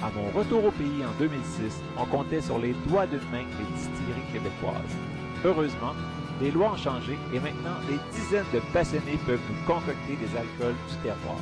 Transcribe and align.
À 0.00 0.10
mon 0.14 0.30
retour 0.30 0.64
au 0.64 0.70
pays 0.70 1.04
en 1.04 1.10
2006, 1.18 1.82
on 1.98 2.06
comptait 2.06 2.40
sur 2.40 2.60
les 2.60 2.72
doigts 2.86 3.08
d'une 3.08 3.18
main 3.32 3.42
les 3.58 3.76
distilleries 3.76 4.32
québécoises. 4.32 4.96
Heureusement, 5.44 5.92
les 6.40 6.52
lois 6.52 6.72
ont 6.74 6.76
changé 6.76 7.18
et 7.34 7.40
maintenant 7.40 7.80
des 7.88 7.98
dizaines 8.16 8.46
de 8.54 8.60
passionnés 8.72 9.18
peuvent 9.26 9.40
nous 9.50 9.66
concocter 9.66 10.14
des 10.14 10.36
alcools 10.36 10.76
du 10.88 10.96
terroir. 11.02 11.40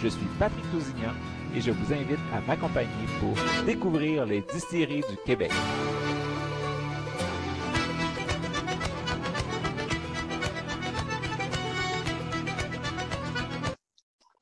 Je 0.00 0.08
suis 0.08 0.26
Patrick 0.38 0.70
Tousignan 0.70 1.14
et 1.54 1.62
je 1.62 1.70
vous 1.70 1.92
invite 1.94 2.18
à 2.34 2.42
m'accompagner 2.42 2.90
pour 3.20 3.34
découvrir 3.64 4.26
les 4.26 4.42
distilleries 4.42 5.04
du 5.08 5.16
Québec. 5.24 5.50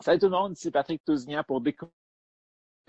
Salut 0.00 0.18
tout 0.18 0.26
le 0.26 0.32
monde, 0.32 0.54
c'est 0.56 0.72
Patrick 0.72 1.04
Tousignan 1.04 1.44
pour 1.46 1.60
découvrir 1.60 1.92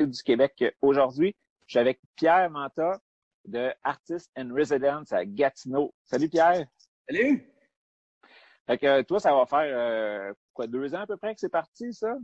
du 0.05 0.23
Québec 0.23 0.63
aujourd'hui. 0.81 1.35
Je 1.65 1.73
suis 1.73 1.79
avec 1.79 1.99
Pierre 2.15 2.49
Manta 2.49 2.99
de 3.45 3.73
Artist 3.83 4.29
and 4.37 4.49
Residence 4.53 5.11
à 5.11 5.25
Gatineau. 5.25 5.93
Salut 6.05 6.29
Pierre. 6.29 6.65
Salut. 7.09 7.49
Fait 8.67 8.77
que 8.77 9.01
toi, 9.03 9.19
ça 9.19 9.33
va 9.33 9.45
faire 9.45 9.59
euh, 9.63 10.33
quoi, 10.53 10.67
deux 10.67 10.93
ans 10.93 11.01
à 11.01 11.07
peu 11.07 11.17
près 11.17 11.33
que 11.33 11.39
c'est 11.39 11.49
parti, 11.49 11.93
ça? 11.93 12.15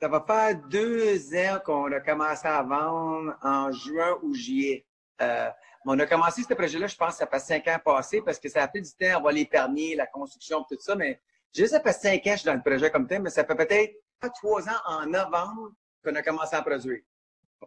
Ça 0.00 0.08
va 0.08 0.24
faire 0.26 0.60
deux 0.68 1.34
ans 1.36 1.60
qu'on 1.64 1.92
a 1.92 2.00
commencé 2.00 2.46
à 2.48 2.62
vendre 2.62 3.36
en 3.40 3.70
juin 3.70 4.18
ou 4.22 4.34
juillet. 4.34 4.84
Euh, 5.20 5.48
on 5.86 5.98
a 6.00 6.06
commencé 6.06 6.42
ce 6.42 6.54
projet-là, 6.54 6.88
je 6.88 6.96
pense, 6.96 7.16
ça 7.16 7.26
fait 7.26 7.38
cinq 7.38 7.68
ans 7.68 7.78
passés 7.84 8.20
parce 8.20 8.40
que 8.40 8.48
ça 8.48 8.64
a 8.64 8.68
pris 8.68 8.82
du 8.82 8.90
temps, 8.90 9.20
on 9.20 9.22
va 9.22 9.30
les 9.30 9.46
permis, 9.46 9.94
la 9.94 10.06
construction, 10.06 10.64
tout 10.68 10.76
ça, 10.80 10.96
mais 10.96 11.20
juste 11.54 11.72
ça 11.72 11.80
fait 11.80 11.92
cinq 11.92 12.26
ans 12.26 12.30
que 12.30 12.30
je 12.30 12.36
suis 12.38 12.46
dans 12.46 12.54
le 12.54 12.62
projet 12.62 12.90
comme 12.90 13.06
tel, 13.06 13.22
mais 13.22 13.30
ça 13.30 13.44
fait 13.44 13.54
peut-être 13.54 13.94
trois 14.34 14.68
ans 14.68 14.80
en 14.86 15.06
novembre 15.06 15.72
qu'on 16.04 16.14
a 16.16 16.22
commencé 16.22 16.56
à 16.56 16.62
produire. 16.62 17.02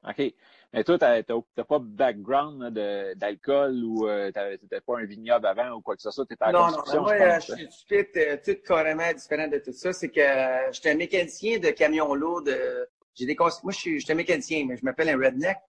OK. 0.03 0.33
Mais 0.73 0.83
toi, 0.83 0.97
tu 0.97 1.05
n'as 1.05 1.63
pas 1.63 1.79
de 1.79 1.85
background 1.85 2.69
d'alcool 3.15 3.83
ou 3.83 4.07
euh, 4.07 4.31
tu 4.31 4.39
n'étais 4.63 4.81
pas 4.81 4.99
un 4.99 5.05
vignoble 5.05 5.45
avant 5.47 5.71
ou 5.71 5.81
quoi 5.81 5.95
que 5.95 6.01
ce 6.01 6.11
soit. 6.11 6.25
Tu 6.25 6.35
en 6.41 6.51
non, 6.51 6.65
construction, 6.65 6.97
non, 6.97 7.03
moi, 7.03 7.39
je, 7.39 7.45
je 7.45 7.55
suis 7.55 7.67
tout, 7.87 8.19
euh, 8.19 8.37
tout 8.43 8.57
carrément 8.67 9.13
différent 9.13 9.47
de 9.47 9.59
tout 9.59 9.71
ça. 9.71 9.93
C'est 9.93 10.09
que 10.09 10.19
euh, 10.19 10.71
j'étais 10.71 10.91
un 10.91 10.95
mécanicien 10.95 11.59
de 11.59 11.69
camions 11.69 12.13
lourds. 12.13 12.43
De, 12.43 12.89
j'ai 13.13 13.25
des, 13.25 13.35
moi, 13.39 13.51
je 13.69 13.77
suis, 13.77 14.05
un 14.09 14.15
mécanicien, 14.15 14.65
mais 14.67 14.75
je 14.75 14.83
m'appelle 14.83 15.09
un 15.09 15.17
redneck. 15.17 15.59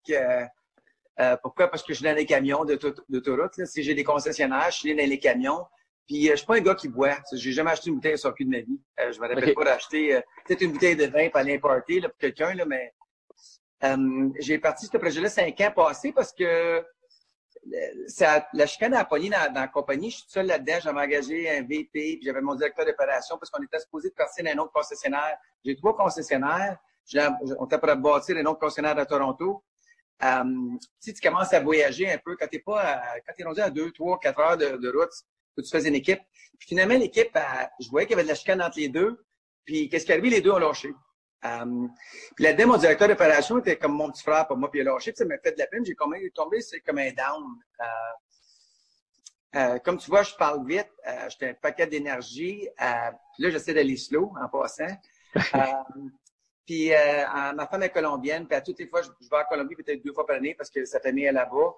Euh, 1.19 1.37
pourquoi? 1.43 1.69
Parce 1.69 1.83
que 1.83 1.93
je 1.93 1.99
suis 1.99 2.05
dans 2.05 2.17
les 2.17 2.27
camions 2.27 2.65
d'autoroute. 2.65 3.65
Si 3.65 3.83
j'ai 3.83 3.95
des 3.95 4.05
concessionnaires, 4.05 4.71
je 4.71 4.79
suis 4.79 4.95
dans 4.95 5.09
les 5.09 5.19
camions. 5.19 5.65
Puis 6.07 6.27
je 6.27 6.37
suis 6.37 6.47
pas 6.47 6.57
un 6.57 6.61
gars 6.61 6.75
qui 6.75 6.89
boit. 6.89 7.17
J'ai 7.33 7.53
jamais 7.53 7.71
acheté 7.71 7.91
une 7.91 7.97
bouteille 7.97 8.19
sur 8.19 8.35
cul 8.35 8.45
de 8.45 8.51
ma 8.51 8.59
vie. 8.59 8.81
je 8.99 9.21
me 9.21 9.29
rappelle 9.29 9.55
pas 9.55 9.65
d'acheter 9.65 10.21
peut-être 10.45 10.63
une 10.63 10.73
bouteille 10.73 10.97
de 10.97 11.07
vin 11.07 11.29
pour 11.29 11.39
aller 11.39 11.55
importer 11.55 12.01
là, 12.01 12.09
pour 12.09 12.19
quelqu'un, 12.19 12.55
là, 12.55 12.65
mais 12.65 12.93
euh, 13.85 14.31
j'ai 14.39 14.59
parti 14.59 14.87
ce 14.87 14.97
projet-là 14.97 15.29
cinq 15.29 15.61
ans 15.61 15.73
passés 15.75 16.13
parce 16.13 16.33
que 16.33 16.85
ça, 18.07 18.47
la 18.53 18.67
chicane 18.67 18.95
a 18.95 19.05
pogné 19.05 19.31
dans, 19.31 19.53
la 19.53 19.69
compagnie. 19.69 20.11
Je 20.11 20.17
suis 20.19 20.27
seul 20.29 20.47
là-dedans. 20.47 20.79
J'avais 20.83 21.01
engagé 21.01 21.51
un 21.51 21.63
VP, 21.63 21.89
puis 21.93 22.21
j'avais 22.23 22.41
mon 22.41 22.55
directeur 22.55 22.87
d'opération 22.87 23.37
parce 23.39 23.51
qu'on 23.51 23.63
était 23.63 23.81
supposé 23.81 24.11
de 24.11 24.15
partir 24.15 24.45
dans 24.45 24.51
un 24.51 24.59
autre 24.59 24.73
concessionnaire. 24.73 25.37
J'ai 25.65 25.77
trois 25.77 25.97
concessionnaires. 25.97 26.79
On 27.59 27.67
était 27.67 27.79
pour 27.79 27.97
bâtir 27.97 28.37
un 28.37 28.45
autre 28.47 28.61
concessionnaire 28.61 28.99
à 28.99 29.07
Toronto. 29.07 29.65
Euh, 30.23 30.45
si 30.99 31.13
tu 31.13 31.21
commences 31.21 31.53
à 31.53 31.61
voyager 31.61 32.11
un 32.11 32.19
peu, 32.19 32.37
quand 32.37 32.47
t'es 32.47 32.61
pas 32.61 32.81
à, 32.81 33.21
quand 33.21 33.33
t'es 33.37 33.45
rendu 33.45 33.61
à 33.61 33.69
deux, 33.69 33.91
trois, 33.93 34.19
quatre 34.19 34.41
heures 34.41 34.57
de, 34.57 34.89
route, 34.89 35.11
que 35.57 35.63
tu 35.63 35.69
fais 35.69 35.87
une 35.87 35.95
équipe. 35.95 36.21
Puis 36.59 36.69
finalement, 36.69 36.97
l'équipe, 36.97 37.37
je 37.81 37.89
voyais 37.91 38.07
qu'il 38.07 38.17
y 38.17 38.19
avait 38.19 38.25
de 38.25 38.29
la 38.29 38.35
chicane 38.35 38.63
entre 38.63 38.79
les 38.79 38.89
deux. 38.89 39.25
Puis 39.65 39.89
qu'est-ce 39.89 40.07
qui 40.07 40.13
arrivé? 40.13 40.31
Les 40.31 40.41
deux 40.41 40.53
ont 40.53 40.59
lâché. 40.59 40.95
Um, 41.47 41.91
puis 42.35 42.45
là-dedans, 42.45 42.69
mon 42.69 42.77
directeur 42.77 43.09
d'opération 43.09 43.59
était 43.59 43.77
comme 43.77 43.93
mon 43.93 44.11
petit 44.11 44.23
frère 44.23 44.47
pour 44.47 44.57
moi, 44.57 44.71
puis 44.71 44.81
il 44.81 44.89
a 44.89 44.93
lâché, 44.93 45.13
puis 45.13 45.19
ça 45.19 45.25
m'a 45.25 45.39
fait 45.39 45.53
de 45.53 45.59
la 45.59 45.67
peine. 45.67 45.85
J'ai 45.85 45.95
tombé, 45.95 46.31
tombé 46.35 46.61
c'est 46.61 46.81
comme 46.81 46.99
un 46.99 47.13
down. 47.13 47.45
Euh, 47.81 47.85
euh, 49.57 49.79
comme 49.79 49.97
tu 49.97 50.11
vois, 50.11 50.23
je 50.23 50.35
parle 50.35 50.67
vite, 50.67 50.91
euh, 51.07 51.29
j'étais 51.31 51.51
un 51.51 51.55
paquet 51.55 51.87
d'énergie. 51.87 52.69
Euh, 52.81 53.11
puis 53.35 53.45
là, 53.45 53.51
j'essaie 53.51 53.73
d'aller 53.73 53.97
slow 53.97 54.33
en 54.41 54.49
passant. 54.49 54.87
puis 56.67 56.91
ma 56.91 57.67
femme 57.67 57.83
est 57.83 57.91
colombienne, 57.91 58.47
puis 58.47 58.57
à 58.57 58.61
toutes 58.61 58.79
les 58.79 58.89
fois, 58.89 59.03
je, 59.03 59.09
vais 59.09 59.37
à 59.37 59.45
Colombie 59.45 59.77
peut-être 59.77 60.05
deux 60.05 60.13
fois 60.13 60.27
par 60.27 60.37
année 60.37 60.55
parce 60.55 60.71
que 60.71 60.85
sa 60.85 61.01
famille 61.01 61.25
est 61.25 61.33
là-bas. 61.33 61.75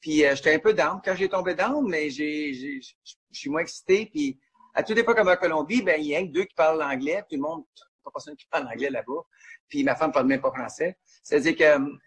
Puis 0.00 0.22
j'étais 0.34 0.54
un 0.54 0.58
peu 0.58 0.72
down. 0.72 1.00
Quand 1.04 1.14
j'ai 1.14 1.28
tombé 1.28 1.54
down, 1.54 1.86
mais 1.86 2.10
j'ai, 2.10 2.52
je 2.54 2.94
suis 3.32 3.50
moins 3.50 3.60
excité. 3.60 4.06
Puis 4.06 4.40
à 4.74 4.82
toutes 4.82 4.96
les 4.96 5.04
fois 5.04 5.14
comme 5.14 5.28
à 5.28 5.36
Colombie, 5.36 5.82
ben 5.82 6.00
il 6.00 6.06
y 6.06 6.16
a 6.16 6.22
deux 6.22 6.44
qui 6.44 6.54
parlent 6.54 6.78
l'anglais, 6.78 7.22
tout 7.28 7.36
le 7.36 7.42
monde 7.42 7.64
personne 8.10 8.36
qui 8.36 8.46
parle 8.46 8.66
anglais 8.66 8.90
là-bas. 8.90 9.22
Puis 9.68 9.84
ma 9.84 9.94
femme 9.94 10.12
parle 10.12 10.26
même 10.26 10.40
pas 10.40 10.50
français. 10.50 10.98
C'est-à-dire 11.22 11.56
que 11.56 11.64
euh, 11.64 11.98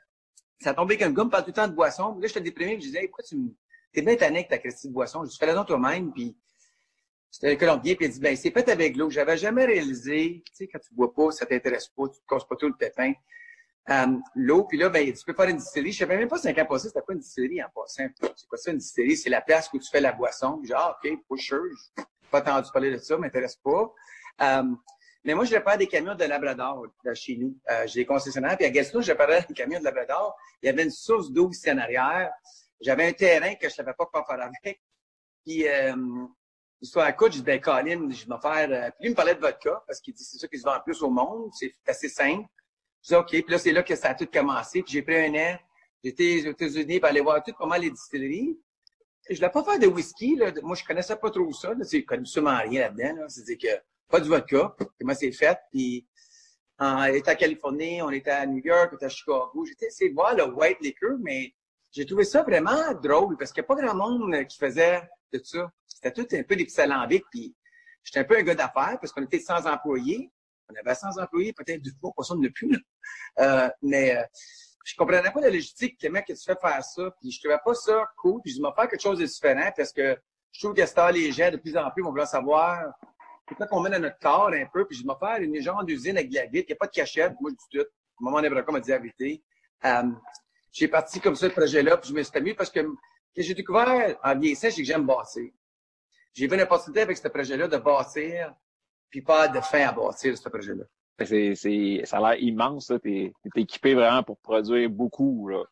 ça 0.59 0.73
tombé 0.73 0.97
qu'un 0.97 1.11
gars 1.11 1.25
me 1.25 1.29
parle 1.29 1.43
tout 1.43 1.49
le 1.49 1.55
temps 1.55 1.67
de 1.67 1.73
boisson. 1.73 2.17
Là, 2.19 2.27
j'étais 2.27 2.41
déprimé, 2.41 2.75
je 2.75 2.85
disais, 2.85 3.01
pourquoi 3.07 3.23
tu 3.23 3.37
me. 3.37 3.49
T'es 3.91 4.01
bien 4.01 4.15
tanné 4.15 4.39
avec 4.39 4.49
ta 4.49 4.57
question 4.57 4.89
de 4.89 4.93
boisson? 4.93 5.23
Je 5.23 5.29
dis, 5.29 5.37
fais-la 5.37 5.53
donc 5.53 5.67
toi-même. 5.67 6.11
Puis 6.13 6.35
c'était 7.29 7.51
un 7.51 7.55
Colombien, 7.55 7.95
puis 7.95 8.05
il 8.05 8.11
dit, 8.11 8.19
ben, 8.19 8.35
c'est 8.35 8.51
fait 8.51 8.69
avec 8.69 8.95
l'eau. 8.95 9.09
J'avais 9.09 9.37
jamais 9.37 9.65
réalisé, 9.65 10.43
tu 10.45 10.53
sais, 10.53 10.67
quand 10.67 10.79
tu 10.79 10.93
bois 10.93 11.13
pas, 11.13 11.31
ça 11.31 11.45
t'intéresse 11.45 11.87
pas, 11.87 12.07
tu 12.07 12.19
te 12.19 12.25
casses 12.27 12.47
pas 12.47 12.55
tout 12.55 12.67
le 12.67 12.75
pépin. 12.75 13.13
Euh, 13.89 14.17
l'eau, 14.35 14.63
puis 14.63 14.77
là, 14.77 14.89
ben, 14.89 15.11
tu 15.11 15.25
peux 15.25 15.33
faire 15.33 15.49
une 15.49 15.57
distillerie. 15.57 15.91
Je 15.91 15.99
savais 15.99 16.17
même 16.17 16.29
pas 16.29 16.37
cinq 16.37 16.57
ans 16.59 16.65
passés, 16.65 16.87
c'était 16.87 17.01
pas 17.01 17.13
une 17.13 17.19
distillerie 17.19 17.61
en 17.63 17.69
passant. 17.73 18.05
C'est 18.35 18.47
quoi 18.47 18.57
ça, 18.57 18.71
une 18.71 18.77
distillerie? 18.77 19.17
C'est 19.17 19.29
la 19.29 19.41
place 19.41 19.69
où 19.73 19.79
tu 19.79 19.89
fais 19.89 19.99
la 19.99 20.13
boisson. 20.13 20.61
Genre, 20.63 20.79
ah, 20.79 20.99
OK, 21.03 21.11
pusher, 21.27 21.57
pas 22.31 22.39
entendu 22.39 22.69
parler 22.71 22.91
de 22.91 22.97
ça, 22.97 23.17
m'intéresse 23.17 23.57
pas. 23.57 23.91
Euh, 24.41 24.63
mais 25.23 25.33
moi, 25.33 25.45
je 25.45 25.53
répare 25.53 25.77
des 25.77 25.87
camions 25.87 26.15
de 26.15 26.25
Labrador 26.25 26.85
de 27.05 27.13
chez 27.13 27.37
nous. 27.37 27.57
Euh, 27.71 27.87
j'ai 27.87 28.01
des 28.01 28.05
concessionnaires. 28.05 28.57
Puis 28.57 28.65
à 28.65 28.69
Gatineau, 28.69 29.01
je 29.01 29.11
réparais 29.11 29.45
des 29.47 29.53
camions 29.53 29.79
de 29.79 29.85
Labrador. 29.85 30.35
Il 30.61 30.65
y 30.67 30.69
avait 30.69 30.83
une 30.83 30.91
source 30.91 31.31
d'eau 31.31 31.49
ici 31.49 31.71
en 31.71 31.77
arrière. 31.77 32.29
J'avais 32.81 33.07
un 33.07 33.13
terrain 33.13 33.55
que 33.55 33.69
je 33.69 33.73
savais 33.73 33.93
pas 33.93 34.05
quoi 34.05 34.25
faire 34.25 34.41
avec. 34.41 34.81
Puis, 35.45 35.67
euh, 35.67 35.95
soit 36.81 37.05
à 37.05 37.13
coup, 37.13 37.25
je 37.25 37.37
dis, 37.37 37.41
ben, 37.41 37.59
Colin, 37.61 38.09
je 38.09 38.25
vais 38.25 38.41
faire... 38.41 38.69
Euh, 38.69 38.91
puis 38.91 39.03
lui, 39.03 39.07
il 39.07 39.09
me 39.11 39.15
parlait 39.15 39.35
de 39.35 39.39
vodka, 39.39 39.81
parce 39.87 40.01
qu'il 40.01 40.13
dit, 40.13 40.23
c'est 40.23 40.37
ça 40.37 40.47
qui 40.47 40.57
se 40.57 40.63
vend 40.63 40.75
le 40.75 40.83
plus 40.83 41.01
au 41.01 41.09
monde. 41.09 41.51
C'est 41.53 41.73
assez 41.87 42.09
simple. 42.09 42.45
Je 43.01 43.09
dis, 43.09 43.15
OK. 43.15 43.29
Puis 43.29 43.45
là, 43.47 43.57
c'est 43.57 43.71
là 43.71 43.83
que 43.83 43.95
ça 43.95 44.09
a 44.09 44.15
tout 44.15 44.27
commencé. 44.27 44.83
Puis 44.83 44.93
j'ai 44.93 45.01
pris 45.01 45.15
un 45.15 45.33
an. 45.35 45.57
J'étais 46.03 46.47
aux 46.47 46.51
États-Unis 46.51 46.99
pour 46.99 47.07
aller 47.07 47.21
voir 47.21 47.41
tout 47.41 47.53
comment 47.57 47.75
les 47.75 47.89
distilleries. 47.89 48.59
Je 49.29 49.37
voulais 49.37 49.49
pas 49.49 49.63
faire 49.63 49.79
de 49.79 49.87
whisky. 49.87 50.35
Là. 50.35 50.51
Moi, 50.61 50.75
je 50.75 50.83
connaissais 50.83 51.15
pas 51.15 51.31
trop 51.31 51.53
ça. 51.53 51.69
Là. 51.69 51.85
Je 51.89 51.99
connais 51.99 52.23
absolument 52.23 52.57
rien 52.57 52.81
là-dedans. 52.81 53.21
Là. 53.21 53.29
C'est-à-dire 53.29 53.57
que 53.57 53.83
pas 54.13 54.19
du 54.19 54.29
vodka, 54.29 54.75
comment 54.99 55.15
c'est 55.15 55.31
fait. 55.31 55.57
Puis, 55.71 56.07
on 56.77 57.03
était 57.05 57.31
à 57.31 57.35
Californie, 57.35 57.99
on 58.03 58.11
était 58.11 58.29
à 58.29 58.45
New 58.45 58.61
York, 58.63 58.89
on 58.91 58.95
était 58.95 59.07
à 59.07 59.09
Chicago. 59.09 59.65
J'étais 59.65 59.87
essayé 59.87 60.11
de 60.11 60.15
voir 60.15 60.35
le 60.35 60.53
white 60.53 60.77
liquor, 60.81 61.17
mais 61.19 61.51
j'ai 61.91 62.05
trouvé 62.05 62.23
ça 62.23 62.43
vraiment 62.43 62.93
drôle 63.01 63.37
parce 63.37 63.51
qu'il 63.51 63.63
n'y 63.63 63.65
a 63.65 63.75
pas 63.75 63.81
grand 63.81 63.95
monde 63.95 64.45
qui 64.45 64.59
faisait 64.59 65.01
de 65.31 65.41
ça. 65.43 65.67
C'était 65.87 66.11
tout 66.11 66.27
un 66.31 66.43
peu 66.43 66.55
des 66.55 66.65
petits. 66.65 67.23
Puis, 67.31 67.55
j'étais 68.03 68.19
un 68.19 68.23
peu 68.23 68.37
un 68.37 68.43
gars 68.43 68.53
d'affaires 68.53 68.99
parce 69.01 69.11
qu'on 69.11 69.23
était 69.23 69.39
sans 69.39 69.65
employés. 69.65 70.31
On 70.69 70.75
avait 70.75 70.93
100 70.93 71.19
employés, 71.19 71.51
peut-être 71.53 71.81
fois, 71.99 72.11
pas 72.15 72.23
ça 72.23 72.35
ne 72.35 72.49
plus. 72.49 72.77
Euh, 73.39 73.67
mais 73.81 74.15
euh, 74.15 74.23
je 74.85 74.95
comprenais 74.95 75.31
pas 75.31 75.41
la 75.41 75.49
logistique, 75.49 75.97
comment 75.99 76.21
que 76.21 76.33
tu 76.33 76.43
fais 76.43 76.55
faire 76.55 76.83
ça. 76.83 77.11
Puis 77.19 77.31
je 77.31 77.39
trouvais 77.39 77.59
pas 77.65 77.73
ça 77.73 78.05
cool. 78.17 78.41
Puis 78.43 78.53
je 78.53 78.61
m'en 78.61 78.73
faire 78.73 78.87
quelque 78.87 79.01
chose 79.01 79.17
de 79.17 79.25
différent 79.25 79.71
parce 79.75 79.91
que 79.91 80.15
je 80.51 80.59
trouve 80.59 80.75
que 80.75 81.11
les 81.11 81.31
gens 81.31 81.49
de 81.49 81.57
plus 81.57 81.75
en 81.75 81.89
plus 81.89 82.03
vont 82.03 82.09
vouloir 82.09 82.27
savoir 82.27 82.93
c'est 83.47 83.67
qu'on 83.67 83.81
met 83.81 83.89
dans 83.89 83.99
notre 83.99 84.19
corps 84.19 84.51
un 84.53 84.65
peu, 84.71 84.85
puis 84.85 84.97
je 84.97 85.03
vais 85.03 85.13
faire 85.19 85.41
une 85.41 85.61
genre 85.61 85.83
d'usine 85.83 86.17
avec 86.17 86.29
de 86.29 86.35
la 86.35 86.45
vitre, 86.45 86.65
il 86.69 86.71
n'y 86.71 86.73
a 86.73 86.77
pas 86.77 86.87
de 86.87 86.91
cachette, 86.91 87.33
moi 87.41 87.51
je 87.51 87.55
dis 87.55 87.83
tout. 87.83 87.89
Maman 88.19 88.41
Nebraca 88.41 88.71
m'a 88.71 88.79
dit 88.79 88.91
la 88.91 88.99
vérité. 88.99 89.43
Euh, 89.85 90.03
j'ai 90.71 90.87
parti 90.87 91.19
comme 91.19 91.35
ça 91.35 91.47
le 91.47 91.53
projet-là, 91.53 91.97
puis 91.97 92.09
je 92.09 92.15
me 92.15 92.23
suis 92.23 92.37
amusé 92.37 92.55
parce 92.55 92.69
que 92.69 92.79
que 93.35 93.41
j'ai 93.41 93.53
découvert 93.53 94.17
en 94.23 94.37
vieillissant, 94.37 94.69
c'est 94.69 94.81
que 94.81 94.87
j'aime 94.87 95.05
bâtir. 95.05 95.49
J'ai 96.33 96.47
vu 96.47 96.55
une 96.55 96.61
opportunité 96.61 97.01
avec 97.01 97.17
ce 97.17 97.27
projet-là 97.27 97.67
de 97.67 97.77
bâtir, 97.77 98.53
puis 99.09 99.21
pas 99.21 99.47
de 99.47 99.59
fin 99.59 99.87
à 99.87 99.91
bâtir 99.91 100.37
ce 100.37 100.49
projet-là. 100.49 100.83
C'est, 101.23 101.55
c'est, 101.55 102.01
ça 102.05 102.17
a 102.17 102.33
l'air 102.33 102.43
immense. 102.43 102.91
T'es, 103.01 103.33
t'es 103.53 103.61
équipé 103.61 103.93
vraiment 103.93 104.23
pour 104.23 104.37
produire 104.39 104.89
beaucoup, 104.89 105.47
là. 105.47 105.63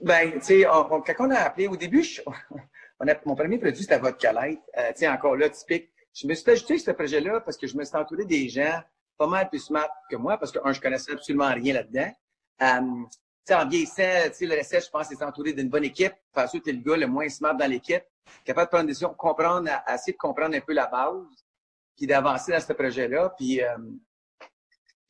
Ben, 0.00 0.32
tu 0.32 0.40
sais, 0.40 0.62
quand 0.62 1.04
on 1.18 1.30
a 1.30 1.40
appelé, 1.40 1.66
au 1.66 1.76
début, 1.76 2.04
on 3.00 3.08
a, 3.08 3.14
mon 3.26 3.34
premier 3.34 3.58
produit, 3.58 3.82
c'était 3.82 3.98
Vodka 3.98 4.32
Light. 4.32 4.60
Euh, 4.78 4.88
tu 4.92 5.00
sais, 5.00 5.08
encore 5.08 5.36
là, 5.36 5.48
typique. 5.50 5.90
Je 6.14 6.28
me 6.28 6.34
suis 6.34 6.48
ajouté 6.48 6.78
ce 6.78 6.92
projet-là 6.92 7.40
parce 7.40 7.56
que 7.56 7.66
je 7.66 7.76
me 7.76 7.84
suis 7.84 7.96
entouré 7.96 8.24
des 8.24 8.48
gens 8.48 8.80
pas 9.18 9.26
mal 9.26 9.48
plus 9.48 9.58
smart 9.58 9.88
que 10.08 10.16
moi 10.16 10.38
parce 10.38 10.52
que, 10.52 10.60
un, 10.64 10.72
je 10.72 10.80
connaissais 10.80 11.12
absolument 11.12 11.52
rien 11.52 11.74
là-dedans. 11.74 12.12
Um, 12.60 13.08
en 13.50 13.68
vieillissant, 13.68 14.30
le 14.40 14.58
recette, 14.58 14.84
je 14.84 14.90
pense, 14.90 15.08
c'est 15.08 15.22
entouré 15.22 15.52
d'une 15.52 15.68
bonne 15.68 15.84
équipe. 15.84 16.14
Parce 16.32 16.52
que 16.52 16.58
tu 16.58 16.70
es 16.70 16.72
le 16.72 16.80
gars 16.80 16.96
le 16.96 17.08
moins 17.08 17.28
smart 17.28 17.56
dans 17.56 17.68
l'équipe, 17.68 18.04
capable 18.44 18.66
de 18.66 18.70
prendre 18.70 18.84
des 18.84 18.92
décisions, 18.92 19.12
comprendre, 19.14 19.68
essayer 19.92 20.12
de 20.12 20.18
comprendre 20.18 20.56
un 20.56 20.60
peu 20.60 20.72
la 20.72 20.86
base, 20.86 21.44
puis 21.96 22.06
d'avancer 22.06 22.52
dans 22.52 22.60
ce 22.60 22.72
projet-là. 22.72 23.34
Puis 23.36 23.60
um, 23.62 23.98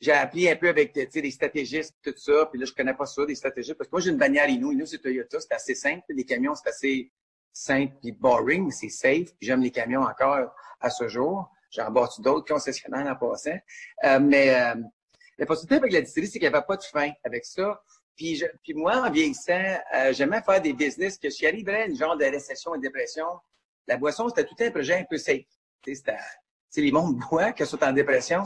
j'ai 0.01 0.11
appris 0.11 0.49
un 0.49 0.55
peu 0.55 0.69
avec 0.69 0.93
des 0.93 1.31
stratégistes, 1.31 1.95
tout 2.01 2.13
ça. 2.17 2.47
Puis 2.47 2.59
là, 2.59 2.65
je 2.65 2.73
connais 2.73 2.95
pas 2.95 3.05
ça, 3.05 3.25
des 3.25 3.35
stratégistes, 3.35 3.77
parce 3.77 3.87
que 3.87 3.95
moi, 3.95 4.01
j'ai 4.01 4.09
une 4.09 4.17
bannière 4.17 4.49
Inou. 4.49 4.71
Inou, 4.71 4.87
c'est 4.87 4.97
Toyota, 4.97 5.39
c'est 5.39 5.53
assez 5.53 5.75
simple. 5.75 6.03
Les 6.09 6.25
camions, 6.25 6.55
c'est 6.55 6.69
assez 6.69 7.11
simple 7.55 7.93
puis 8.01 8.11
boring, 8.11 8.69
c'est 8.69 8.89
safe. 8.89 9.29
j'aime 9.41 9.61
les 9.61 9.71
camions 9.71 10.01
encore 10.01 10.53
à 10.81 10.89
ce 10.89 11.07
jour. 11.07 11.49
J'en 11.71 11.89
bâti 11.89 12.21
d'autres 12.21 12.53
concessionnaires 12.53 13.07
en 13.07 13.15
passant. 13.15 13.57
Euh, 14.03 14.19
mais 14.19 14.53
euh, 14.53 14.75
la 15.37 15.45
possibilité 15.45 15.75
avec 15.75 15.93
la 15.93 16.01
distillerie, 16.01 16.27
c'est 16.27 16.39
qu'il 16.39 16.49
n'y 16.49 16.55
avait 16.55 16.65
pas 16.65 16.77
de 16.77 16.83
fin 16.83 17.11
avec 17.23 17.45
ça. 17.45 17.81
Puis, 18.15 18.43
puis 18.61 18.73
moi, 18.73 18.97
en 18.97 19.09
vieillissant, 19.09 19.63
euh, 19.95 20.13
j'aimais 20.13 20.41
faire 20.41 20.61
des 20.61 20.73
business 20.73 21.17
que 21.17 21.29
si 21.29 21.45
arriverais 21.45 21.83
à 21.83 21.85
une 21.85 21.97
genre 21.97 22.17
de 22.17 22.25
récession 22.25 22.75
et 22.75 22.77
de 22.77 22.83
dépression, 22.83 23.25
la 23.87 23.97
boisson, 23.97 24.29
c'était 24.29 24.45
tout 24.45 24.55
un 24.59 24.71
projet 24.71 24.99
un 24.99 25.05
peu 25.09 25.17
safe. 25.17 25.45
C'est 25.85 26.81
les 26.81 26.91
mondes 26.91 27.17
bois 27.29 27.51
qui 27.53 27.65
sont 27.65 27.81
en 27.83 27.93
dépression, 27.93 28.43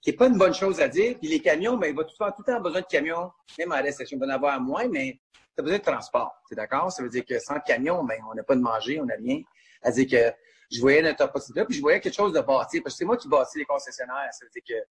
qui 0.00 0.10
n'est 0.10 0.16
pas 0.16 0.26
une 0.26 0.38
bonne 0.38 0.54
chose 0.54 0.80
à 0.80 0.88
dire. 0.88 1.16
Puis 1.18 1.28
les 1.28 1.40
camions, 1.40 1.76
ben, 1.76 1.88
il 1.88 1.96
va 1.96 2.04
tout 2.04 2.16
temps, 2.16 2.30
tout 2.30 2.42
le 2.46 2.52
temps 2.52 2.60
besoin 2.60 2.80
de 2.80 2.86
camions, 2.86 3.30
même 3.58 3.72
en 3.72 3.82
récession. 3.82 4.16
Il 4.16 4.20
va 4.20 4.26
en 4.26 4.36
avoir 4.36 4.60
moins, 4.60 4.88
mais 4.88 5.20
tu 5.58 5.62
as 5.62 5.64
besoin 5.64 5.78
de 5.78 5.82
transport. 5.82 6.32
C'est 6.48 6.54
d'accord? 6.54 6.92
Ça 6.92 7.02
veut 7.02 7.08
dire 7.08 7.24
que 7.24 7.38
sans 7.40 7.58
camion, 7.60 8.04
ben, 8.04 8.16
on 8.30 8.34
n'a 8.34 8.44
pas 8.44 8.54
de 8.54 8.60
manger, 8.60 9.00
on 9.00 9.06
n'a 9.06 9.16
rien. 9.16 9.42
à 9.82 9.90
dire 9.90 10.08
que 10.08 10.36
je 10.70 10.80
voyais 10.80 11.02
notre 11.02 11.24
opportunité, 11.24 11.64
puis 11.64 11.74
je 11.74 11.80
voyais 11.80 12.00
quelque 12.00 12.14
chose 12.14 12.32
de 12.32 12.40
bâti, 12.40 12.80
parce 12.80 12.94
que 12.94 12.98
c'est 12.98 13.04
moi 13.04 13.16
qui 13.16 13.28
bâtis 13.28 13.58
les 13.58 13.64
concessionnaires. 13.64 14.28
Ça 14.32 14.44
veut 14.44 14.50
dire 14.50 14.62
que 14.68 14.84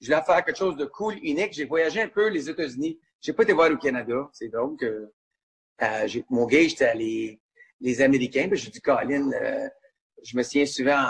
je 0.00 0.06
voulais 0.06 0.22
faire 0.22 0.44
quelque 0.44 0.56
chose 0.56 0.76
de 0.76 0.84
cool, 0.84 1.14
unique. 1.22 1.52
J'ai 1.52 1.64
voyagé 1.64 2.02
un 2.02 2.08
peu 2.08 2.28
les 2.28 2.50
États-Unis. 2.50 2.98
J'ai 3.20 3.32
pas 3.32 3.44
été 3.44 3.52
voir 3.52 3.70
au 3.70 3.76
Canada. 3.76 4.28
C'est 4.32 4.48
donc 4.48 4.80
que 4.80 5.10
euh, 5.82 6.08
mon 6.28 6.44
gars, 6.46 6.62
j'étais 6.62 6.94
les, 6.94 7.40
les 7.80 8.02
Américains. 8.02 8.48
Puis 8.48 8.58
j'ai 8.58 8.70
dit, 8.70 8.80
Colin, 8.80 9.30
euh, 9.32 9.68
je 10.22 10.36
me 10.36 10.42
souviens 10.42 10.66
souvent 10.66 11.06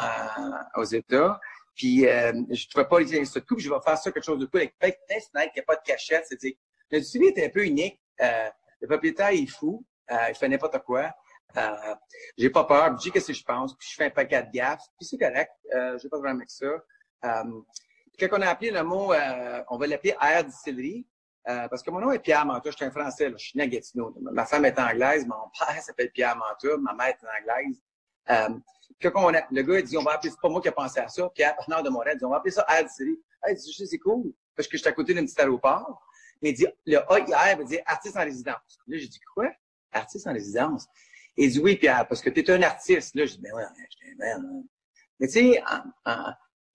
aux 0.76 0.84
États. 0.84 1.40
Puis 1.74 2.06
euh, 2.06 2.32
je 2.50 2.68
trouvais 2.68 2.86
pas 2.86 3.00
les 3.00 3.24
tout, 3.24 3.56
puis 3.56 3.64
je 3.64 3.70
vais 3.70 3.80
faire 3.84 3.96
ça 3.96 4.12
quelque 4.12 4.24
chose 4.24 4.38
de 4.38 4.46
cool 4.46 4.60
avec 4.60 5.00
de 5.08 5.14
fenêtres, 5.32 5.52
qui 5.54 5.60
a 5.60 5.62
pas 5.62 5.76
de 5.76 5.82
cachette. 5.84 6.26
C'est-à-dire, 6.28 6.54
le 6.90 7.02
studio 7.02 7.30
était 7.30 7.46
un 7.46 7.48
peu 7.48 7.64
unique. 7.64 7.98
Euh, 8.20 8.48
le 8.82 8.88
propriétaire 8.88 9.30
est 9.30 9.46
fou. 9.46 9.84
Euh, 10.10 10.16
il 10.28 10.34
fait 10.34 10.48
n'importe 10.48 10.78
quoi. 10.80 11.14
Euh, 11.56 11.94
j'ai 12.36 12.50
pas 12.50 12.64
peur, 12.64 12.96
je 12.96 13.02
dis 13.02 13.10
qu'est-ce 13.10 13.28
que 13.28 13.32
je 13.32 13.44
pense, 13.44 13.76
puis 13.76 13.88
je 13.90 13.94
fais 13.94 14.06
un 14.06 14.10
paquet 14.10 14.42
de 14.42 14.50
gaffes, 14.50 14.84
puis 14.96 15.06
c'est 15.06 15.18
correct, 15.18 15.52
euh, 15.74 15.98
j'ai 15.98 16.08
pas 16.08 16.16
de 16.16 16.22
problème 16.22 16.36
avec 16.36 16.50
ça. 16.50 16.66
Euh, 16.66 17.60
quand 18.18 18.28
on 18.32 18.40
a 18.40 18.48
appelé 18.48 18.70
le 18.70 18.82
mot, 18.82 19.12
euh, 19.12 19.62
on 19.68 19.76
va 19.76 19.86
l'appeler 19.86 20.14
air 20.20 20.44
distillerie, 20.44 21.06
parce 21.44 21.82
que 21.82 21.90
mon 21.90 22.00
nom 22.00 22.10
est 22.12 22.20
Pierre 22.20 22.46
Mantois, 22.46 22.70
je 22.70 22.76
suis 22.76 22.84
un 22.86 22.90
Français, 22.90 23.30
je 23.30 23.36
suis 23.36 23.58
né 23.58 23.64
à 23.64 23.66
Gatineau. 23.66 24.14
Ma 24.20 24.46
femme 24.46 24.64
est 24.64 24.78
anglaise, 24.78 25.26
mon 25.26 25.50
père 25.58 25.76
s'appelle 25.82 26.10
Pierre 26.12 26.36
Mantois, 26.36 26.78
ma 26.78 26.94
mère 26.94 27.08
est 27.08 27.18
anglaise. 27.40 27.82
Quand 29.02 29.10
on 29.16 29.34
a, 29.34 29.42
le 29.50 29.62
gars 29.62 29.78
il 29.80 29.84
dit, 29.84 29.98
on 29.98 30.02
va 30.02 30.12
appeler, 30.12 30.30
c'est 30.30 30.40
pas 30.40 30.48
moi 30.48 30.62
qui 30.62 30.68
ai 30.68 30.72
pensé 30.72 31.00
à 31.00 31.08
ça, 31.08 31.28
Pierre, 31.34 31.56
partenaire 31.56 31.82
de 31.82 31.90
Montréal, 31.90 32.16
il 32.16 32.18
dit, 32.18 32.24
on 32.24 32.30
va 32.30 32.36
appeler 32.36 32.52
ça 32.52 32.64
air 32.68 32.84
distillerie. 32.84 33.20
Hey, 33.44 33.58
c'est 33.58 33.98
cool, 33.98 34.32
parce 34.56 34.68
que 34.68 34.76
je 34.76 34.82
suis 34.82 34.88
à 34.88 34.92
côté 34.92 35.12
d'un 35.12 35.24
petit 35.24 35.38
aéroport. 35.40 36.00
Il 36.42 36.54
dit, 36.54 36.66
le 36.86 36.98
AIR 36.98 37.56
veut 37.58 37.64
dire 37.64 37.80
artiste 37.86 38.16
en 38.16 38.24
résidence. 38.24 38.78
Là, 38.86 38.98
j'ai 38.98 39.08
dit, 39.08 39.20
quoi? 39.34 39.50
Artiste 39.92 40.26
en 40.26 40.32
résidence? 40.32 40.86
Il 41.36 41.50
dit 41.50 41.60
oui, 41.60 41.76
Pierre, 41.76 42.06
parce 42.06 42.20
que 42.20 42.30
tu 42.30 42.40
es 42.40 42.50
un 42.50 42.62
artiste. 42.62 43.14
Là, 43.14 43.24
je 43.24 43.34
dis, 43.34 43.40
ben 43.40 43.54
ouais, 43.54 43.62
je 43.76 44.16
ben, 44.18 44.64
Mais 45.18 45.26
tu 45.28 45.32
sais, 45.34 45.62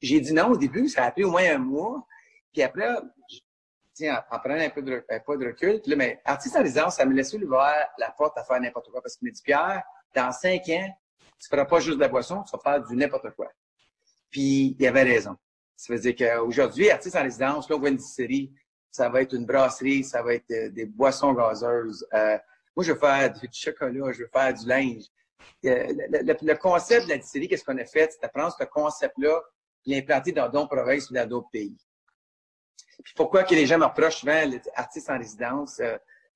j'ai 0.01 0.19
dit 0.19 0.33
non 0.33 0.49
au 0.49 0.57
début, 0.57 0.87
ça 0.87 1.05
a 1.05 1.11
pris 1.11 1.23
au 1.23 1.31
moins 1.31 1.43
un 1.55 1.57
mois. 1.57 2.07
Puis 2.53 2.63
après, 2.63 2.87
en, 2.89 4.21
en 4.31 4.39
prenant 4.39 4.59
un 4.59 4.69
peu 4.69 4.81
de, 4.81 5.05
un 5.09 5.19
peu 5.19 5.37
de 5.37 5.45
recul, 5.45 5.81
là, 5.85 5.95
mais 5.95 6.21
artiste 6.25 6.55
en 6.55 6.61
résidence, 6.61 6.95
ça 6.95 7.05
me 7.05 7.13
laisse 7.13 7.33
ouvert 7.33 7.87
la 7.97 8.11
porte 8.11 8.37
à 8.37 8.43
faire 8.43 8.59
n'importe 8.59 8.89
quoi. 8.89 9.01
Parce 9.01 9.15
qu'il 9.15 9.27
me 9.27 9.33
dit, 9.33 9.41
Pierre, 9.41 9.83
dans 10.15 10.31
cinq 10.31 10.69
ans, 10.69 10.97
tu 11.39 11.47
feras 11.49 11.65
pas 11.65 11.79
juste 11.79 11.97
de 11.97 12.01
la 12.01 12.07
boisson, 12.07 12.43
tu 12.43 12.55
vas 12.55 12.63
faire 12.63 12.83
du 12.83 12.95
n'importe 12.95 13.29
quoi. 13.35 13.51
Puis 14.31 14.75
il 14.79 14.87
avait 14.87 15.03
raison. 15.03 15.35
Ça 15.75 15.93
veut 15.93 15.99
dire 15.99 16.15
qu'aujourd'hui, 16.15 16.89
artiste 16.89 17.15
en 17.15 17.21
résidence, 17.21 17.69
là, 17.69 17.75
on 17.75 17.79
voit 17.79 17.89
une 17.89 17.99
série, 17.99 18.51
ça 18.97 19.09
va 19.09 19.21
être 19.21 19.33
une 19.33 19.45
brasserie, 19.45 20.03
ça 20.03 20.23
va 20.23 20.33
être 20.33 20.49
euh, 20.51 20.69
des 20.69 20.85
boissons 20.85 21.33
gazeuses, 21.33 22.05
euh, 22.13 22.37
moi, 22.75 22.83
je 22.83 22.91
veux 22.91 22.99
faire 22.99 23.33
du 23.33 23.47
chocolat, 23.51 24.11
je 24.11 24.21
veux 24.21 24.29
faire 24.31 24.53
du 24.53 24.67
linge. 24.67 25.05
Euh, 25.65 25.87
le, 25.89 26.53
concept 26.53 27.05
de 27.05 27.09
la 27.09 27.17
distillerie, 27.17 27.47
qu'est-ce 27.47 27.63
qu'on 27.63 27.77
a 27.79 27.85
fait? 27.85 28.11
C'est 28.11 28.31
prendre 28.31 28.55
ce 28.55 28.63
concept-là 28.65 29.41
et 29.85 29.95
l'implanter 29.95 30.31
dans 30.31 30.47
d'autres 30.47 30.75
provinces 30.75 31.09
ou 31.09 31.15
dans 31.15 31.27
d'autres 31.27 31.49
pays. 31.51 31.75
Puis 33.03 33.13
pourquoi 33.15 33.43
que 33.43 33.55
les 33.55 33.65
gens 33.65 33.79
me 33.79 33.85
reprochent 33.85 34.17
souvent 34.17 34.39
l'artiste 34.75 35.09
en 35.09 35.17
résidence? 35.17 35.81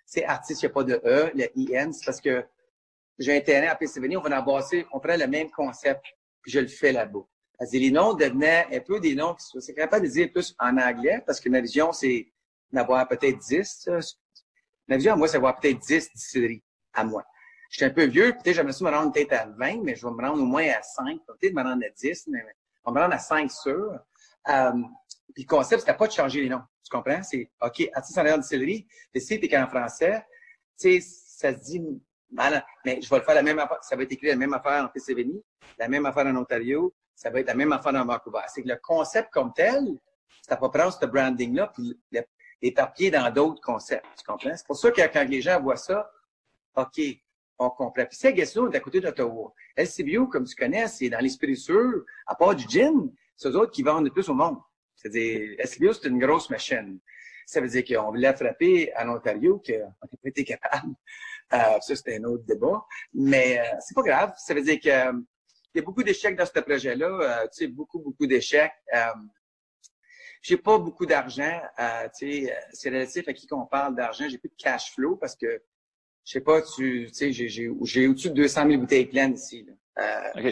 C'est 0.04 0.26
artiste, 0.26 0.64
il 0.64 0.66
n'y 0.66 0.72
a 0.72 0.74
pas 0.74 0.84
de 0.84 1.02
E, 1.06 1.32
le 1.36 1.46
IN, 1.56 1.92
c'est 1.92 2.06
parce 2.06 2.20
que 2.20 2.44
j'ai 3.20 3.44
terrain 3.44 3.68
à 3.68 3.76
PCVN, 3.76 4.18
on 4.18 4.22
va 4.22 4.40
en 4.40 4.44
bosser, 4.44 4.88
on 4.94 5.00
prend 5.00 5.18
le 5.18 5.28
même 5.28 5.52
concept, 5.52 6.04
puis 6.42 6.52
je 6.52 6.60
le 6.60 6.68
fais 6.68 6.92
là-bas. 6.92 7.26
Les 7.72 7.92
noms 7.92 8.16
devenaient 8.16 8.68
un 8.72 8.80
peu 8.80 9.00
des 9.00 9.14
noms 9.14 9.36
qui 9.36 9.46
sont 9.46 9.74
capable 9.74 10.08
de 10.08 10.12
dire 10.12 10.32
plus 10.32 10.56
en 10.58 10.76
anglais, 10.78 11.22
parce 11.24 11.40
que 11.40 11.50
ma 11.50 11.62
vision, 11.62 11.92
c'est 11.92 12.32
d'avoir 12.72 13.08
peut-être 13.08 13.38
10, 13.38 13.90
Ma 14.88 14.98
vision 14.98 15.14
à 15.14 15.16
moi, 15.16 15.28
c'est 15.28 15.34
d'avoir 15.34 15.60
peut-être 15.60 15.80
10 15.80 16.12
distilleries 16.14 16.64
à 16.94 17.04
moi. 17.04 17.24
Je 17.70 17.78
suis 17.78 17.86
un 17.86 17.90
peu 17.90 18.04
vieux, 18.04 18.34
peut-être 18.34 18.56
j'aimerais 18.56 18.74
ça 18.74 18.84
me 18.84 18.90
rendre 18.90 19.14
peut-être 19.14 19.32
à 19.34 19.46
20, 19.46 19.84
mais 19.84 19.96
je 19.96 20.06
vais 20.06 20.12
me 20.12 20.22
rendre 20.22 20.42
au 20.42 20.46
moins 20.46 20.68
à 20.68 20.82
5. 20.82 21.20
Peut-être 21.26 21.54
me 21.54 21.64
rendre 21.64 21.84
à 21.86 21.90
10, 21.90 22.28
mais 22.28 22.44
on 22.84 22.92
va 22.92 23.00
me 23.00 23.04
rendre 23.04 23.16
à 23.16 23.20
5 23.20 23.50
sûr. 23.50 23.98
Euh, 24.50 24.72
puis 25.34 25.44
le 25.44 25.48
concept, 25.48 25.82
c'était 25.82 25.96
pas 25.96 26.08
de 26.08 26.12
changer 26.12 26.42
les 26.42 26.50
noms. 26.50 26.64
Tu 26.84 26.90
comprends? 26.90 27.24
C'est 27.24 27.50
OK, 27.62 27.90
artiste 27.94 28.18
en 28.18 28.38
distillerie, 28.38 28.88
le 29.14 29.20
site 29.22 29.44
est 29.44 29.58
en 29.58 29.68
français. 29.68 30.26
Tu 30.78 31.00
sais, 31.00 31.08
ça 31.40 31.54
se 31.54 31.60
dit 31.60 31.82
mais 32.86 33.02
je 33.02 33.10
vais 33.10 33.18
le 33.18 33.24
faire 33.24 33.36
la 33.36 33.44
même 33.44 33.60
affaire. 33.60 33.84
Ça 33.84 33.96
va 33.96 34.04
être 34.04 34.12
écrit 34.12 34.28
la 34.28 34.36
même 34.36 34.54
affaire 34.54 34.84
en 34.84 34.88
Pennsylvanie, 34.88 35.42
la 35.78 35.88
même 35.88 36.06
affaire 36.06 36.26
en 36.26 36.36
Ontario, 36.36 36.94
ça 37.16 37.30
va 37.30 37.40
être 37.40 37.48
la 37.48 37.56
même 37.56 37.72
affaire 37.72 37.94
en 37.96 38.06
Vancouver. 38.06 38.40
C'est 38.48 38.64
que 38.64 38.70
le 38.70 38.80
concept 38.82 39.30
comme 39.32 39.54
tel, 39.54 39.84
c'est 40.42 40.54
à 40.54 40.58
pas 40.58 40.70
prendre 40.70 40.94
ce 40.94 41.06
branding-là, 41.06 41.72
puis 41.74 42.00
éparpillé 42.62 43.12
dans 43.12 43.32
d'autres 43.32 43.62
concepts. 43.62 44.06
Tu 44.18 44.24
comprends? 44.26 44.56
C'est 44.56 44.66
pour 44.66 44.78
ça 44.78 44.92
que 44.92 45.02
quand 45.02 45.28
les 45.28 45.42
gens 45.42 45.62
voient 45.62 45.78
ça, 45.78 46.12
OK, 46.76 47.02
on 47.60 47.70
comprend. 47.70 48.06
Puis 48.06 48.18
c'est 48.18 48.34
Gatineau 48.34 48.72
est 48.72 48.76
à 48.76 48.80
côté 48.80 49.00
d'Ottawa. 49.00 49.54
LCBO, 49.76 50.28
comme 50.28 50.46
tu 50.46 50.56
connais, 50.56 50.88
c'est 50.88 51.10
dans 51.10 51.20
l'esprit 51.20 51.56
sûr, 51.58 52.04
à 52.26 52.36
part 52.36 52.56
du 52.56 52.66
gin, 52.68 53.12
c'est 53.36 53.50
eux 53.50 53.58
autres 53.58 53.72
qui 53.72 53.84
vendent 53.84 54.06
le 54.06 54.12
plus 54.12 54.30
au 54.30 54.34
monde. 54.34 54.58
C'est-à-dire, 54.96 55.56
LCBO, 55.60 55.94
c'est 55.94 56.08
une 56.08 56.20
grosse 56.20 56.50
machine. 56.50 57.00
Ça 57.46 57.60
veut 57.60 57.68
dire 57.68 57.84
qu'on 57.84 58.12
voulait 58.12 58.34
frapper 58.36 58.92
en 58.98 59.10
Ontario, 59.10 59.62
qu'on 59.66 59.80
n'a 59.80 60.18
pas 60.24 60.30
été 60.30 60.44
capable. 60.44 60.94
Euh, 61.54 61.80
ça, 61.82 61.96
c'était 61.96 62.18
un 62.18 62.24
autre 62.24 62.46
débat. 62.46 62.86
Mais 63.14 63.60
euh, 63.60 63.64
c'est 63.82 63.94
pas 63.94 64.04
grave. 64.04 64.34
Ça 64.38 64.54
veut 64.54 64.62
dire 64.62 64.80
que 64.80 64.90
euh, 64.90 65.14
il 65.74 65.80
y 65.80 65.82
a 65.82 65.84
beaucoup 65.84 66.04
d'échecs 66.04 66.36
dans 66.36 66.46
ce 66.46 66.60
projet-là. 66.60 67.08
Euh, 67.08 67.44
tu 67.48 67.66
sais, 67.66 67.68
beaucoup, 67.68 68.00
beaucoup 68.00 68.26
d'échecs. 68.26 68.72
Euh, 70.42 70.48
j'ai 70.48 70.58
pas 70.58 70.78
beaucoup 70.78 71.06
d'argent. 71.06 71.62
Euh, 71.80 72.08
tu 72.18 72.46
sais, 72.46 72.58
c'est 72.74 72.90
relatif 72.90 73.28
à 73.28 73.34
qui 73.34 73.48
qu'on 73.48 73.66
parle 73.66 73.96
d'argent. 73.96 74.28
J'ai 74.28 74.38
plus 74.38 74.50
de 74.50 74.56
cash 74.58 74.94
flow 74.94 75.16
parce 75.16 75.36
que 75.36 75.62
je 76.24 76.34
sais 76.34 76.42
pas, 76.42 76.62
tu 76.62 77.10
sais, 77.10 77.32
j'ai, 77.32 77.50
j'ai, 77.50 77.70
j'ai 77.84 78.08
au-dessus 78.08 78.30
de 78.30 78.36
200 78.36 78.68
000 78.68 78.82
bouteilles 78.82 79.06
pleines 79.06 79.34
ici. 79.34 79.66
Là. 79.66 80.34
Euh, 80.38 80.52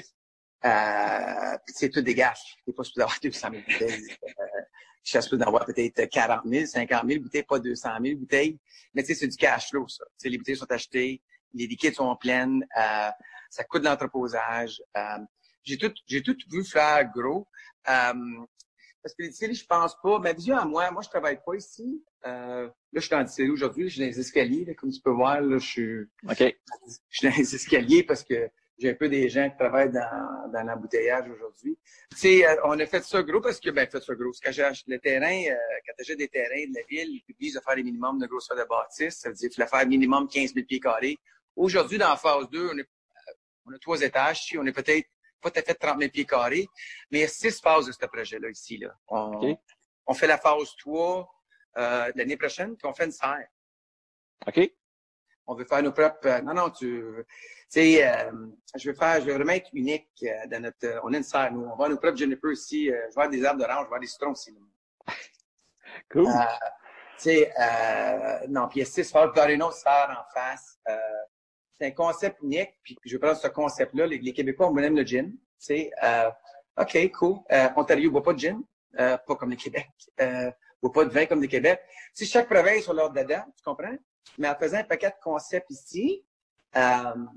euh, 0.65 1.57
c'est 1.67 1.89
tout 1.89 2.01
des 2.01 2.15
gafes. 2.15 2.41
T'es 2.65 2.73
pas 2.73 2.83
supposé 2.83 3.03
avoir 3.03 3.19
200 3.21 3.49
000 3.51 3.63
bouteilles. 3.67 4.17
Euh, 4.23 4.43
je 5.03 5.11
suis 5.11 5.21
supposé 5.21 5.43
d'avoir 5.43 5.65
peut-être 5.65 6.09
40 6.09 6.41
000, 6.45 6.65
50 6.65 7.07
000 7.07 7.21
bouteilles, 7.21 7.43
pas 7.43 7.59
200 7.59 7.89
000 8.03 8.17
bouteilles. 8.19 8.59
Mais 8.93 9.03
tu 9.03 9.09
sais, 9.09 9.15
c'est 9.15 9.27
du 9.27 9.37
cash 9.37 9.69
flow, 9.69 9.87
ça. 9.87 10.03
Tu 10.05 10.11
sais, 10.17 10.29
les 10.29 10.37
bouteilles 10.37 10.57
sont 10.57 10.71
achetées, 10.71 11.21
les 11.53 11.67
liquides 11.67 11.95
sont 11.95 12.15
pleines, 12.15 12.65
euh, 12.77 13.09
ça 13.49 13.63
coûte 13.63 13.83
de 13.83 13.87
l'entreposage. 13.87 14.81
Euh, 14.97 15.17
j'ai 15.63 15.77
tout, 15.77 15.93
j'ai 16.07 16.21
tout 16.21 16.35
vu 16.51 16.63
faire 16.65 17.09
gros. 17.11 17.47
Euh, 17.87 18.13
parce 19.01 19.15
que 19.15 19.23
les 19.23 19.29
distilleries, 19.29 19.55
je 19.55 19.65
pense 19.65 19.95
pas. 20.01 20.19
Ma 20.19 20.33
vision 20.33 20.57
à 20.57 20.65
moi, 20.65 20.91
moi, 20.91 21.01
je 21.01 21.09
travaille 21.09 21.39
pas 21.45 21.55
ici. 21.55 22.03
Euh, 22.25 22.65
là, 22.67 22.71
je 22.93 22.99
suis 22.99 23.15
en 23.15 23.23
distillerie 23.23 23.51
aujourd'hui. 23.51 23.89
Je 23.89 23.93
suis 23.93 24.01
dans 24.01 24.07
les 24.07 24.19
escaliers, 24.19 24.65
là, 24.65 24.73
comme 24.73 24.91
tu 24.91 25.01
peux 25.01 25.11
voir. 25.11 25.41
Là, 25.41 25.57
je 25.57 25.65
suis, 25.65 25.99
OK. 26.27 26.37
je 27.09 27.17
suis 27.17 27.29
dans 27.29 27.35
les 27.35 27.55
escaliers 27.55 28.03
parce 28.03 28.23
que 28.23 28.49
j'ai 28.77 28.89
un 28.89 28.93
peu 28.93 29.09
des 29.09 29.27
gens 29.29 29.49
qui 29.49 29.57
travaillent 29.57 29.91
dans, 29.91 30.51
dans 30.51 30.63
l'embouteillage 30.63 31.29
aujourd'hui. 31.29 31.77
Tu 32.11 32.17
sais, 32.17 32.47
euh, 32.47 32.55
on 32.63 32.79
a 32.79 32.85
fait 32.85 33.03
ça 33.03 33.21
gros 33.23 33.41
parce 33.41 33.59
que, 33.59 33.69
ben, 33.69 33.87
fait 33.89 34.01
ça 34.01 34.15
gros. 34.15 34.31
Quand 34.43 34.51
j'achète 34.51 34.87
le 34.87 34.99
terrain, 34.99 35.43
euh, 35.49 35.55
quand 35.85 36.03
tu 36.03 36.15
des 36.15 36.27
terrains 36.27 36.65
de 36.67 36.75
la 36.75 36.83
ville, 36.89 37.09
ils 37.09 37.23
publient 37.23 37.53
de 37.53 37.59
faire 37.59 37.75
les 37.75 37.83
minimums 37.83 38.19
de 38.19 38.27
grosseur 38.27 38.57
de 38.57 38.63
bâtisse. 38.63 39.19
Ça 39.19 39.29
veut 39.29 39.35
dire 39.35 39.49
qu'il 39.49 39.63
faut 39.63 39.69
faire 39.69 39.87
minimum 39.87 40.27
15 40.27 40.53
000 40.53 40.65
pieds 40.65 40.79
carrés 40.79 41.17
Aujourd'hui, 41.55 41.97
dans 41.97 42.09
la 42.09 42.15
phase 42.15 42.49
2, 42.49 42.69
on, 42.73 42.77
est, 42.77 42.81
euh, 42.81 43.33
on 43.65 43.73
a 43.73 43.79
trois 43.79 44.01
étages. 44.01 44.55
On 44.57 44.65
est 44.65 44.71
peut-être 44.71 45.07
pas 45.39 45.51
tout 45.51 45.59
à 45.59 45.63
fait 45.63 45.73
30 45.73 45.99
000 45.99 46.11
pieds 46.11 46.25
carrés, 46.25 46.67
mais 47.11 47.19
il 47.19 47.21
y 47.21 47.25
a 47.25 47.27
six 47.27 47.59
phases 47.59 47.85
de 47.85 47.91
ce 47.91 48.05
projet-là 48.05 48.49
ici. 48.49 48.77
Là. 48.77 48.93
On, 49.07 49.57
on, 50.07 50.13
fait 50.13 50.27
la 50.27 50.37
phase 50.37 50.75
3 50.77 51.29
euh, 51.77 52.11
l'année 52.15 52.37
prochaine, 52.37 52.75
puis 52.75 52.87
on 52.87 52.93
fait 52.93 53.05
une 53.05 53.11
serre. 53.11 53.47
OK. 54.47 54.71
On 55.47 55.55
veut 55.55 55.65
faire 55.65 55.81
nos 55.81 55.91
propres... 55.91 56.27
Euh, 56.27 56.41
non, 56.41 56.53
non, 56.53 56.69
tu... 56.69 57.03
sais, 57.67 58.07
euh, 58.07 58.31
je 58.75 58.89
vais 58.89 58.95
faire, 58.95 59.19
je 59.21 59.25
vais 59.25 59.33
vraiment 59.33 59.53
être 59.53 59.69
unique 59.73 60.09
dans 60.47 60.61
notre... 60.61 60.99
On 61.03 61.13
a 61.13 61.17
une 61.17 61.23
serre, 61.23 61.51
nous. 61.51 61.61
On 61.61 61.67
va 61.67 61.73
avoir 61.73 61.89
nos 61.89 61.97
propres 61.97 62.17
juniper 62.17 62.51
ici. 62.51 62.85
je 62.85 62.91
vais 62.91 63.07
avoir 63.09 63.29
des 63.29 63.43
arbres 63.43 63.59
d'orange, 63.59 63.77
je 63.77 63.81
vais 63.81 63.85
avoir 63.85 63.99
des 63.99 64.07
citrons 64.07 64.31
aussi. 64.31 64.55
Cool. 66.11 66.27
tu 67.17 67.23
sais, 67.23 67.51
non, 68.47 68.67
puis 68.67 68.79
il 68.79 68.79
y 68.79 68.81
a 68.83 68.85
six 68.85 69.11
phases, 69.11 69.31
puis 69.33 69.41
il 69.41 69.47
y 69.47 69.51
a 69.51 69.53
une 69.53 69.63
autre 69.63 69.75
serre 69.75 70.09
en 70.09 70.33
face 70.33 70.79
c'est 71.79 71.87
un 71.87 71.91
concept 71.91 72.41
unique, 72.43 72.77
puis 72.83 72.97
je 73.05 73.15
vais 73.15 73.19
prendre 73.19 73.37
ce 73.37 73.47
concept-là. 73.47 74.05
Les, 74.05 74.33
Québécois, 74.33 74.69
on 74.69 74.77
aime 74.77 74.97
le 74.97 75.05
gin. 75.05 75.31
C'est 75.57 75.91
euh, 76.03 76.29
OK, 76.77 77.11
cool. 77.11 77.39
Euh, 77.51 77.69
Ontario 77.75 78.09
ne 78.09 78.11
boit 78.11 78.23
pas 78.23 78.33
de 78.33 78.39
gin, 78.39 78.61
euh, 78.99 79.17
pas 79.17 79.35
comme 79.35 79.49
le 79.49 79.55
Québec. 79.55 79.87
Euh, 80.19 80.51
boit 80.81 80.91
pas 80.91 81.05
de 81.05 81.09
vin 81.09 81.25
comme 81.25 81.41
le 81.41 81.47
Québec. 81.47 81.81
Si 82.13 82.25
chaque 82.25 82.49
province 82.49 82.89
a 82.89 82.93
leur 82.93 83.11
dada, 83.11 83.45
tu 83.55 83.63
comprends? 83.63 83.95
Mais 84.37 84.49
en 84.49 84.55
faisant 84.55 84.77
un 84.77 84.83
paquet 84.83 85.09
de 85.09 85.15
concepts 85.23 85.69
ici, 85.71 86.25
ben, 86.73 87.29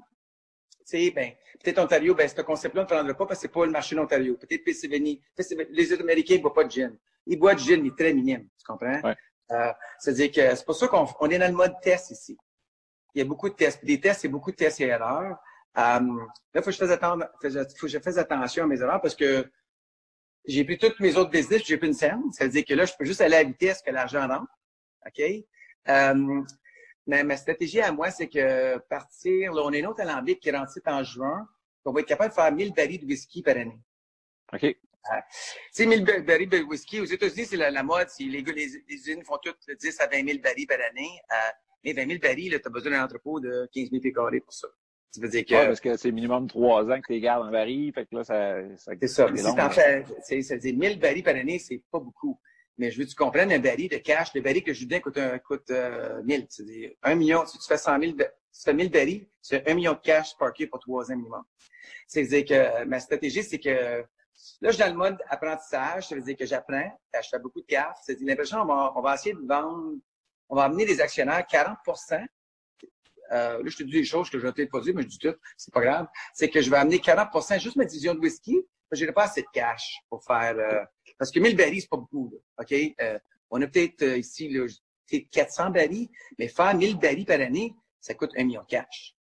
peut-être 1.62 1.78
Ontario, 1.78 2.14
ben, 2.14 2.28
ce 2.28 2.42
concept-là, 2.42 2.82
on 2.82 2.84
ne 2.84 2.88
le 2.90 2.96
prendra 2.96 3.14
pas 3.14 3.26
parce 3.26 3.38
que 3.38 3.42
c'est 3.42 3.52
pas 3.52 3.64
le 3.64 3.72
marché 3.72 3.94
d'Ontario. 3.94 4.37
Peut-être 4.37 4.64
Pennsylvanie. 4.64 5.22
Les 5.70 5.92
Américains 5.92 6.37
ne 6.37 6.42
boivent 6.42 6.54
pas 6.54 6.64
de 6.64 6.70
gin. 6.70 6.96
Ils 7.26 7.38
boivent 7.38 7.56
du 7.56 7.64
gin, 7.64 7.80
mais 7.82 7.90
très 7.96 8.12
minime. 8.12 8.49
Tu 8.58 8.64
comprends? 8.66 9.00
Ouais. 9.02 9.14
Euh, 9.52 9.72
C'est-à-dire 9.99 10.32
que 10.32 10.56
c'est 10.56 10.64
pour 10.64 10.75
ça 10.75 10.88
qu'on 10.88 11.28
est 11.30 11.38
dans 11.38 11.50
le 11.50 11.56
mode 11.56 11.75
test 11.80 12.11
ici 12.11 12.37
il 13.14 13.19
y 13.19 13.23
a 13.23 13.25
beaucoup 13.25 13.49
de 13.49 13.54
tests. 13.54 13.85
Des 13.85 14.00
tests, 14.00 14.23
c'est 14.23 14.28
beaucoup 14.28 14.50
de 14.50 14.57
tests 14.57 14.81
et 14.81 14.85
erreurs. 14.85 15.37
Um, 15.75 16.19
là, 16.52 16.61
il 16.61 16.62
faut 16.62 16.66
que 16.66 16.73
je 16.73 16.78
fasse 16.78 16.90
attention, 16.90 17.26
faut 17.40 17.87
que 17.87 17.88
je 17.88 17.99
fasse 17.99 18.19
attention 18.19 18.64
à 18.64 18.66
mes 18.66 18.81
erreurs 18.81 19.00
parce 19.00 19.14
que 19.14 19.50
j'ai 20.45 20.64
pris 20.64 20.76
toutes 20.76 21.00
mes 21.00 21.16
autres 21.16 21.31
business, 21.31 21.62
j'ai 21.64 21.76
plus 21.76 21.88
une 21.88 21.95
scène. 21.95 22.23
Ça 22.33 22.45
veut 22.45 22.50
dire 22.50 22.64
que 22.64 22.75
là, 22.75 22.85
je 22.85 22.92
peux 22.99 23.04
juste 23.04 23.21
aller 23.21 23.37
à 23.37 23.42
la 23.42 23.49
vitesse 23.49 23.81
que 23.81 23.90
l'argent 23.90 24.26
rentre. 24.26 24.52
OK? 25.07 25.23
Um, 25.88 26.47
mais 27.07 27.25
ma 27.25 27.37
stratégie 27.37 27.81
à 27.81 27.90
moi, 27.90 28.11
c'est 28.11 28.28
que 28.28 28.78
partir, 28.88 29.52
là, 29.52 29.62
on 29.64 29.73
une 29.73 29.87
autre 29.87 30.00
alambic 30.00 30.40
qui 30.40 30.50
rentre 30.50 30.73
en 30.87 31.02
juin. 31.02 31.49
On 31.85 31.92
va 31.92 32.00
être 32.00 32.07
capable 32.07 32.31
de 32.31 32.35
faire 32.35 32.52
1000 32.52 32.73
barils 32.75 33.00
de 33.00 33.07
whisky 33.07 33.42
par 33.42 33.57
année. 33.57 33.81
OK. 34.52 34.64
Euh, 34.64 35.16
tu 35.28 35.42
sais, 35.73 35.87
1000 35.87 36.04
barils 36.25 36.49
de 36.49 36.61
whisky, 36.62 37.00
aux 37.00 37.04
États-Unis, 37.04 37.47
c'est 37.47 37.57
la, 37.57 37.83
mode. 37.83 38.07
Les, 38.21 38.40
les, 38.40 38.52
les, 38.52 38.81
usines 38.88 39.25
font 39.25 39.38
toutes 39.42 39.59
10 39.69 40.00
à 40.00 40.07
20 40.07 40.28
000 40.28 40.38
barils 40.38 40.66
par 40.66 40.78
année. 40.78 41.21
Euh, 41.33 41.50
mais 41.85 41.93
20 41.93 42.07
000 42.07 42.19
barils, 42.21 42.51
tu 42.51 42.67
as 42.67 42.71
besoin 42.71 42.93
d'un 42.93 43.05
entrepôt 43.05 43.41
de 43.41 43.69
15 43.73 43.91
000 43.91 44.01
pieds 44.01 44.12
carrés 44.12 44.41
pour 44.41 44.53
ça. 44.53 44.69
Ça 45.12 45.21
veut 45.21 45.29
dire 45.29 45.45
que. 45.45 45.55
Ouais, 45.55 45.67
parce 45.67 45.81
que 45.81 45.97
c'est 45.97 46.11
minimum 46.11 46.49
trois 46.49 46.85
ans 46.85 47.01
que 47.01 47.07
tu 47.07 47.12
les 47.12 47.21
gardes 47.21 47.47
en 47.47 47.51
baril, 47.51 47.93
fait 47.93 48.07
que 48.07 48.17
là, 48.17 48.25
ça. 48.25 48.77
ça 48.79 48.93
c'est 48.99 49.09
ça. 49.09 49.29
Si 49.37 49.43
t'en 49.55 49.71
fais, 49.71 50.05
ça 50.43 50.55
veut 50.55 50.61
dire 50.61 50.75
1000 50.75 50.99
barils 50.99 51.23
par 51.23 51.37
année, 51.37 51.59
c'est 51.59 51.83
pas 51.91 51.99
beaucoup. 51.99 52.41
Mais 52.79 52.91
je 52.91 52.99
veux 52.99 53.05
que 53.05 53.11
tu 53.11 53.17
comprennes 53.17 53.53
un 53.53 53.59
baril 53.59 53.91
de 53.91 53.99
cash. 53.99 54.33
Le 54.35 54.41
baril 54.41 54.62
que 54.62 54.73
je 54.73 54.87
donne 54.87 55.03
coûte, 55.03 55.19
un, 55.19 55.39
coûte 55.39 55.71
euh, 55.71 56.23
1000. 56.23 56.47
C'est-à-dire, 56.49 56.93
un 57.03 57.15
million, 57.15 57.45
si 57.45 57.59
tu 57.59 57.67
fais 57.67 57.77
100 57.77 58.01
000, 58.01 58.12
si 58.51 58.65
tu 58.65 58.71
fais 58.71 58.75
1000 58.75 58.91
barils, 58.91 59.29
c'est 59.43 59.69
un 59.69 59.75
million 59.75 59.93
de 59.93 59.99
cash 59.99 60.35
parké 60.39 60.67
pour 60.67 60.81
trois 60.81 61.11
ans 61.12 61.17
minimum. 61.17 61.43
C'est-à-dire 62.07 62.45
que 62.47 62.55
euh, 62.55 62.85
ma 62.87 62.99
stratégie, 62.99 63.43
c'est 63.43 63.59
que 63.59 63.69
là, 63.69 64.05
je 64.62 64.71
suis 64.71 64.83
dans 64.83 64.91
le 64.91 64.97
mode 64.97 65.19
apprentissage. 65.29 66.09
Ça 66.09 66.15
veut 66.15 66.23
dire 66.23 66.37
que 66.37 66.47
j'apprends. 66.47 66.91
Je 67.15 67.29
fais 67.29 67.39
beaucoup 67.39 67.61
de 67.61 67.67
CAF. 67.67 67.99
C'est-à-dire, 68.03 68.27
l'impression, 68.27 68.62
on 68.62 68.67
va, 68.67 68.93
on 68.97 69.03
va 69.03 69.15
essayer 69.15 69.35
de 69.35 69.47
vendre 69.47 69.99
on 70.52 70.56
va 70.56 70.64
amener 70.64 70.85
des 70.85 71.00
actionnaires 71.00 71.44
40% 71.50 72.26
euh, 73.32 73.62
là, 73.62 73.64
je 73.64 73.76
te 73.78 73.82
dis 73.82 73.92
des 73.92 74.04
choses 74.04 74.28
que 74.28 74.38
je 74.38 74.47
vais 74.47 74.52
peut-être 74.52 74.71
pas 74.71 74.80
dire, 74.80 74.94
mais 74.94 75.00
je 75.02 75.09
dis 75.09 75.18
tout, 75.18 75.35
c'est 75.56 75.73
pas 75.73 75.80
grave. 75.80 76.06
C'est 76.35 76.50
que 76.50 76.61
je 76.61 76.68
vais 76.68 76.76
amener 76.76 76.99
40% 76.99 77.59
juste 77.59 77.76
ma 77.76 77.87
division 77.87 78.14
de 78.14 78.21
whisky, 78.21 78.59
mais 78.90 78.99
je 78.99 79.06
n'ai 79.06 79.12
pas 79.12 79.25
assez 79.25 79.40
de 79.40 79.47
cash 79.54 80.00
pour 80.11 80.23
faire... 80.23 80.54
Euh, 80.59 80.85
parce 81.18 81.30
que 81.30 81.40
1000 81.40 81.56
barils, 81.56 81.80
c'est 81.80 81.88
pas 81.88 81.97
beaucoup. 81.97 82.30
Là, 82.30 82.38
OK? 82.62 82.94
Euh, 83.00 83.18
on 83.49 83.62
a 83.62 83.66
peut-être 83.66 84.02
euh, 84.02 84.18
ici 84.18 84.50
là, 84.50 84.66
400 85.30 85.71
barils, 85.71 86.11
mais 86.38 86.49
faire 86.49 86.75
1000 86.75 86.99
barils 86.99 87.25
par 87.25 87.40
année, 87.40 87.75
ça 88.00 88.12
coûte 88.12 88.32
un 88.37 88.44
million 88.44 88.61
de 88.61 88.66
cash. 88.66 89.16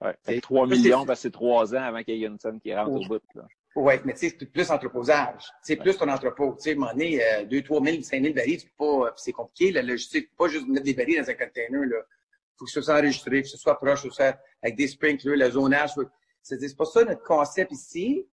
Ouais, 0.00 0.40
3 0.40 0.66
millions, 0.66 1.06
parce 1.06 1.20
que 1.20 1.28
c'est 1.28 1.30
3 1.30 1.76
ans 1.76 1.82
avant 1.82 2.02
qu'il 2.02 2.16
y 2.16 2.24
ait 2.24 2.26
une 2.26 2.40
somme 2.40 2.60
qui 2.60 2.74
rentre 2.74 2.90
au 2.90 3.06
bout. 3.06 3.22
Là. 3.36 3.46
Oui, 3.76 3.92
mais 4.06 4.14
tu 4.14 4.30
sais, 4.30 4.46
plus 4.46 4.70
entreposage. 4.70 5.52
C'est 5.62 5.76
plus 5.76 5.98
ton 5.98 6.08
entrepôt. 6.08 6.54
Tu 6.56 6.70
sais, 6.70 6.74
moment 6.74 6.92
donné, 6.92 7.22
euh, 7.22 7.44
2, 7.44 7.62
3 7.62 7.84
000, 7.84 8.02
5 8.02 8.22
000 8.22 8.34
barils, 8.34 8.60
c'est 8.60 8.74
pas, 8.74 9.12
c'est 9.16 9.32
compliqué. 9.32 9.70
La 9.70 9.82
logistique, 9.82 10.34
pas 10.34 10.48
juste 10.48 10.66
mettre 10.66 10.84
des 10.84 10.94
barils 10.94 11.20
dans 11.20 11.28
un 11.28 11.34
container, 11.34 11.84
là. 11.84 11.98
Faut 12.58 12.64
que 12.64 12.70
ce 12.70 12.80
soit 12.80 12.94
enregistré, 12.94 13.42
que 13.42 13.48
ce 13.48 13.58
soit 13.58 13.78
proche, 13.78 14.02
que 14.02 14.08
ce 14.08 14.14
soit 14.14 14.38
avec 14.62 14.76
des 14.76 14.88
sprinklers, 14.88 15.36
le 15.36 15.50
zonage. 15.50 15.90
C'est 16.40 16.74
pas 16.74 16.86
ça 16.86 17.04
notre 17.04 17.22
concept 17.22 17.70
ici. 17.70 18.26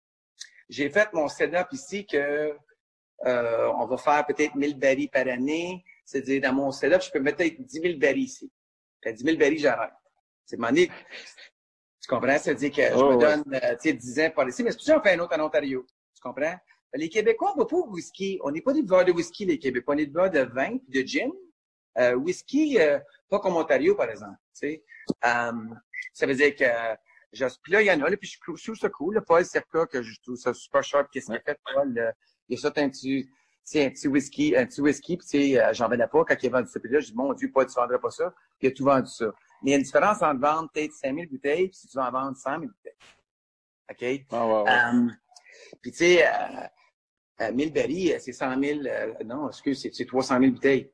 J'ai 0.69 0.89
fait 0.89 1.11
mon 1.11 1.27
setup 1.27 1.67
ici 1.73 2.05
que, 2.05 2.53
euh, 3.25 3.71
on 3.77 3.85
va 3.85 3.97
faire 3.97 4.25
peut-être 4.25 4.55
1000 4.55 4.79
barils 4.79 5.09
par 5.09 5.27
année. 5.27 5.83
C'est-à-dire, 6.05 6.41
dans 6.41 6.53
mon 6.53 6.71
setup, 6.71 7.01
je 7.01 7.11
peux 7.11 7.19
mettre 7.19 7.39
peut-être 7.39 7.61
10 7.61 7.81
000 7.81 7.99
barils 7.99 8.23
ici. 8.23 8.49
À 9.05 9.11
10 9.11 9.21
000 9.21 9.37
barils, 9.37 9.59
j'arrête. 9.59 9.91
C'est 10.45 10.57
tu 12.03 12.09
comprends? 12.09 12.37
Ça 12.37 12.51
veut 12.51 12.57
dire 12.57 12.71
que 12.71 12.81
je 12.81 13.03
me 13.03 13.17
donne, 13.17 13.43
euh, 13.53 13.75
tu 13.81 13.89
sais, 13.89 13.93
10 13.93 14.19
ans 14.19 14.29
pour 14.35 14.43
ici, 14.45 14.61
mais 14.61 14.71
c'est 14.71 14.77
pour 14.77 14.85
ça 14.85 14.95
qu'on 14.97 15.03
fait 15.03 15.13
un 15.13 15.19
autre 15.19 15.39
en 15.39 15.45
Ontario. 15.45 15.85
Tu 16.13 16.21
comprends? 16.21 16.55
Les 16.95 17.07
Québécois, 17.07 17.53
on 17.53 17.59
ne 17.59 17.63
va 17.63 17.65
pas 17.65 17.77
au 17.77 17.89
whisky. 17.91 18.39
On 18.43 18.51
n'est 18.51 18.61
pas 18.61 18.73
des 18.73 18.81
buveurs 18.81 19.05
de 19.05 19.13
whisky, 19.13 19.45
les 19.45 19.57
Québécois. 19.57 19.95
On 19.95 19.97
est 19.97 20.05
des 20.05 20.11
buveurs 20.11 20.29
de 20.29 20.41
vin 20.41 20.77
de 20.89 21.01
gin. 21.01 21.31
Euh, 21.97 22.15
whisky, 22.15 22.77
euh, 22.77 22.99
pas 23.29 23.39
comme 23.39 23.55
Ontario, 23.55 23.95
par 23.95 24.09
exemple. 24.09 24.35
Tu 24.53 24.67
sais. 24.67 24.83
Um, 25.23 25.79
ça 26.13 26.27
veut 26.27 26.35
dire 26.35 26.53
que 26.55 26.65
je, 27.31 27.45
puis 27.63 27.71
là, 27.71 27.81
il 27.81 27.85
y 27.85 27.91
en 27.91 28.01
a, 28.01 28.09
là, 28.09 28.17
puis 28.17 28.29
je 28.29 28.37
trouve 28.39 28.77
ça 28.77 28.89
cool. 28.89 29.15
Le 29.15 29.21
Paul 29.21 29.45
Sepka, 29.45 29.85
que 29.85 30.01
je 30.03 30.19
trouve 30.21 30.35
ça 30.35 30.53
super 30.53 30.83
sharp. 30.83 31.09
Qu'est-ce 31.09 31.27
qu'il 31.27 31.35
a 31.35 31.39
fait, 31.39 31.57
Paul? 31.73 32.13
il 32.49 32.57
a 32.57 32.59
sorti 32.59 32.81
un 32.81 32.89
petit, 32.89 33.29
un 33.75 33.89
petit 33.89 34.07
whisky, 34.09 34.55
un 34.57 34.65
petit 34.65 34.81
whisky, 34.81 35.15
puis 35.15 35.25
tu 35.25 35.53
sais, 35.53 35.73
j'en 35.73 35.87
vendais 35.87 36.07
pas. 36.07 36.25
Quand 36.25 36.35
il 36.43 36.47
a 36.47 36.49
vendu 36.49 36.69
ça, 36.69 36.79
puis 36.81 36.91
là, 36.91 36.99
je 36.99 37.07
dis, 37.07 37.15
mon 37.15 37.33
Dieu, 37.33 37.49
Paul, 37.51 37.65
tu 37.65 37.73
vendrais 37.73 37.99
pas 37.99 38.11
ça. 38.11 38.33
Puis 38.59 38.67
il 38.67 38.67
a 38.67 38.71
tout 38.71 38.83
vendu 38.83 39.09
ça. 39.09 39.33
Mais 39.63 39.71
il 39.71 39.71
y 39.71 39.73
a 39.73 39.77
une 39.77 39.83
différence 39.83 40.21
entre 40.21 40.39
vendre 40.39 40.69
peut-être 40.73 40.93
5000 40.93 41.29
bouteilles 41.29 41.69
puis 41.69 41.77
si 41.77 41.87
tu 41.87 41.97
vas 41.97 42.07
en 42.07 42.11
vendre 42.11 42.37
100 42.37 42.59
000 42.59 42.61
bouteilles. 42.61 42.93
OK? 43.89 44.01
Ouais, 44.01 44.23
ouais. 44.31 44.71
Um, 44.71 45.15
puis 45.81 45.91
tu 45.91 45.97
sais, 45.97 46.27
euh, 46.27 46.67
euh, 47.41 47.51
1000 47.51 47.73
barils, 47.73 48.17
c'est 48.19 48.33
100 48.33 48.61
000, 48.61 48.79
euh, 48.85 49.13
non, 49.25 49.49
excuse, 49.49 49.87
c'est 49.91 50.05
300 50.05 50.39
000 50.39 50.51
bouteilles. 50.51 50.91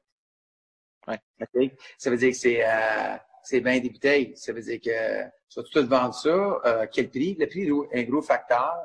Ouais. 1.07 1.19
OK? 1.41 1.71
Ça 1.97 2.09
veut 2.09 2.17
dire 2.17 2.29
que 2.29 2.37
c'est 2.37 2.63
euh, 2.65 3.17
c'est 3.43 3.59
20 3.59 3.79
des 3.79 3.89
bouteilles. 3.89 4.33
Ça 4.35 4.53
veut 4.53 4.61
dire 4.61 4.79
que 4.79 5.23
tu 5.49 5.59
vas 5.59 5.63
tout 5.63 5.87
vendre 5.87 6.13
ça. 6.13 6.29
Euh, 6.65 6.87
quel 6.91 7.09
prix? 7.09 7.35
Le 7.39 7.47
prix 7.47 7.67
est 7.91 7.99
un 7.99 8.03
gros 8.03 8.21
facteur. 8.21 8.75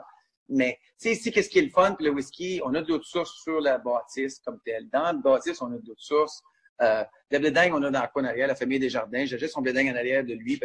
Mais, 0.49 0.79
tu 1.01 1.09
sais, 1.09 1.13
ici, 1.13 1.33
qu'est-ce 1.33 1.49
qui 1.49 1.59
est 1.59 1.63
le 1.63 1.71
fun? 1.71 1.95
Puis 1.95 2.07
le 2.07 2.13
whisky, 2.13 2.61
on 2.65 2.75
a 2.75 2.83
d'autres 2.83 3.07
sources 3.07 3.35
sur 3.43 3.61
la 3.61 3.79
bâtisse 3.79 4.41
comme 4.41 4.61
telle. 4.65 4.89
Dans 4.91 5.05
la 5.05 5.13
bâtisse, 5.15 5.61
on 5.63 5.73
a 5.73 5.79
d'autres 5.79 6.03
sources. 6.03 6.43
Euh, 6.83 7.05
le 7.31 7.39
blé 7.39 7.71
on 7.73 7.83
a 7.83 7.91
dans 7.91 8.07
coin 8.09 8.23
en 8.23 8.27
arrière, 8.27 8.49
la 8.49 8.55
famille 8.55 8.79
des 8.79 8.89
jardins. 8.89 9.25
J'ai 9.25 9.39
juste 9.39 9.55
son 9.55 9.63
blé 9.63 9.73
en 9.91 9.97
arrière 9.97 10.25
de 10.25 10.35
lui. 10.35 10.61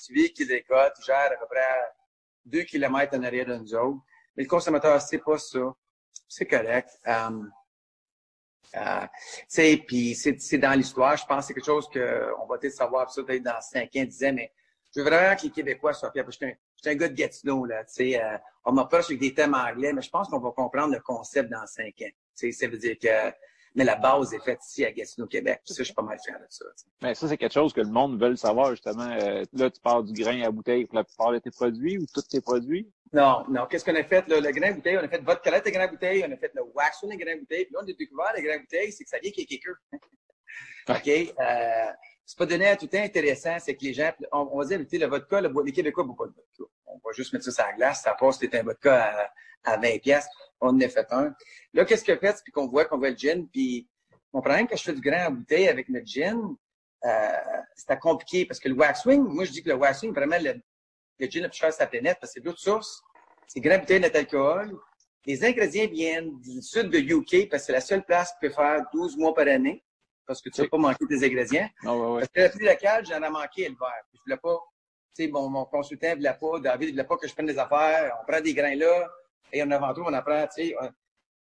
Celui 0.00 0.32
qui 0.32 0.46
décote, 0.46 0.94
gère 1.04 1.32
à 1.32 1.36
peu 1.36 1.46
près 1.46 1.60
deux 2.44 2.62
kilomètres 2.62 3.16
en 3.16 3.22
arrière 3.22 3.46
de 3.46 3.56
nous 3.56 3.74
autres. 3.74 4.00
Mais 4.36 4.44
le 4.44 4.48
consommateur, 4.48 5.00
c'est 5.00 5.18
pas 5.18 5.38
ça. 5.38 5.74
C'est 6.28 6.46
correct. 6.46 6.90
Um, 7.06 7.50
euh, 8.76 9.06
puis 9.86 10.14
c'est 10.14 10.58
dans 10.58 10.72
l'histoire. 10.72 11.16
Je 11.16 11.24
pense 11.26 11.40
que 11.40 11.46
c'est 11.46 11.54
quelque 11.54 11.64
chose 11.64 11.88
qu'on 11.88 12.46
va 12.46 12.58
peut-être 12.58 12.74
savoir 12.74 13.10
ça 13.10 13.22
peut-être 13.22 13.42
dans 13.42 13.60
5 13.60 13.84
ans, 13.96 14.04
10 14.04 14.24
ans, 14.24 14.32
mais 14.34 14.52
je 14.94 15.00
veux 15.00 15.08
vraiment 15.08 15.36
que 15.36 15.42
les 15.42 15.50
Québécois 15.50 15.92
soient 15.92 16.10
fiers. 16.10 16.24
Suis 16.30 16.46
un, 16.46 16.48
je 16.50 16.82
suis 16.82 16.90
un 16.90 16.94
gars 16.94 17.08
de 17.08 17.14
Gatineau, 17.14 17.64
là. 17.66 17.84
sais, 17.86 18.20
euh, 18.20 18.36
on 18.64 18.72
m'approche 18.72 19.06
avec 19.06 19.20
des 19.20 19.34
thèmes 19.34 19.54
anglais, 19.54 19.92
mais 19.92 20.02
je 20.02 20.10
pense 20.10 20.28
qu'on 20.28 20.40
va 20.40 20.50
comprendre 20.50 20.92
le 20.92 21.00
concept 21.00 21.50
dans 21.50 21.66
5 21.66 21.86
ans. 22.02 22.10
sais, 22.34 22.52
ça 22.52 22.66
veut 22.66 22.78
dire 22.78 22.96
que 23.00 23.32
mais 23.74 23.84
la 23.84 23.96
base 23.96 24.32
est 24.32 24.40
faite 24.40 24.60
ici 24.64 24.84
à 24.84 24.92
Gatineau, 24.92 25.26
Québec. 25.26 25.60
ça, 25.64 25.74
je 25.78 25.82
suis 25.82 25.94
pas 25.94 26.02
mal 26.02 26.18
fier 26.24 26.38
de 26.38 26.46
ça. 26.48 26.64
Mais 27.02 27.14
ça, 27.14 27.28
c'est 27.28 27.36
quelque 27.36 27.52
chose 27.52 27.72
que 27.72 27.80
le 27.80 27.88
monde 27.88 28.20
veut 28.22 28.36
savoir, 28.36 28.70
justement. 28.70 29.10
Euh, 29.20 29.44
là, 29.52 29.70
tu 29.70 29.80
parles 29.80 30.04
du 30.04 30.12
grain 30.12 30.40
à 30.42 30.50
bouteille 30.50 30.86
pour 30.86 30.96
la 30.96 31.04
plupart 31.04 31.32
de 31.32 31.38
tes 31.38 31.50
produits 31.50 31.98
ou 31.98 32.06
tous 32.12 32.22
tes 32.22 32.40
produits? 32.40 32.88
Non, 33.12 33.44
non. 33.48 33.66
Qu'est-ce 33.66 33.84
qu'on 33.84 33.96
a 33.96 34.04
fait? 34.04 34.26
Là, 34.28 34.40
le 34.40 34.50
grain 34.52 34.70
à 34.70 34.72
bouteille, 34.72 34.96
on 34.96 35.04
a 35.04 35.08
fait 35.08 35.22
votre 35.22 35.42
calette 35.42 35.64
de 35.64 35.70
grain 35.70 35.84
à 35.84 35.88
bouteille, 35.88 36.24
on 36.28 36.32
a 36.32 36.36
fait 36.36 36.52
le 36.54 36.62
wax 36.74 36.98
sur 36.98 37.08
les 37.08 37.16
grains 37.16 37.32
à 37.32 37.36
bouteille, 37.36 37.64
puis 37.64 37.74
là, 37.74 37.80
on 37.82 37.88
a 37.88 37.92
découvert 37.92 38.32
le 38.36 38.42
grain 38.42 38.54
à 38.54 38.58
bouteille, 38.58 38.92
c'est 38.92 39.04
que 39.04 39.10
ça 39.10 39.18
vient 39.18 39.30
qu'il 39.32 39.44
y 39.44 39.60
OK? 40.88 41.08
Euh, 41.08 41.92
c'est 42.26 42.38
pas 42.38 42.46
donné 42.46 42.68
à 42.68 42.76
tout 42.76 42.88
intéressant, 42.92 43.56
c'est 43.58 43.74
que 43.74 43.84
les 43.84 43.92
gens, 43.92 44.10
on, 44.32 44.58
va 44.58 44.64
dire, 44.64 44.78
le 44.78 45.06
vodka, 45.06 45.40
le, 45.40 45.52
les 45.64 45.72
Québécois 45.72 46.04
boivent 46.04 46.16
pas 46.16 46.26
de 46.26 46.32
vodka. 46.32 46.72
On 46.86 47.00
va 47.04 47.12
juste 47.12 47.32
mettre 47.32 47.44
ça 47.44 47.50
sur 47.50 47.64
la 47.64 47.72
glace, 47.72 48.02
ça 48.02 48.14
passe, 48.14 48.38
c'est 48.38 48.54
un 48.54 48.62
vodka 48.62 49.30
à, 49.64 49.72
à 49.72 49.76
20 49.76 49.98
pièces, 50.00 50.26
on 50.64 50.70
en 50.70 50.80
a 50.80 50.88
fait 50.88 51.06
un. 51.10 51.34
Là, 51.72 51.84
qu'est-ce 51.84 52.04
qu'on 52.04 52.18
fait? 52.18 52.36
Puis 52.42 52.52
qu'on 52.52 52.66
voit 52.66 52.84
qu'on 52.84 52.98
voit 52.98 53.10
le 53.10 53.16
gin, 53.16 53.46
puis 53.48 53.88
mon 54.32 54.40
problème 54.40 54.66
quand 54.66 54.76
je 54.76 54.82
fais 54.82 54.92
du 54.92 55.00
grain 55.00 55.26
à 55.26 55.30
bouteille 55.30 55.68
avec 55.68 55.88
notre 55.88 56.06
gin, 56.06 56.56
euh, 57.04 57.28
c'était 57.76 57.98
compliqué 57.98 58.46
parce 58.46 58.58
que 58.58 58.68
le 58.68 58.74
waxwing, 58.74 59.22
moi 59.22 59.44
je 59.44 59.52
dis 59.52 59.62
que 59.62 59.68
le 59.68 59.76
waxwing, 59.76 60.12
vraiment 60.12 60.38
le, 60.40 60.54
le 61.18 61.26
gin 61.28 61.42
le 61.42 61.48
plus 61.48 61.58
cher 61.58 61.72
sur 61.72 61.82
la 61.82 61.86
planète 61.86 62.18
parce 62.20 62.32
que 62.32 62.40
c'est 62.40 62.44
d'autres 62.44 62.60
sources. 62.60 63.02
C'est 63.46 63.60
grain 63.60 63.76
à 63.76 63.78
bouteille 63.78 64.00
net 64.00 64.16
alcool. 64.16 64.76
Les 65.26 65.44
ingrédients 65.44 65.88
viennent 65.88 66.38
du 66.40 66.60
sud 66.60 66.90
de 66.90 66.98
UK 66.98 67.48
parce 67.48 67.62
que 67.62 67.66
c'est 67.66 67.72
la 67.72 67.80
seule 67.80 68.04
place 68.04 68.32
qui 68.32 68.48
peut 68.48 68.52
faire 68.52 68.84
12 68.92 69.16
mois 69.16 69.34
par 69.34 69.46
année. 69.48 69.82
parce 70.26 70.40
que 70.42 70.48
tu 70.48 70.60
ne 70.60 70.66
veux 70.66 70.70
pas 70.70 70.78
manquer 70.78 71.04
des 71.08 71.24
ingrédients. 71.24 71.68
Ah, 71.84 71.94
ouais, 71.96 72.06
ouais. 72.06 72.20
Parce 72.20 72.28
que 72.32 72.40
le 72.40 72.48
prix 72.48 72.66
local, 72.66 73.06
j'en 73.06 73.22
ai 73.22 73.30
manqué 73.30 73.68
le 73.68 73.76
verre. 73.78 74.04
Je 74.12 74.20
voulais 74.24 74.36
pas, 74.36 74.58
tu 75.16 75.24
sais, 75.24 75.30
mon, 75.30 75.48
mon 75.48 75.64
consultant 75.66 76.10
ne 76.10 76.16
voulait 76.16 76.38
pas, 76.40 76.60
David 76.60 76.88
ne 76.88 76.92
voulait 76.92 77.04
pas 77.04 77.16
que 77.16 77.28
je 77.28 77.32
prenne 77.32 77.46
des 77.46 77.58
affaires. 77.58 78.16
On 78.22 78.30
prend 78.30 78.40
des 78.40 78.54
grains 78.54 78.74
là, 78.74 79.08
et 79.54 79.62
en 79.62 79.70
avant 79.70 79.94
tout, 79.94 80.02
on 80.04 80.12
apprend, 80.12 80.46
tu 80.46 80.66
sais, 80.66 80.74
on, 80.80 80.90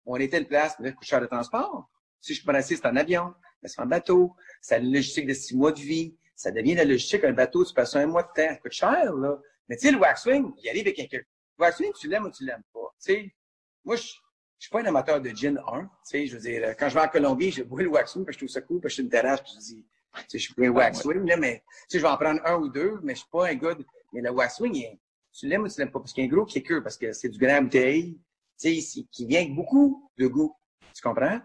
on 0.07 0.17
était 0.17 0.39
une 0.39 0.47
place, 0.47 0.77
mais 0.79 0.95
cher 1.01 1.21
de 1.21 1.27
transport. 1.27 1.89
Si 2.21 2.35
je 2.35 2.45
prends 2.45 2.61
c'est 2.61 2.87
en 2.87 2.95
avion, 2.97 3.35
c'est 3.65 3.81
en 3.81 3.87
bateau, 3.87 4.35
c'est 4.61 4.79
une 4.79 4.93
logistique 4.93 5.27
de 5.27 5.35
six 5.35 5.57
mois 5.57 5.73
de 5.73 5.81
vie, 5.81 6.17
ça 6.37 6.51
devient 6.51 6.75
la 6.75 6.85
logistique, 6.85 7.25
un 7.25 7.33
bateau, 7.33 7.65
tu 7.65 7.75
passes 7.75 7.97
un 7.97 8.07
mois 8.07 8.23
de 8.23 8.29
temps, 8.29 8.49
ça 8.49 8.57
coûte 8.57 8.73
cher, 8.73 9.13
là. 9.15 9.39
Mais 9.69 9.77
tu 9.77 9.87
sais, 9.87 9.93
le 9.93 9.99
waxwing, 9.99 10.53
il 10.63 10.69
arrive 10.69 10.83
avec 10.83 10.97
quelqu'un. 10.97 11.19
Le 11.59 11.65
waxwing, 11.65 11.93
tu 11.99 12.09
l'aimes 12.09 12.27
ou 12.27 12.31
tu 12.31 12.45
l'aimes 12.45 12.63
pas. 12.73 12.95
Tu 13.03 13.13
sais, 13.13 13.35
moi, 13.85 13.97
je, 13.97 14.03
je 14.03 14.09
suis 14.59 14.71
pas 14.71 14.81
un 14.81 14.87
amateur 14.87 15.21
de 15.21 15.31
gin 15.31 15.59
1. 15.59 15.83
Tu 15.83 15.89
sais, 16.05 16.27
je 16.27 16.37
veux 16.37 16.41
dire, 16.43 16.77
quand 16.77 16.89
je 16.89 16.95
vais 16.95 17.01
en 17.01 17.09
Colombie, 17.09 17.51
je 17.51 17.63
bois 17.63 17.83
le 17.83 17.89
waxwing 17.89 18.25
parce 18.25 18.37
que 18.37 18.41
je 18.41 18.47
trouve 18.47 18.55
ça 18.55 18.61
cool, 18.61 18.81
parce 18.81 18.91
que 18.91 18.91
je 18.91 18.95
suis 18.95 19.03
une 19.05 19.09
terrasse, 19.09 19.41
puis 19.41 19.53
je 19.55 19.59
dis, 19.61 19.87
tu 20.15 20.23
sais, 20.29 20.39
je 20.39 20.53
suis 20.53 20.67
un 20.67 20.71
waxwing, 20.71 21.27
là, 21.27 21.37
mais, 21.37 21.59
tu 21.59 21.75
sais, 21.89 21.99
je 21.99 22.03
vais 22.03 22.11
en 22.11 22.17
prendre 22.17 22.41
un 22.45 22.57
ou 22.57 22.69
deux, 22.69 22.99
mais 23.03 23.15
je 23.15 23.21
suis 23.21 23.29
pas 23.31 23.49
un 23.49 23.55
gars 23.55 23.75
de, 23.75 23.85
mais 24.13 24.21
le 24.21 24.31
waxwing, 24.31 24.75
il, 24.75 25.01
tu 25.33 25.47
l'aimes 25.47 25.63
ou 25.63 25.69
tu 25.69 25.79
l'aimes 25.81 25.91
pas, 25.91 26.01
parce 26.01 26.13
qu'il 26.13 26.25
y 26.25 26.27
a 26.27 26.31
un 26.31 26.35
gros 26.35 26.45
kicker, 26.45 26.83
parce 26.83 26.97
que 26.97 27.13
c'est 27.13 27.29
du 27.29 27.39
grand 27.39 27.63
bouteille, 27.63 28.19
tu 28.61 28.81
sais, 28.81 29.03
qui 29.11 29.27
vient 29.27 29.41
avec 29.41 29.55
beaucoup 29.55 30.11
de 30.19 30.27
goût. 30.27 30.55
Tu 30.95 31.03
comprends? 31.03 31.41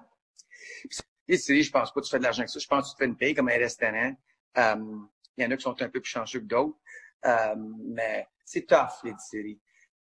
Et 1.28 1.38
c'est, 1.38 1.62
je 1.62 1.72
pense 1.72 1.94
pas 1.94 2.02
que 2.02 2.06
tu 2.06 2.12
fais 2.12 2.20
de 2.20 2.24
l'argent 2.24 2.40
avec 2.40 2.50
ça. 2.50 2.60
Je 2.60 2.68
pense 2.68 2.86
que 2.86 2.90
tu 2.90 2.94
te 2.96 3.04
fais 3.04 3.10
une 3.10 3.18
paye 3.18 3.34
comme 3.34 3.50
un 3.50 3.58
restaurant. 3.58 4.14
Euh, 4.58 4.98
il 5.38 5.44
y 5.44 5.48
en 5.48 5.52
a 5.52 5.58
qui 5.58 5.64
sont 5.64 5.82
un 5.82 5.90
peu 5.90 6.00
plus 6.00 6.10
chanceux 6.10 6.40
que 6.40 6.46
d'autres. 6.46 6.78
Euh, 7.26 7.56
mais 7.86 8.28
c'est 8.46 8.66
tough, 8.66 9.04
les 9.04 9.14
distilleries. 9.14 9.60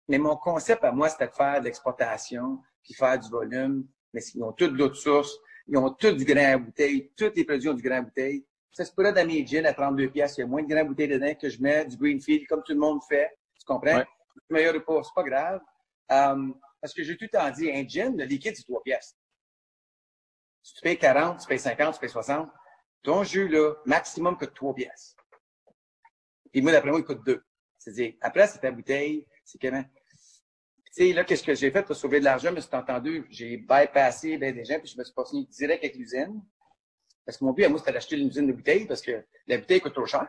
Mais 0.08 0.18
mon 0.18 0.36
concept 0.36 0.84
à 0.84 0.92
moi, 0.92 1.08
c'était 1.08 1.26
de 1.26 1.32
faire 1.32 1.60
de 1.60 1.64
l'exportation, 1.64 2.60
puis 2.82 2.94
faire 2.94 3.18
du 3.18 3.28
volume. 3.28 3.86
Mais 4.12 4.20
ils 4.34 4.42
ont 4.42 4.52
toutes 4.52 4.76
d'autres 4.76 4.96
sources. 4.96 5.36
Ils 5.66 5.76
ont 5.76 5.90
tout 5.90 6.12
du 6.12 6.24
grain 6.24 6.54
à 6.54 6.58
bouteille. 6.58 7.10
Tous 7.16 7.32
les 7.34 7.44
produits 7.44 7.68
ont 7.68 7.74
du 7.74 7.82
grain 7.82 7.98
à 7.98 8.02
bouteille. 8.02 8.46
Ça 8.70 8.84
se 8.84 8.92
pourrait 8.92 9.12
dans 9.12 9.26
mes 9.26 9.44
jeans 9.44 9.66
à 9.66 9.72
32 9.72 10.10
pièces. 10.10 10.36
Il 10.36 10.42
y 10.42 10.44
a 10.44 10.46
moins 10.46 10.62
de 10.62 10.68
grain 10.68 10.82
à 10.82 10.84
bouteille 10.84 11.08
dedans 11.08 11.34
que 11.34 11.48
je 11.48 11.60
mets 11.60 11.84
du 11.86 11.96
Greenfield, 11.96 12.46
comme 12.46 12.62
tout 12.62 12.72
le 12.72 12.78
monde 12.78 13.00
fait. 13.08 13.36
Tu 13.66 13.72
comprends? 13.72 13.98
Ouais. 13.98 14.06
Meilleur 14.48 14.84
pas, 14.84 15.02
c'est 15.02 15.14
pas 15.14 15.22
grave. 15.24 15.60
Euh, 16.12 16.52
parce 16.80 16.94
que 16.94 17.02
j'ai 17.02 17.16
tout 17.16 17.24
le 17.24 17.36
temps 17.36 17.50
dit, 17.50 17.70
un 17.70 17.86
gin, 17.86 18.16
le 18.16 18.24
liquide, 18.24 18.54
c'est 18.54 18.62
3 18.62 18.82
pièces. 18.82 19.16
Si 20.62 20.74
tu 20.74 20.80
payes 20.82 20.98
40, 20.98 21.40
tu 21.40 21.46
payes 21.46 21.58
50, 21.58 21.94
tu 21.94 22.00
payes 22.00 22.08
60, 22.08 22.48
ton 23.02 23.24
jus, 23.24 23.48
là, 23.48 23.74
maximum 23.84 24.36
coûte 24.36 24.54
3 24.54 24.74
pièces. 24.74 25.16
Puis 26.52 26.62
moi, 26.62 26.72
d'après 26.72 26.90
moi, 26.90 27.00
il 27.00 27.04
coûte 27.04 27.24
2. 27.24 27.44
C'est-à-dire, 27.78 28.14
après, 28.20 28.46
c'est 28.46 28.60
ta 28.60 28.70
bouteille, 28.70 29.26
c'est 29.44 29.60
comment? 29.60 29.82
Tu 29.82 31.08
sais, 31.08 31.12
là, 31.12 31.24
qu'est-ce 31.24 31.42
que 31.42 31.54
j'ai 31.54 31.70
fait 31.70 31.82
pour 31.82 31.96
sauver 31.96 32.20
de 32.20 32.24
l'argent? 32.24 32.52
Mais 32.52 32.60
c'est 32.60 32.74
entendu, 32.74 33.26
j'ai 33.30 33.56
bypassé 33.56 34.38
ben, 34.38 34.54
des 34.54 34.64
gens, 34.64 34.78
puis 34.78 34.88
je 34.88 34.98
me 34.98 35.04
suis 35.04 35.14
passé 35.14 35.36
direct 35.50 35.84
avec 35.84 35.96
l'usine. 35.96 36.42
Parce 37.24 37.38
que 37.38 37.44
mon 37.44 37.52
but 37.52 37.64
à 37.64 37.68
moi, 37.68 37.78
c'était 37.78 37.92
d'acheter 37.92 38.16
une 38.16 38.28
usine 38.28 38.46
de 38.46 38.52
bouteilles, 38.52 38.86
parce 38.86 39.02
que 39.02 39.24
la 39.46 39.58
bouteille 39.58 39.80
coûte 39.80 39.94
trop 39.94 40.06
cher. 40.06 40.28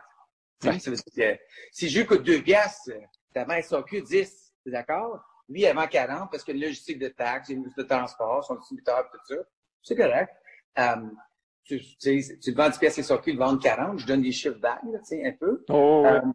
Ouais. 0.64 0.78
Ça 0.80 0.90
veut 0.90 0.96
dire 0.96 1.36
que 1.36 1.42
si 1.70 1.84
le 1.84 1.90
jus 1.90 2.06
coûte 2.06 2.24
2 2.24 2.42
pièces, 2.42 2.90
t'avais 3.32 3.62
SAQ 3.62 4.02
10, 4.02 4.54
t'es 4.64 4.70
d'accord? 4.70 5.20
Lui, 5.48 5.66
avant 5.66 5.86
40, 5.86 6.30
parce 6.30 6.44
que 6.44 6.52
le 6.52 6.60
logistique 6.60 6.98
de 6.98 7.08
taxes, 7.08 7.50
de 7.50 7.82
transport, 7.82 8.44
son 8.44 8.56
distributeur, 8.56 9.08
tout 9.10 9.18
ça, 9.24 9.36
c'est 9.82 9.96
correct. 9.96 10.30
Um, 10.76 11.16
tu, 11.64 11.80
tu, 11.80 12.22
sais, 12.22 12.38
tu 12.38 12.50
le 12.50 12.56
vends 12.56 12.68
10 12.68 12.78
pièces 12.78 13.00
SAQ, 13.00 13.32
le 13.32 13.38
vendre 13.38 13.62
40, 13.62 13.98
je 13.98 14.06
donne 14.06 14.22
des 14.22 14.32
chiffres 14.32 14.58
là, 14.62 14.80
tu 14.82 14.98
sais, 15.04 15.26
un 15.26 15.32
peu. 15.32 15.64
Oh, 15.70 16.02
ouais. 16.04 16.18
Um, 16.18 16.32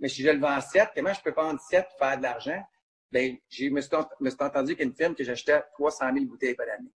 mais 0.00 0.08
si 0.08 0.22
je 0.22 0.30
le 0.30 0.40
vends 0.40 0.60
7, 0.60 0.90
comment 0.94 1.12
je 1.12 1.20
peux 1.20 1.32
vendre 1.32 1.60
7 1.60 1.84
et 1.84 1.98
faire 1.98 2.18
de 2.18 2.22
l'argent? 2.22 2.62
Ben, 3.12 3.36
j'ai, 3.48 3.70
me 3.70 3.80
suis, 3.80 3.90
me 4.20 4.30
suis 4.30 4.42
entendu 4.42 4.76
qu'une 4.76 4.94
firme 4.94 5.14
que 5.14 5.24
j'achetais 5.24 5.60
300 5.74 6.12
000 6.14 6.26
bouteilles 6.26 6.54
par 6.54 6.66
année. 6.68 6.90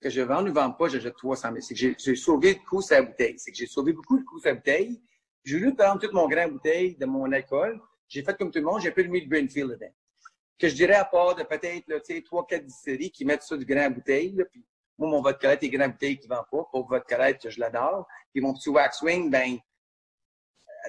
Que 0.00 0.08
je 0.08 0.22
vends 0.22 0.46
ou 0.46 0.52
vends 0.52 0.70
pas, 0.72 0.88
j'achète 0.88 1.16
300 1.16 1.48
000. 1.48 1.60
C'est 1.60 1.74
que 1.74 1.94
j'ai, 1.98 2.16
sauvé 2.16 2.54
le 2.54 2.68
coût 2.68 2.80
sur 2.80 2.96
la 2.96 3.02
bouteille. 3.02 3.38
C'est 3.38 3.50
que 3.50 3.56
j'ai 3.56 3.66
sauvé 3.66 3.92
beaucoup 3.92 4.18
de 4.18 4.24
coût 4.24 4.38
sur 4.38 4.50
la 4.50 4.54
bouteille. 4.54 5.00
J'ai 5.44 5.58
voulu 5.58 5.74
prendre 5.74 6.00
tout 6.00 6.12
mon 6.14 6.28
grain 6.28 6.48
bouteille 6.48 6.96
de 6.96 7.06
mon 7.06 7.30
alcool. 7.32 7.80
J'ai 8.08 8.22
fait 8.22 8.36
comme 8.36 8.50
tout 8.50 8.58
le 8.58 8.64
monde, 8.64 8.80
j'ai 8.80 9.08
mis 9.08 9.20
le 9.20 9.28
Greenfield 9.28 9.70
dedans. 9.70 9.92
Que 10.58 10.68
je 10.68 10.74
dirais 10.74 10.94
à 10.94 11.04
part 11.04 11.34
de 11.34 11.42
peut-être, 11.42 12.24
trois, 12.24 12.46
quatre 12.46 12.64
distilleries 12.64 13.10
qui 13.10 13.24
mettent 13.24 13.42
ça 13.42 13.56
du 13.56 13.64
grain 13.64 13.90
bouteille, 13.90 14.42
puis 14.50 14.64
moi, 14.98 15.10
mon 15.10 15.20
vodka 15.20 15.52
est 15.52 15.68
grain 15.68 15.88
bouteille 15.88 16.18
qui 16.18 16.26
vend 16.26 16.44
pas. 16.50 16.64
Pour 16.70 16.86
vodka 16.88 17.32
que 17.34 17.50
je 17.50 17.60
l'adore. 17.60 18.06
Puis 18.32 18.40
mon 18.40 18.54
petit 18.54 18.70
waxwing, 18.70 19.30
ben, 19.30 19.58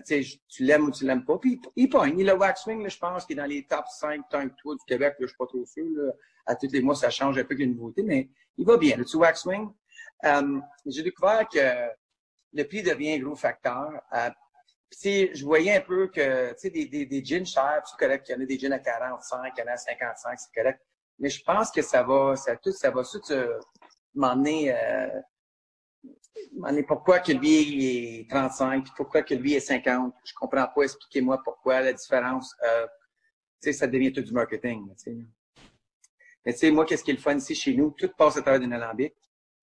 tu 0.06 0.64
l'aimes 0.64 0.86
ou 0.86 0.92
tu 0.92 1.06
l'aimes 1.06 1.26
pas. 1.26 1.38
Puis 1.38 1.60
il 1.76 1.90
pogne. 1.90 2.24
Le 2.24 2.34
waxwing, 2.34 2.88
je 2.90 2.98
pense 2.98 3.26
qu'il 3.26 3.38
est 3.38 3.42
dans 3.42 3.48
les 3.48 3.66
top 3.66 3.86
5 3.88 4.22
tank 4.30 4.54
tours 4.62 4.76
du 4.76 4.86
Québec. 4.88 5.16
Là, 5.20 5.26
je 5.26 5.28
suis 5.28 5.38
pas 5.38 5.48
trop 5.48 5.66
sûr. 5.66 6.14
À 6.46 6.56
tous 6.56 6.72
les 6.72 6.82
mois, 6.82 6.96
ça 6.96 7.10
change 7.10 7.38
un 7.38 7.44
peu 7.44 7.56
que 7.56 7.64
les 7.64 8.04
mais 8.04 8.30
il 8.58 8.66
va 8.66 8.78
bien. 8.78 8.96
Le 8.96 9.04
petit 9.04 9.18
waxwing. 9.18 9.70
Euh, 10.24 10.60
j'ai 10.86 11.04
découvert 11.04 11.48
que 11.48 11.90
le 12.54 12.64
prix 12.64 12.82
devient 12.82 13.14
un 13.14 13.20
gros 13.20 13.36
facteur. 13.36 13.92
Puis, 14.90 15.36
je 15.36 15.44
voyais 15.44 15.76
un 15.76 15.82
peu 15.82 16.08
que, 16.08 16.52
tu 16.52 16.60
sais, 16.60 16.70
des, 16.70 16.86
des, 16.86 17.06
des 17.06 17.24
jeans 17.24 17.46
chers, 17.46 17.84
c'est 17.86 17.98
correct. 17.98 18.28
Il 18.30 18.32
y 18.34 18.36
en 18.36 18.42
a 18.42 18.46
des 18.46 18.58
jeans 18.58 18.74
à 18.74 18.80
45, 18.80 19.54
il 19.56 19.60
y 19.60 19.64
en 19.64 19.68
a 19.68 19.72
à 19.74 19.78
55, 19.78 20.40
c'est 20.40 20.62
correct. 20.62 20.82
Mais 21.20 21.30
je 21.30 21.44
pense 21.44 21.72
que 21.72 21.82
ça 21.82 22.04
va, 22.04 22.36
ça 22.36 22.56
tout, 22.56 22.72
ça 22.72 22.92
va 22.92 23.04
tout 23.04 23.22
euh, 23.32 23.60
m'emmener, 24.14 24.74
euh, 24.74 25.22
pourquoi 26.88 27.20
que 27.20 27.32
lui 27.32 28.20
est 28.20 28.30
35, 28.30 28.84
puis 28.84 28.94
pourquoi 28.96 29.24
que 29.24 29.34
lui 29.34 29.54
est 29.54 29.60
50. 29.60 30.14
Je 30.24 30.34
comprends 30.34 30.68
pas. 30.68 30.84
Expliquez-moi 30.84 31.42
pourquoi 31.44 31.82
la 31.82 31.94
différence. 31.94 32.56
Euh, 32.64 32.86
tu 33.62 33.72
sais, 33.72 33.74
ça 33.74 33.88
devient 33.88 34.12
tout 34.12 34.22
du 34.22 34.32
marketing. 34.32 34.88
Tu 34.96 35.04
sais. 35.04 35.18
Mais 36.46 36.54
tu 36.54 36.60
sais, 36.60 36.72
moi, 36.72 36.86
qu'est-ce 36.86 37.04
qui 37.04 37.12
est 37.12 37.16
le 37.16 37.20
fun 37.20 37.36
ici 37.36 37.56
chez 37.56 37.74
nous? 37.76 37.92
Tout 37.98 38.10
passe 38.18 38.38
à 38.38 38.42
travers 38.42 38.60
d'une 38.60 38.74
alambic. 38.74 39.14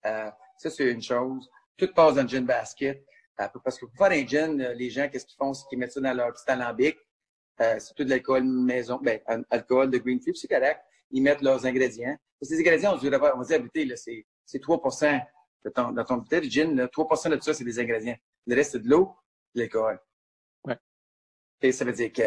Euh, 0.05 0.29
ça, 0.57 0.69
c'est 0.69 0.91
une 0.91 1.01
chose. 1.01 1.49
Tout 1.77 1.91
passe 1.93 2.15
dans 2.15 2.21
le 2.21 2.27
gin 2.27 2.45
basket. 2.45 3.03
Euh, 3.41 3.47
parce 3.63 3.77
que 3.77 3.85
pour 3.85 3.97
faire 3.97 4.11
un 4.11 4.25
gin, 4.25 4.61
euh, 4.61 4.73
les 4.73 4.89
gens, 4.89 5.09
qu'est-ce 5.09 5.25
qu'ils 5.25 5.37
font? 5.37 5.53
C'est 5.53 5.67
qu'ils 5.67 5.77
mettent 5.77 5.91
ça 5.91 6.01
dans 6.01 6.13
leur 6.13 6.31
petit 6.33 6.49
alambic. 6.49 6.97
Euh, 7.61 7.75
c'est 7.79 7.93
tout 7.93 8.03
de 8.03 8.09
l'alcool 8.09 8.43
maison, 8.43 8.99
ben, 9.01 9.19
alcool 9.49 9.89
de 9.89 9.97
Greenfield, 9.97 10.35
c'est 10.35 10.47
correct. 10.47 10.81
Ils 11.11 11.21
mettent 11.21 11.41
leurs 11.41 11.65
ingrédients. 11.65 12.17
Ces 12.41 12.59
ingrédients, 12.59 12.93
on 12.95 12.97
dit, 12.97 13.09
on 13.09 13.41
dit 13.41 13.53
écoutez, 13.53 13.85
là, 13.85 13.95
c'est, 13.95 14.25
c'est 14.45 14.59
3 14.59 14.81
de 15.63 15.69
ton, 15.69 15.91
dans 15.91 16.03
ton 16.03 16.17
bouteille 16.17 16.41
de 16.41 16.51
gin, 16.51 16.75
là, 16.75 16.87
3% 16.87 17.29
de 17.29 17.41
ça, 17.41 17.53
c'est 17.53 17.63
des 17.63 17.79
ingrédients. 17.79 18.17
Le 18.45 18.55
reste, 18.55 18.73
c'est 18.73 18.83
de 18.83 18.89
l'eau, 18.89 19.15
de 19.55 19.61
l'alcool. 19.61 19.99
Ouais. 20.65 20.77
Et 21.61 21.71
ça 21.71 21.85
veut 21.85 21.93
dire 21.93 22.11
que 22.11 22.21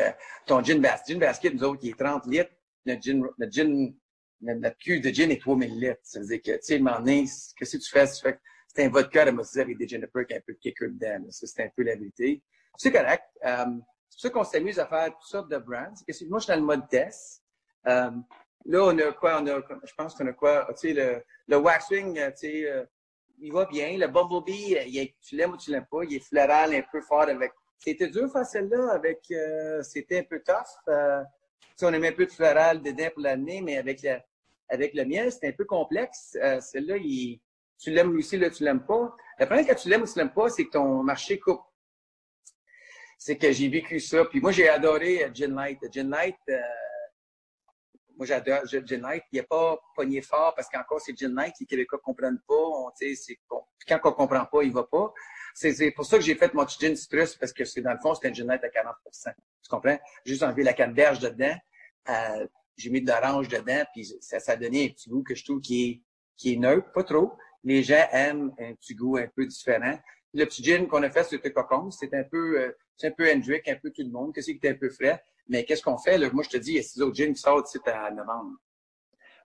ton 0.47 0.63
gin 0.63 0.81
basket, 0.81 1.15
gin 1.15 1.21
basket, 1.21 1.55
nous 1.55 1.65
autres, 1.65 1.81
il 1.83 1.91
est 1.91 1.99
30 1.99 2.27
litres. 2.27 2.51
Notre 2.87 3.03
gin, 3.03 3.23
notre 3.39 3.53
gin, 3.53 3.95
notre, 4.41 4.77
de 4.87 5.09
gin 5.11 5.31
est 5.31 5.41
3000 5.41 5.79
litres. 5.79 6.01
Ça 6.03 6.21
veut 6.21 6.27
dire 6.27 6.43
que, 6.43 6.53
tu 6.53 6.59
sais, 6.63 6.79
donné, 6.79 7.25
qu'est-ce 7.57 7.77
que 7.77 7.83
tu 7.83 7.91
fais? 7.91 8.07
Tu 8.07 8.23
fais 8.23 8.39
c'est 8.79 8.85
un 8.85 8.91
vodka 8.91 9.25
de 9.25 9.33
Moses 9.33 9.57
avec 9.57 9.77
des 9.77 9.89
gin 9.89 10.07
perk 10.07 10.31
un 10.31 10.41
peu 10.47 10.53
de 10.53 10.59
kicker 10.59 10.89
dedans. 10.89 11.27
C'est 11.31 11.65
un 11.65 11.69
peu 11.75 11.83
la 11.83 11.97
vérité. 11.97 12.41
C'est 12.77 12.93
correct. 12.93 13.25
Um, 13.43 13.83
c'est 14.09 14.15
pour 14.15 14.21
ça 14.21 14.31
qu'on 14.31 14.45
s'amuse 14.45 14.79
à 14.79 14.87
faire 14.87 15.07
toutes 15.07 15.29
sortes 15.29 15.51
de 15.51 15.59
brands. 15.59 15.93
Moi, 16.29 16.39
je 16.39 16.45
suis 16.45 16.53
dans 16.53 16.57
le 16.57 16.63
mode 16.63 16.89
test. 16.89 17.43
Um, 17.85 18.25
là, 18.67 18.85
on 18.85 18.99
a 18.99 19.13
quoi? 19.13 19.43
On 19.43 19.47
a, 19.49 19.61
je 19.85 19.93
pense 19.97 20.15
qu'on 20.15 20.29
a 20.29 20.33
quoi? 20.33 20.69
Tu 20.81 20.89
sais, 20.89 20.93
le, 20.93 21.25
le 21.49 21.57
waxwing, 21.57 22.21
tu 22.39 22.69
euh, 22.69 22.85
il 23.41 23.53
va 23.53 23.65
bien. 23.65 23.99
Le 23.99 24.07
bumblebee, 24.07 24.77
il 24.87 24.99
est, 24.99 25.17
tu 25.23 25.35
l'aimes 25.35 25.55
ou 25.55 25.57
tu 25.57 25.73
l'aimes 25.73 25.87
pas, 25.91 26.05
il 26.05 26.15
est 26.15 26.25
floral, 26.25 26.73
un 26.73 26.83
peu 26.93 27.01
fort 27.01 27.23
avec. 27.23 27.51
C'était 27.79 28.09
dur 28.09 28.31
faire 28.31 28.47
celle-là 28.47 28.93
avec, 28.93 29.25
euh, 29.33 29.83
c'était 29.83 30.21
un 30.21 30.25
peu 30.25 30.41
tough. 30.41 30.55
Euh, 30.89 31.25
tu 31.77 31.85
on 31.85 31.93
aimait 31.93 32.09
un 32.09 32.13
peu 32.13 32.27
de 32.27 32.33
floral 32.33 32.81
dedans 32.81 33.09
pour 33.13 33.23
l'année, 33.23 33.61
mais 33.61 33.77
avec 33.77 34.07
avec 34.69 34.95
le 34.95 35.05
miel, 35.05 35.33
c'était 35.33 35.49
un 35.49 35.53
peu 35.53 35.65
complexe. 35.65 36.37
Euh, 36.41 36.61
celle-là, 36.61 36.97
il, 36.99 37.41
tu 37.79 37.91
l'aimes 37.91 38.17
aussi, 38.17 38.37
là, 38.37 38.51
tu 38.51 38.65
l'aimes 38.65 38.85
pas. 38.85 39.15
Le 39.39 39.47
problème 39.47 39.67
quand 39.67 39.75
tu 39.75 39.89
l'aimes 39.89 40.03
ou 40.03 40.07
tu 40.07 40.19
l'aimes 40.19 40.33
pas, 40.33 40.49
c'est 40.49 40.65
que 40.65 40.71
ton 40.71 41.03
marché 41.03 41.39
coupe. 41.39 41.63
C'est 43.17 43.37
que 43.37 43.51
j'ai 43.53 43.69
vécu 43.69 44.01
ça. 44.01 44.25
Puis 44.25 44.41
moi, 44.41 44.53
j'ai 44.53 44.69
adoré 44.69 45.25
euh, 45.25 45.31
Gin 45.33 45.55
Light. 45.55 45.79
Gin 45.93 46.11
Light, 46.11 46.37
euh, 46.49 46.59
moi, 48.17 48.27
j'adore 48.27 48.65
Gin 48.67 49.01
Light. 49.01 49.25
Il 49.33 49.41
n'est 49.41 49.47
pas 49.47 49.79
pogné 49.95 50.21
fort 50.23 50.55
parce 50.55 50.69
qu'encore, 50.69 51.01
c'est 51.01 51.17
Gin 51.17 51.35
Light. 51.35 51.55
Les 51.61 51.67
Québécois 51.67 52.01
comprennent 52.03 52.41
pas. 52.47 52.55
On, 52.55 52.91
quand 53.87 54.01
on 54.05 54.13
comprend 54.13 54.47
pas, 54.47 54.63
il 54.63 54.73
va 54.73 54.85
pas. 54.85 55.13
C'est, 55.55 55.91
pour 55.93 56.05
ça 56.05 56.19
que 56.19 56.23
j'ai 56.23 56.37
fait 56.37 56.55
mon 56.55 56.67
gin 56.67 56.95
citrus 56.95 57.35
parce 57.35 57.53
que 57.53 57.81
dans 57.81 57.93
le 57.93 57.99
fond, 57.99 58.15
c'est 58.15 58.29
un 58.29 58.33
Gin 58.33 58.47
Light 58.47 58.63
à 58.63 58.69
40% 58.69 59.35
Tu 59.63 59.69
comprends? 59.69 59.99
Juste 60.25 60.43
enlevé 60.45 60.63
la 60.63 60.73
canneberge 60.73 61.19
dedans. 61.19 61.57
Euh, 62.09 62.47
j'ai 62.77 62.91
mis 62.91 63.03
de 63.03 63.11
l'orange 63.11 63.49
dedans. 63.49 63.85
Puis 63.93 64.17
ça, 64.21 64.39
ça 64.39 64.53
a 64.53 64.57
donné 64.57 64.87
un 64.87 64.89
petit 64.89 65.11
goût 65.11 65.25
que 65.25 65.35
je 65.35 65.45
trouve 65.45 65.61
qui 65.61 65.91
est, 65.91 66.03
qui 66.37 66.53
est 66.53 66.57
neutre, 66.57 66.93
pas 66.93 67.03
trop 67.03 67.37
les 67.65 67.83
gens 67.83 68.07
aiment 68.13 68.53
un 68.59 68.75
petit 68.75 68.95
goût 68.95 69.17
un 69.17 69.29
peu 69.35 69.47
différent. 69.47 69.99
Le 70.35 70.45
petit 70.45 70.63
gin 70.63 70.87
qu'on 70.87 71.03
a 71.03 71.11
fait 71.11 71.31
le 71.33 71.51
cocon, 71.51 71.91
c'est 71.91 72.13
un 72.15 72.25
peu, 72.25 72.61
euh, 72.61 72.73
c'est 72.97 73.09
un 73.09 73.11
peu 73.13 73.31
Hendrick, 73.31 73.67
un 73.69 73.77
peu 73.77 73.91
tout 73.91 74.03
le 74.03 74.11
monde, 74.11 74.35
qu'est-ce 74.35 74.51
qui 74.51 74.59
est 74.63 74.71
un 74.71 74.75
peu 74.75 74.91
frais? 74.91 75.23
Mais 75.49 75.65
qu'est-ce 75.65 75.83
qu'on 75.83 75.97
fait? 75.97 76.19
Moi, 76.33 76.45
je 76.45 76.51
te 76.51 76.57
dis, 76.59 76.73
il 76.73 76.77
y 76.77 76.79
a 76.79 76.83
six 76.83 77.01
autres 77.01 77.17
gins 77.17 77.33
qui 77.33 77.41
sortent 77.41 77.69
ici 77.69 77.79
à 77.87 78.11
novembre. 78.11 78.57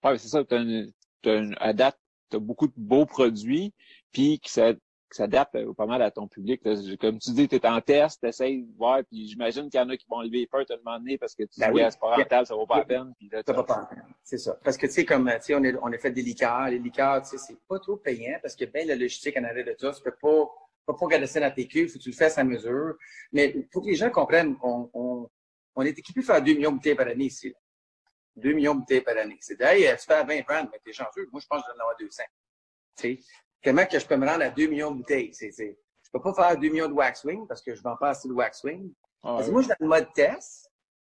Ouais, 0.03 0.17
c'est 0.17 0.27
ça. 0.27 0.43
T'as 0.43 0.59
une, 0.61 0.91
t'as 1.21 1.37
une, 1.37 1.55
à 1.59 1.71
date, 1.71 1.97
tu 2.29 2.37
as 2.37 2.39
beaucoup 2.39 2.67
de 2.67 2.73
beaux 2.75 3.05
produits, 3.05 3.73
puis 4.11 4.41
ça, 4.45 4.73
s'adapte 5.15 5.55
euh, 5.55 5.73
pas 5.73 5.85
mal 5.85 6.01
à 6.01 6.11
ton 6.11 6.27
public. 6.27 6.61
Comme 6.99 7.19
tu 7.19 7.31
dis, 7.31 7.47
tu 7.47 7.55
es 7.55 7.65
en 7.67 7.79
test, 7.81 8.19
tu 8.21 8.27
essaies 8.27 8.57
de 8.57 8.77
voir, 8.77 9.01
puis 9.09 9.27
j'imagine 9.27 9.69
qu'il 9.69 9.79
y 9.79 9.83
en 9.83 9.89
a 9.89 9.97
qui 9.97 10.05
vont 10.09 10.21
lever 10.21 10.47
peur 10.47 10.65
te 10.65 10.73
demander 10.73 11.17
parce 11.17 11.35
que 11.35 11.43
tu 11.43 11.59
Ben 11.59 11.67
dis, 11.69 11.73
oui. 11.75 11.81
Ah, 11.83 11.91
c'est 11.91 11.99
pas 11.99 12.15
rentable, 12.15 12.47
ça 12.47 12.55
vaut 12.55 12.65
pas 12.65 12.79
la 12.79 12.85
peine. 12.85 13.13
Puis 13.17 13.29
là, 13.31 13.41
Ça 13.45 13.53
va 13.53 13.63
pas. 13.63 13.89
C'est 14.23 14.37
ça. 14.37 14.57
Parce 14.63 14.77
que, 14.77 14.87
tu 14.87 14.93
sais, 14.93 15.05
comme, 15.05 15.29
tu 15.35 15.41
sais, 15.41 15.55
on, 15.55 15.63
est- 15.63 15.75
on 15.81 15.91
a 15.91 15.97
fait 15.97 16.11
des 16.11 16.21
liqueurs. 16.21 16.67
Les 16.69 16.79
liqueurs, 16.79 17.21
tu 17.23 17.29
sais, 17.29 17.37
c'est 17.37 17.57
pas 17.67 17.79
trop 17.79 17.97
payant 17.97 18.37
parce 18.41 18.55
que, 18.55 18.65
ben, 18.65 18.87
la 18.87 18.95
logistique 18.95 19.37
en 19.37 19.43
arrêt 19.43 19.63
de 19.63 19.75
ça, 19.77 19.91
tu 19.93 20.01
peux 20.01 20.15
pas, 20.21 20.45
pas, 20.85 20.93
pas 20.93 21.07
garder 21.07 21.27
ça 21.27 21.39
dans 21.39 21.53
tes 21.53 21.67
cuves, 21.67 21.89
faut 21.89 21.97
que 21.99 22.03
tu 22.03 22.09
le 22.09 22.15
fasses 22.15 22.37
à 22.37 22.43
mesure. 22.43 22.95
Mais 23.31 23.55
faut 23.71 23.81
que 23.81 23.87
les 23.87 23.95
gens 23.95 24.09
comprennent, 24.09 24.55
on, 24.63 24.89
on, 24.93 25.29
on 25.75 25.81
est 25.83 25.97
équipé 25.97 26.21
pour 26.21 26.27
faire 26.33 26.41
2 26.43 26.53
millions 26.53 26.71
de 26.71 26.75
bouteilles 26.77 26.95
par 26.95 27.07
année 27.07 27.25
ici. 27.25 27.49
là. 27.49 27.55
2 28.37 28.51
millions 28.53 28.73
de 28.73 28.79
bouteilles 28.79 29.01
par 29.01 29.15
année. 29.17 29.37
C'est 29.41 29.61
hey, 29.61 29.83
tu 29.97 30.05
fais 30.05 30.23
20 30.23 30.41
brands, 30.41 30.67
mais 30.71 30.79
t'es 30.83 30.91
chanceux. 30.91 31.27
Moi, 31.31 31.39
je 31.39 31.47
pense 31.47 31.61
que 31.61 31.67
je 31.67 31.73
vais 31.73 31.77
en 31.77 31.81
avoir 31.81 31.97
200. 31.99 32.23
Tu 32.97 33.15
sais, 33.15 33.19
comment 33.63 33.85
que 33.85 33.99
je 33.99 34.05
peux 34.05 34.15
me 34.17 34.27
rendre 34.27 34.43
à 34.43 34.49
2 34.49 34.67
millions 34.67 34.91
de 34.91 34.97
bouteilles? 34.97 35.33
C'est, 35.33 35.51
c'est, 35.51 35.77
je 36.03 36.09
peux 36.11 36.21
pas 36.21 36.33
faire 36.33 36.57
2 36.57 36.69
millions 36.69 36.87
de 36.87 36.93
waxwing 36.93 37.47
parce 37.47 37.61
que 37.61 37.73
je 37.75 37.81
vends 37.81 37.97
pas 37.97 38.09
assez 38.09 38.27
de 38.27 38.33
waxwing. 38.33 38.91
Ah, 39.23 39.39
que 39.43 39.49
moi, 39.51 39.61
je 39.61 39.67
suis 39.67 39.75
dans 39.79 39.85
le 39.85 39.87
mode 39.87 40.13
test. 40.13 40.69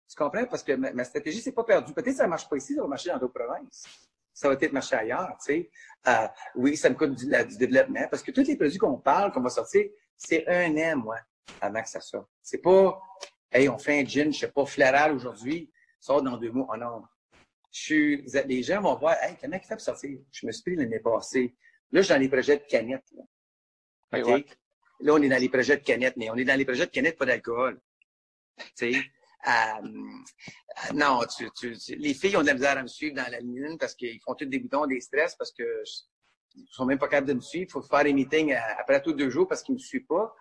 Tu 0.08 0.16
comprends? 0.16 0.44
Parce 0.46 0.62
que 0.62 0.72
ma, 0.72 0.92
ma 0.92 1.04
stratégie, 1.04 1.40
c'est 1.40 1.52
pas 1.52 1.64
perdu. 1.64 1.92
Peut-être 1.94 2.08
que 2.10 2.16
ça 2.16 2.26
marche 2.26 2.48
pas 2.48 2.56
ici, 2.56 2.74
ça 2.74 2.82
va 2.82 2.88
marcher 2.88 3.10
dans 3.10 3.18
d'autres 3.18 3.32
provinces. 3.32 3.86
Ça 4.34 4.48
va 4.48 4.56
peut-être 4.56 4.72
marcher 4.72 4.96
ailleurs, 4.96 5.36
tu 5.38 5.44
sais. 5.54 5.70
Euh, 6.06 6.26
oui, 6.54 6.76
ça 6.76 6.90
me 6.90 6.94
coûte 6.94 7.14
du, 7.14 7.28
la- 7.28 7.44
du 7.44 7.56
développement. 7.56 8.06
Parce 8.10 8.22
que 8.22 8.30
tous 8.30 8.46
les 8.46 8.56
produits 8.56 8.78
qu'on 8.78 8.98
parle, 8.98 9.32
qu'on 9.32 9.40
va 9.40 9.48
sortir, 9.50 9.84
c'est 10.16 10.46
un 10.48 10.74
an, 10.76 10.96
moi, 10.98 11.16
avant 11.60 11.82
que 11.82 11.88
ça 11.88 12.00
sorte. 12.00 12.28
C'est 12.42 12.58
pas, 12.58 13.00
hey, 13.50 13.68
on 13.68 13.78
fait 13.78 14.00
un 14.00 14.04
gin, 14.04 14.32
je 14.32 14.40
sais 14.40 14.50
pas, 14.50 14.64
floral 14.66 15.12
aujourd'hui, 15.14 15.70
sort 16.00 16.22
dans 16.22 16.36
deux 16.36 16.50
mois. 16.50 16.66
Oh 16.72 16.76
non. 16.76 17.02
Je 17.70 17.80
suis, 17.80 18.26
les 18.46 18.62
gens 18.62 18.82
vont 18.82 18.96
voir, 18.96 19.16
hey, 19.22 19.36
comment 19.40 19.56
il 19.56 19.62
fait 19.66 19.74
pour 19.74 19.80
sortir? 19.80 20.18
Je 20.30 20.46
me 20.46 20.52
suis 20.52 20.62
pris 20.62 20.76
l'année 20.76 21.00
passée. 21.00 21.54
Là, 21.92 22.00
je 22.00 22.06
suis 22.06 22.14
dans 22.14 22.20
les 22.20 22.28
projets 22.28 22.56
de 22.58 22.62
canettes, 22.64 23.10
là. 23.12 23.22
Ouais. 24.24 24.46
Là, 25.00 25.14
on 25.14 25.22
est 25.22 25.28
dans 25.28 25.40
les 25.40 25.48
projets 25.48 25.76
de 25.76 25.82
canettes, 25.82 26.16
mais 26.16 26.30
on 26.30 26.36
est 26.36 26.44
dans 26.44 26.56
les 26.58 26.64
projets 26.64 26.86
de 26.86 26.90
canettes, 26.90 27.18
pas 27.18 27.26
d'alcool. 27.26 27.80
Tu 28.58 28.92
sais, 28.92 28.94
euh, 29.48 29.50
euh, 29.84 30.92
non, 30.94 31.20
tu, 31.36 31.50
tu, 31.58 31.76
tu- 31.76 31.96
les 31.96 32.14
filles 32.14 32.36
ont 32.36 32.42
de 32.42 32.46
la 32.46 32.54
misère 32.54 32.78
à 32.78 32.82
me 32.82 32.86
suivre 32.88 33.16
dans 33.16 33.30
la 33.30 33.40
ligne 33.40 33.76
parce 33.78 33.94
qu'ils 33.94 34.20
font 34.20 34.34
tous 34.34 34.44
des 34.46 34.58
boutons, 34.60 34.86
des 34.86 35.00
stress 35.00 35.34
parce 35.34 35.52
que 35.52 35.82
ils 36.54 36.66
sont 36.70 36.84
même 36.84 36.98
pas 36.98 37.08
capables 37.08 37.28
de 37.28 37.32
me 37.34 37.40
suivre. 37.40 37.66
Il 37.68 37.72
faut 37.72 37.82
faire 37.82 38.04
des 38.04 38.12
meetings 38.12 38.52
euh, 38.52 38.58
après 38.78 39.00
tous 39.02 39.12
deux 39.14 39.30
jours 39.30 39.48
parce 39.48 39.62
qu'ils 39.62 39.74
me 39.74 39.80
suivent 39.80 40.06
pas. 40.06 40.34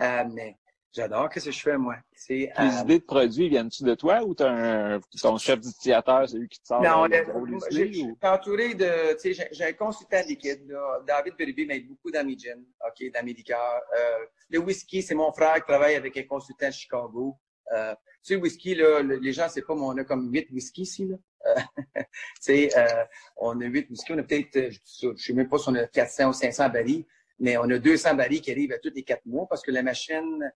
Euh, 0.00 0.24
mais 0.32 0.56
j'adore 0.92 1.28
ce 1.34 1.44
que 1.46 1.50
je 1.50 1.60
fais, 1.60 1.78
moi. 1.78 1.96
C'est, 2.14 2.34
Les 2.34 2.50
euh, 2.58 2.80
idées 2.82 2.98
de 2.98 3.04
produits 3.04 3.48
viennent-tu 3.48 3.84
de 3.84 3.94
toi 3.94 4.22
ou 4.24 4.34
t'as 4.34 4.50
un, 4.50 5.00
ton 5.20 5.38
chef 5.38 5.60
d'utilisateur, 5.60 6.28
c'est 6.28 6.36
lui 6.38 6.48
qui 6.48 6.60
te 6.60 6.66
sort 6.66 6.82
Non, 6.82 7.04
les 7.04 7.18
le- 7.24 7.58
je 7.70 7.92
suis 7.92 8.02
ou- 8.02 8.18
entouré 8.22 8.74
de, 8.74 9.14
tu 9.20 9.34
sais, 9.34 9.48
j'ai- 9.52 9.64
un 9.64 9.72
consultant 9.72 10.20
liquide, 10.26 10.68
là. 10.68 11.00
David 11.06 11.34
Beribi 11.36 11.66
m'aide 11.66 11.86
beaucoup 11.88 12.10
dans 12.10 12.26
mes 12.26 12.36
gins, 12.36 12.62
OK, 12.86 13.10
dans 13.12 13.24
mes 13.24 13.32
liqueurs. 13.32 13.80
Euh, 13.96 14.26
le 14.50 14.58
whisky, 14.58 15.02
c'est 15.02 15.14
mon 15.14 15.32
frère 15.32 15.54
qui 15.56 15.62
travaille 15.70 15.94
avec 15.94 16.16
un 16.16 16.24
consultant 16.24 16.68
de 16.68 16.72
Chicago. 16.72 17.36
Euh, 17.72 17.94
tu 17.94 18.00
sais, 18.22 18.34
le 18.34 18.40
whisky, 18.40 18.74
là, 18.74 19.00
le- 19.02 19.16
les 19.18 19.32
gens, 19.32 19.48
c'est 19.48 19.62
pas, 19.62 19.74
mais 19.74 19.82
on 19.82 19.96
a 19.96 20.04
comme 20.04 20.30
huit 20.32 20.48
whisky 20.50 20.82
ici, 20.82 21.06
là. 21.06 21.16
Euh, 21.46 21.54
tu 22.04 22.06
sais, 22.40 22.70
euh, 22.76 23.04
on 23.36 23.58
a 23.60 23.64
huit 23.64 23.88
whisky, 23.88 24.12
on 24.12 24.18
a 24.18 24.22
peut-être, 24.24 24.56
euh, 24.56 24.70
je 25.00 25.08
je 25.16 25.22
sais 25.22 25.32
même 25.32 25.48
pas 25.48 25.58
si 25.58 25.68
on 25.68 25.74
a 25.74 25.86
400 25.86 26.28
ou 26.28 26.32
500 26.32 26.68
barils, 26.68 27.06
mais 27.38 27.56
on 27.56 27.62
a 27.70 27.78
200 27.78 28.14
barils 28.14 28.42
qui 28.42 28.50
arrivent 28.50 28.72
à 28.72 28.78
tous 28.78 28.92
les 28.94 29.04
quatre 29.04 29.24
mois 29.24 29.46
parce 29.48 29.62
que 29.62 29.70
la 29.70 29.82
machine, 29.82 30.52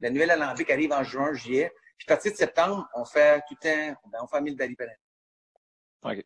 la 0.00 0.10
nouvelle 0.10 0.30
alambic 0.30 0.70
arrive 0.70 0.92
en 0.92 1.02
juin, 1.02 1.32
juillet. 1.34 1.72
Puis 1.98 2.06
à 2.08 2.14
partir 2.14 2.32
de 2.32 2.36
septembre, 2.36 2.88
on 2.94 3.04
fait 3.04 3.40
tout 3.48 3.56
le 3.62 3.68
temps, 3.68 4.00
ben, 4.12 4.18
on 4.22 4.26
fait 4.26 4.40
1000 4.40 4.56
barils 4.56 4.76
par 4.76 4.86
année. 4.86 6.18
OK. 6.18 6.24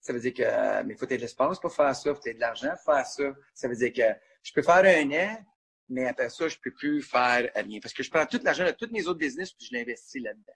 Ça 0.00 0.12
veut 0.12 0.20
dire 0.20 0.32
que, 0.32 0.82
mais 0.84 0.94
il 0.94 0.96
faut 0.96 1.04
être 1.04 1.10
de 1.10 1.16
l'espace 1.16 1.60
pour 1.60 1.72
faire 1.72 1.94
ça, 1.94 2.10
il 2.10 2.16
faut 2.16 2.22
être 2.24 2.36
de 2.36 2.40
l'argent 2.40 2.70
pour 2.84 2.94
faire 2.94 3.06
ça. 3.06 3.24
Ça 3.54 3.68
veut 3.68 3.76
dire 3.76 3.92
que 3.92 4.18
je 4.42 4.52
peux 4.52 4.62
faire 4.62 4.76
un 4.76 5.10
an, 5.12 5.44
mais 5.88 6.06
après 6.06 6.30
ça, 6.30 6.48
je 6.48 6.56
peux 6.62 6.72
plus 6.72 7.02
faire 7.02 7.50
rien. 7.54 7.80
Parce 7.80 7.92
que 7.92 8.02
je 8.02 8.10
prends 8.10 8.24
tout 8.24 8.40
l'argent 8.42 8.64
de 8.64 8.70
tous 8.70 8.90
mes 8.90 9.06
autres 9.06 9.18
business 9.18 9.52
puis 9.52 9.66
je 9.66 9.76
l'investis 9.76 10.22
là-dedans. 10.22 10.52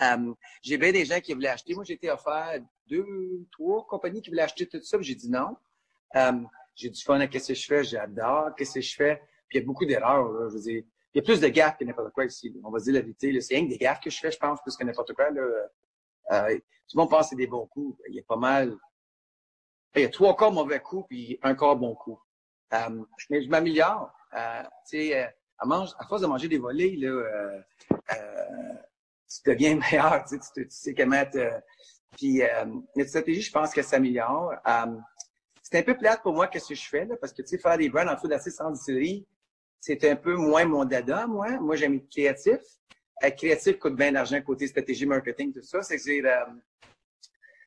Euh, 0.00 0.34
j'ai 0.62 0.78
bien 0.78 0.90
des 0.90 1.04
gens 1.04 1.20
qui 1.20 1.32
voulaient 1.32 1.48
acheter. 1.48 1.74
Moi, 1.74 1.84
j'ai 1.84 1.94
été 1.94 2.10
offert 2.10 2.58
deux, 2.86 3.46
trois 3.52 3.86
compagnies 3.86 4.20
qui 4.20 4.30
voulaient 4.30 4.42
acheter 4.42 4.66
tout 4.66 4.82
ça, 4.82 4.96
puis 4.98 5.06
j'ai 5.06 5.14
dit 5.14 5.30
non. 5.30 5.56
Euh, 6.16 6.32
j'ai 6.74 6.90
du 6.90 7.00
fun 7.00 7.20
à 7.20 7.30
ce 7.30 7.48
que 7.48 7.54
je 7.54 7.66
fais, 7.66 7.84
j'adore 7.84 8.50
ce 8.58 8.74
que 8.74 8.80
je 8.80 8.94
fais. 8.94 9.16
Puis 9.48 9.58
il 9.58 9.60
y 9.60 9.62
a 9.62 9.66
beaucoup 9.66 9.84
d'erreurs, 9.84 10.28
là, 10.32 10.48
je 10.48 10.54
veux 10.54 10.60
dire. 10.60 10.82
Il 11.14 11.18
y 11.18 11.20
a 11.20 11.22
plus 11.22 11.40
de 11.40 11.48
gaffes 11.48 11.76
que 11.78 11.84
n'importe 11.84 12.12
quoi 12.12 12.24
ici. 12.24 12.54
On 12.64 12.70
va 12.70 12.78
dire 12.78 12.94
la 12.94 13.00
vérité. 13.00 13.40
C'est 13.40 13.54
rien 13.54 13.66
que 13.66 13.70
des 13.70 13.78
gaffes 13.78 14.00
que 14.00 14.10
je 14.10 14.18
fais, 14.18 14.30
je 14.30 14.38
pense, 14.38 14.60
plus 14.62 14.76
que 14.76 14.84
n'importe 14.84 15.12
quoi. 15.12 15.30
Là. 15.30 15.42
Euh, 16.32 16.54
tout 16.56 16.96
le 16.96 17.00
monde 17.00 17.10
pense 17.10 17.26
que 17.26 17.30
c'est 17.30 17.36
des 17.36 17.46
bons 17.46 17.66
coups. 17.66 18.00
Il 18.08 18.14
y 18.14 18.20
a 18.20 18.22
pas 18.22 18.36
mal. 18.36 18.76
Il 19.94 20.02
y 20.02 20.04
a 20.04 20.08
trois 20.08 20.34
corps 20.34 20.52
mauvais 20.52 20.80
coups, 20.80 21.06
puis 21.08 21.38
un 21.42 21.54
corps 21.54 21.76
bon 21.76 21.94
coup. 21.94 22.18
Euh, 22.72 23.04
mais 23.28 23.42
je 23.42 23.48
m'améliore. 23.50 24.10
Euh, 24.34 24.62
tu 24.88 24.96
sais, 24.96 25.22
euh, 25.22 25.26
à, 25.58 26.06
force 26.06 26.22
de 26.22 26.26
manger 26.26 26.48
des 26.48 26.58
volets, 26.58 26.96
là, 26.96 27.08
euh, 27.08 27.60
euh, 27.90 28.74
tu 29.28 29.50
deviens 29.50 29.76
meilleur. 29.90 30.24
Tu 30.24 30.36
sais, 30.36 30.40
tu, 30.54 30.68
tu 30.68 30.74
sais 30.74 30.94
comment 30.94 31.24
te... 31.26 31.50
Puis 32.16 32.42
euh, 32.42 32.64
notre 32.96 33.08
stratégie, 33.08 33.40
je 33.40 33.52
pense 33.52 33.72
qu'elle 33.72 33.84
s'améliore. 33.84 34.52
Euh, 34.66 34.96
c'est 35.62 35.78
un 35.78 35.82
peu 35.82 35.96
plate 35.96 36.22
pour 36.22 36.34
moi 36.34 36.46
qu'est-ce 36.48 36.68
que 36.68 36.74
je 36.74 36.88
fais, 36.88 37.04
là, 37.04 37.16
parce 37.16 37.32
que 37.32 37.42
tu 37.42 37.48
sais, 37.48 37.58
faire 37.58 37.78
des 37.78 37.88
brands 37.88 38.06
en 38.06 38.14
dessous 38.14 38.26
de 38.26 38.32
la 38.32 38.38
600 38.38 38.72
distillerie, 38.72 39.26
c'est 39.82 40.08
un 40.08 40.14
peu 40.14 40.36
moins 40.36 40.64
mon 40.64 40.84
dada, 40.84 41.26
moi. 41.26 41.58
Moi, 41.58 41.74
j'aime 41.74 41.94
être 41.94 42.08
créatif. 42.08 42.60
Créatif 43.36 43.80
coûte 43.80 43.96
bien 43.96 44.12
d'argent 44.12 44.40
côté 44.40 44.68
stratégie 44.68 45.06
marketing, 45.06 45.52
tout 45.52 45.60
ça. 45.62 45.82
C'est 45.82 45.96
que 45.96 46.02
c'est, 46.02 46.24
euh, 46.24 46.44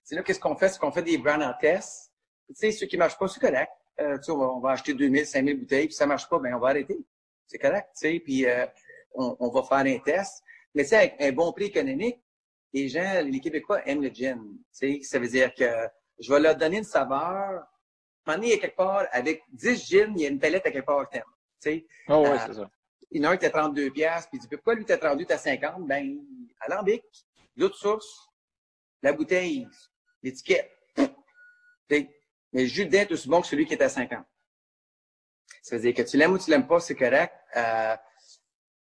c'est 0.01 0.15
là, 0.15 0.23
qu'est-ce 0.23 0.39
qu'on 0.39 0.55
fait? 0.55 0.69
C'est 0.69 0.79
qu'on 0.79 0.91
fait 0.91 1.03
des 1.03 1.17
brands 1.17 1.41
en 1.41 1.53
test. 1.59 2.13
Tu 2.47 2.55
sais, 2.55 2.71
ceux 2.71 2.87
qui 2.87 2.95
marchent 2.95 3.17
pas, 3.17 3.27
c'est 3.27 3.41
correct. 3.41 3.71
Euh, 3.99 4.17
tu 4.17 4.23
sais, 4.23 4.31
on 4.31 4.37
va, 4.37 4.45
on 4.45 4.59
va 4.61 4.71
acheter 4.71 4.93
2000, 4.93 5.25
5000 5.25 5.59
bouteilles, 5.59 5.87
puis 5.87 5.95
ça 5.95 6.05
marche 6.05 6.29
pas, 6.29 6.39
ben 6.39 6.53
on 6.55 6.59
va 6.59 6.69
arrêter. 6.69 6.97
C'est 7.47 7.57
correct, 7.57 7.89
tu 7.99 8.07
sais, 8.07 8.19
puis 8.21 8.45
euh, 8.45 8.65
on, 9.13 9.35
on 9.39 9.49
va 9.49 9.63
faire 9.63 9.93
un 9.93 9.99
test. 9.99 10.41
Mais 10.73 10.83
tu 10.83 10.89
sais, 10.89 10.97
avec 10.97 11.15
un 11.19 11.31
bon 11.33 11.51
prix 11.51 11.65
économique, 11.65 12.21
les 12.71 12.87
gens, 12.87 13.21
les 13.25 13.39
Québécois 13.41 13.85
aiment 13.87 14.03
le 14.03 14.09
gin. 14.09 14.41
Tu 14.79 14.99
sais, 14.99 14.99
ça 15.03 15.19
veut 15.19 15.27
dire 15.27 15.53
que 15.53 15.69
je 16.19 16.33
vais 16.33 16.39
leur 16.39 16.55
donner 16.55 16.77
une 16.77 16.83
saveur. 16.85 17.65
Y 18.27 18.53
a 18.53 18.57
quelque 18.57 18.75
part, 18.75 19.05
avec 19.11 19.43
10 19.51 19.89
gins, 19.89 20.13
il 20.15 20.21
y 20.21 20.25
a 20.25 20.29
une 20.29 20.39
palette 20.39 20.65
à 20.65 20.71
quelque 20.71 20.85
part 20.85 21.09
thème. 21.09 21.23
Tu 21.23 21.34
sais, 21.59 21.85
Ah 22.07 22.19
ouais, 22.19 22.29
Euh, 22.29 22.37
c'est 22.47 22.53
ça. 22.53 22.69
il 23.11 23.21
y 23.21 23.25
en 23.25 23.29
a 23.29 23.33
un 23.33 23.37
qui 23.37 23.45
était 23.45 23.51
32 23.57 23.91
piastres, 23.91 24.29
puis 24.29 24.39
il 24.39 24.41
dit, 24.41 24.47
pourquoi 24.47 24.75
lui 24.75 24.85
t'as 24.85 24.97
32, 24.97 25.25
t'as 25.25 25.37
50? 25.37 25.85
Ben, 25.87 26.17
alambic, 26.61 27.03
l'autre 27.55 27.75
source, 27.77 28.29
la 29.01 29.13
bouteille, 29.13 29.67
l'étiquette. 30.23 30.71
Tu 30.95 31.05
Mais 32.53 32.63
le 32.63 32.65
jus 32.65 32.85
de 32.85 32.95
est 32.95 33.11
aussi 33.11 33.27
bon 33.29 33.41
que 33.41 33.47
celui 33.47 33.65
qui 33.65 33.73
est 33.73 33.81
à 33.81 33.89
50. 33.89 34.25
Ça 35.61 35.75
veut 35.75 35.81
dire 35.81 35.93
que 35.93 36.01
tu 36.01 36.17
l'aimes 36.17 36.31
ou 36.33 36.37
tu 36.39 36.49
l'aimes 36.49 36.67
pas, 36.67 36.79
c'est 36.79 36.95
correct. 36.95 37.33
Euh, 37.55 37.95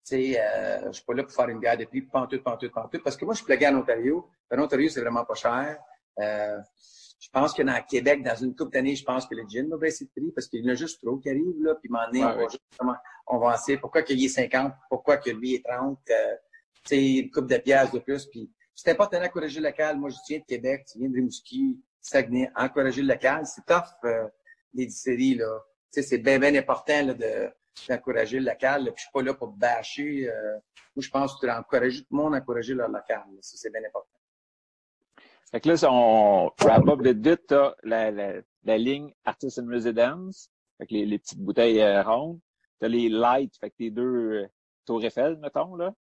tu 0.06 0.34
sais, 0.34 0.40
euh, 0.40 0.88
je 0.88 0.92
suis 0.94 1.04
pas 1.06 1.14
là 1.14 1.24
pour 1.24 1.32
faire 1.34 1.50
une 1.50 1.60
guerre 1.60 1.78
de 1.78 1.86
prix, 1.86 2.02
pantoute, 2.02 2.44
pantoute, 2.44 2.72
pantoute, 2.72 3.04
parce 3.04 3.16
que 3.18 3.26
moi, 3.26 3.34
je 3.34 3.38
suis 3.38 3.46
plugué 3.46 3.68
en 3.68 3.76
Ontario. 3.78 4.30
En 4.52 4.60
Ontario, 4.60 4.90
c'est 4.90 5.02
vraiment 5.02 5.26
pas 5.26 5.34
cher. 5.36 5.80
Euh, 6.20 6.60
je 7.24 7.30
pense 7.30 7.54
que 7.54 7.64
dans 7.64 7.74
le 7.74 7.88
Québec, 7.90 8.22
dans 8.22 8.36
une 8.36 8.54
couple 8.54 8.72
d'années, 8.72 8.98
je 8.98 9.06
pense 9.06 9.26
que 9.26 9.34
le 9.34 9.44
gin 9.48 9.70
va 9.70 9.78
baisser 9.78 10.04
de 10.04 10.10
prix 10.10 10.30
parce 10.34 10.46
qu'il 10.48 10.60
y 10.62 10.70
en 10.70 10.74
a 10.74 10.76
juste 10.76 11.02
trop 11.02 11.16
qui 11.18 11.30
arrivent, 11.30 11.64
là. 11.64 11.74
Puis, 11.76 11.90
Ouais, 11.90 12.00
on 12.12 12.22
va 12.22 12.36
ouais. 12.36 12.48
justement, 12.50 12.96
on 13.28 13.38
va 13.38 13.56
essayer 13.56 13.78
pourquoi 13.78 14.02
qu'il 14.04 14.20
y 14.20 14.26
ait 14.26 14.30
50, 14.30 14.74
pourquoi 14.90 15.16
que 15.16 15.30
lui 15.30 15.56
est 15.56 15.64
30, 15.66 16.00
euh, 16.10 16.14
tu 16.84 16.90
sais, 16.90 17.14
une 17.20 17.32
coupe 17.32 17.48
de 17.48 17.58
pièces 17.58 17.92
de 17.92 18.00
plus. 18.00 18.26
Puis, 18.26 18.52
c'est 18.76 18.92
important 18.92 19.22
d'encourager 19.22 19.62
le 19.62 19.68
local. 19.68 19.98
Moi, 19.98 20.10
je 20.10 20.18
viens 20.28 20.40
de 20.40 20.44
Québec, 20.44 20.86
tu 20.92 21.00
viens 21.00 21.08
de 21.08 21.16
Rimouski, 21.16 21.80
Saguenay, 22.02 22.52
encourager 22.58 23.02
le 23.02 23.08
local. 23.14 23.46
C'est 23.46 23.66
tough, 23.66 23.88
euh, 24.04 24.28
les 24.74 24.86
distilleries, 24.88 25.36
là. 25.36 25.62
Tu 25.94 26.02
sais, 26.02 26.10
c'est 26.10 26.18
bien, 26.18 26.40
bien 26.40 26.54
important, 26.56 27.06
là, 27.06 27.14
de, 27.14 27.50
d'encourager 27.88 28.40
le 28.42 28.48
local. 28.48 28.84
là. 28.84 28.92
Puis, 28.92 29.00
je 29.00 29.04
suis 29.04 29.14
pas 29.14 29.22
là 29.22 29.34
pour 29.34 29.54
bâcher. 29.54 30.30
Euh, 30.30 30.58
moi, 30.94 31.02
je 31.02 31.10
pense 31.10 31.36
que 31.40 31.46
tu 31.46 31.50
encourager 31.50 32.02
tout 32.02 32.08
le 32.12 32.18
monde 32.18 32.36
à 32.36 32.40
encourager 32.40 32.74
leur 32.74 32.90
local. 32.90 33.24
là. 33.32 33.38
Ça, 33.40 33.56
c'est 33.56 33.72
bien 33.72 33.82
important. 33.88 34.20
Fait 35.54 35.62
que 35.62 35.70
là, 35.70 35.78
si 35.78 35.86
on 35.88 36.52
wrap 36.64 36.88
up 36.88 37.00
vite 37.04 37.20
vite, 37.20 37.46
t'as 37.46 37.76
la, 37.84 38.10
la, 38.10 38.42
la 38.64 38.78
ligne 38.80 39.14
Artisan 39.24 39.68
Residence, 39.68 40.50
fait 40.80 40.88
que 40.88 40.94
les, 40.96 41.06
les 41.06 41.20
petites 41.20 41.40
bouteilles 41.40 41.80
euh, 41.80 42.02
rondes. 42.02 42.40
T'as 42.80 42.88
les 42.88 43.08
light, 43.08 43.56
fait 43.60 43.70
que 43.70 43.76
tes 43.78 43.92
deux 43.92 44.02
euh, 44.04 44.48
Tour 44.84 45.06
Eiffel, 45.06 45.38
mettons, 45.38 45.76
là. 45.76 45.94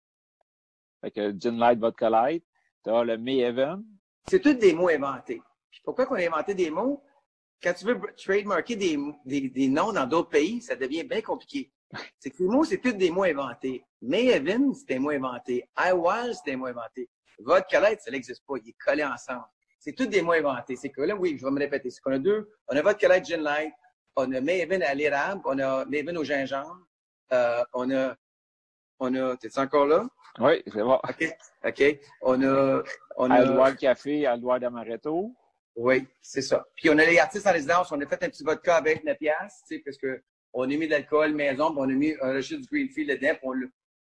Fait 1.01 1.11
que 1.11 1.37
Gin 1.37 1.57
Light, 1.57 1.79
Vodka 1.79 2.09
Light. 2.09 2.45
T'as 2.81 3.03
le 3.03 3.17
May 3.17 3.39
Heaven. 3.39 3.83
C'est 4.29 4.39
tous 4.39 4.53
des 4.53 4.73
mots 4.73 4.87
inventés. 4.87 5.41
Puis 5.69 5.81
pourquoi 5.83 6.05
qu'on 6.05 6.15
a 6.15 6.25
inventé 6.25 6.53
des 6.53 6.71
mots? 6.71 7.03
Quand 7.61 7.73
tu 7.73 7.85
veux 7.85 7.99
trademarker 8.15 8.77
des, 8.77 8.97
des, 9.25 9.49
des 9.49 9.67
noms 9.67 9.91
dans 9.91 10.07
d'autres 10.07 10.29
pays, 10.29 10.61
ça 10.61 10.77
devient 10.77 11.03
bien 11.03 11.21
compliqué. 11.21 11.71
C'est 12.17 12.31
que 12.31 12.41
les 12.41 12.47
mots, 12.47 12.63
c'est 12.63 12.79
tous 12.79 12.93
des 12.93 13.11
mots 13.11 13.23
inventés. 13.23 13.83
Mayhaven, 14.01 14.73
c'est 14.73 14.95
un 14.95 14.99
mot 14.99 15.09
inventé. 15.09 15.67
Iwal, 15.77 16.33
c'est 16.33 16.53
un 16.53 16.57
mot 16.57 16.67
inventé. 16.67 17.09
Vodka 17.39 17.79
Light, 17.79 18.01
ça 18.01 18.11
n'existe 18.11 18.43
pas. 18.47 18.55
Il 18.63 18.69
est 18.69 18.75
collé 18.83 19.03
ensemble. 19.03 19.45
C'est 19.79 19.93
tous 19.93 20.05
des 20.05 20.21
mots 20.21 20.33
inventés. 20.33 20.75
C'est 20.75 20.89
que 20.89 21.01
là, 21.01 21.15
oui, 21.15 21.37
je 21.39 21.45
vais 21.45 21.51
me 21.51 21.59
répéter. 21.59 21.89
C'est 21.89 22.01
qu'on 22.01 22.11
a 22.11 22.19
deux. 22.19 22.49
On 22.67 22.75
a 22.75 22.81
Vodka 22.81 23.07
Light 23.07 23.25
Gin 23.25 23.41
Light. 23.41 23.73
On 24.15 24.31
a 24.31 24.41
Mayhaven 24.41 24.83
à 24.83 24.93
l'érable. 24.93 25.41
On 25.45 25.57
a 25.59 25.85
Mayhaven 25.85 26.17
au 26.17 26.23
gingembre. 26.23 26.85
Euh, 27.33 27.63
on 27.73 27.89
a, 27.91 28.15
on 28.99 29.15
a, 29.15 29.37
t'es 29.37 29.57
encore 29.57 29.87
là? 29.87 30.07
Oui, 30.39 30.61
c'est 30.65 30.83
bon. 30.83 30.95
OK. 30.95 31.37
OK. 31.65 31.99
On 32.21 32.43
a, 32.43 32.83
on 33.17 33.31
a. 33.31 33.35
Aldoir 33.35 33.75
Café, 33.75 34.25
Aldoir 34.25 34.59
d'Amaretto. 34.59 35.33
Oui, 35.75 36.05
c'est 36.21 36.41
ça. 36.41 36.65
Puis 36.75 36.89
on 36.89 36.97
a 36.97 37.05
les 37.05 37.17
artistes 37.17 37.47
en 37.47 37.53
résidence, 37.53 37.91
on 37.91 38.01
a 38.01 38.05
fait 38.05 38.23
un 38.23 38.29
petit 38.29 38.43
vodka 38.43 38.75
avec 38.75 39.03
9 39.03 39.17
piastres, 39.17 39.63
tu 39.67 39.75
sais, 39.75 39.81
parce 39.83 39.97
que 39.97 40.21
on 40.53 40.63
a 40.63 40.67
mis 40.67 40.85
de 40.85 40.91
l'alcool 40.91 41.33
maison, 41.33 41.71
puis 41.71 41.79
on 41.79 41.89
a 41.89 41.93
mis 41.93 42.13
un 42.21 42.33
rejet 42.33 42.57
du 42.57 42.67
Greenfield 42.67 43.09
dedans, 43.09 43.35
puis 43.35 43.71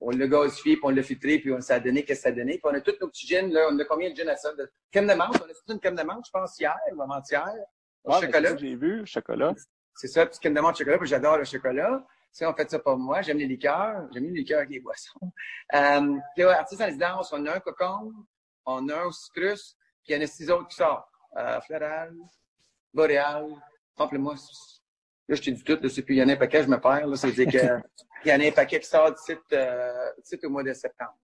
on 0.04 0.10
l'a, 0.10 0.26
gasifié, 0.26 0.76
puis 0.76 0.84
on 0.84 0.90
l'a 0.90 1.02
filtré, 1.02 1.38
puis 1.38 1.52
on, 1.52 1.58
a 1.58 1.80
donné 1.80 2.04
qu'est-ce 2.04 2.20
que 2.20 2.22
ça 2.24 2.28
a 2.28 2.32
donné. 2.32 2.52
Puis 2.52 2.62
on 2.64 2.74
a 2.74 2.80
tout 2.80 2.94
nos 3.00 3.08
petits 3.08 3.26
gins, 3.26 3.48
là. 3.48 3.68
On 3.70 3.78
a 3.78 3.84
combien 3.84 4.10
de 4.10 4.16
gins 4.16 4.28
à 4.28 4.36
ça? 4.36 4.52
De 4.52 4.70
crème 4.90 5.06
de 5.06 5.14
menthe. 5.14 5.40
On 5.40 5.50
a 5.50 5.54
toute 5.54 5.68
une 5.68 5.80
crème 5.80 5.96
de 5.96 6.02
menthe, 6.02 6.24
je 6.26 6.30
pense, 6.30 6.58
hier, 6.58 6.76
ou 6.94 7.02
avant-hier. 7.02 7.54
Au 8.04 8.20
chocolat. 8.20 8.56
J'ai 8.56 8.74
vu, 8.74 9.06
chocolat. 9.06 9.54
C'est 9.94 10.08
ça, 10.08 10.26
petite 10.26 10.40
crème 10.40 10.54
de 10.54 10.60
menthe 10.60 10.76
chocolat, 10.76 10.98
puis 10.98 11.08
j'adore 11.08 11.38
le 11.38 11.44
chocolat. 11.44 12.04
Ça, 12.32 12.50
on 12.50 12.54
fait 12.54 12.70
ça 12.70 12.78
pour 12.78 12.96
moi. 12.96 13.22
J'aime 13.22 13.38
les 13.38 13.46
liqueurs. 13.46 14.08
J'aime 14.12 14.24
les 14.24 14.40
liqueurs 14.40 14.58
avec 14.58 14.70
les 14.70 14.80
boissons. 14.80 15.20
Euh, 15.74 16.18
puis, 16.34 16.44
ouais, 16.44 16.52
artiste 16.52 16.82
en 16.82 16.84
résidence, 16.84 17.32
on 17.32 17.46
a 17.46 17.56
un 17.56 17.60
cocon, 17.60 18.12
on 18.66 18.90
a 18.90 19.04
un 19.04 19.10
citrus, 19.10 19.74
puis 20.04 20.12
il 20.12 20.16
y 20.16 20.20
en 20.20 20.22
a 20.22 20.26
six 20.26 20.50
autres 20.50 20.68
qui 20.68 20.76
sortent. 20.76 21.08
Euh, 21.38 21.58
floral, 21.62 22.14
boréal, 22.92 23.46
pamplemousse. 23.96 24.82
Là, 25.28 25.36
je 25.36 25.40
t'ai 25.40 25.52
dit 25.52 25.64
tout, 25.64 25.78
là, 25.80 25.88
c'est 25.88 26.02
puis 26.02 26.16
il 26.16 26.18
y 26.18 26.22
en 26.22 26.28
a 26.28 26.32
un 26.32 26.36
paquet, 26.36 26.62
je 26.62 26.68
me 26.68 26.78
perds, 26.78 27.06
là. 27.06 27.16
C'est-à-dire 27.16 27.46
que, 27.46 27.88
il 28.24 28.28
y 28.30 28.32
en 28.34 28.40
a 28.40 28.46
un 28.46 28.52
paquet 28.52 28.80
qui 28.80 28.88
sort 28.88 29.12
d'ici, 29.12 29.32
euh, 29.52 30.12
d'ici 30.18 30.38
au 30.44 30.50
mois 30.50 30.62
de 30.62 30.72
septembre. 30.72 31.16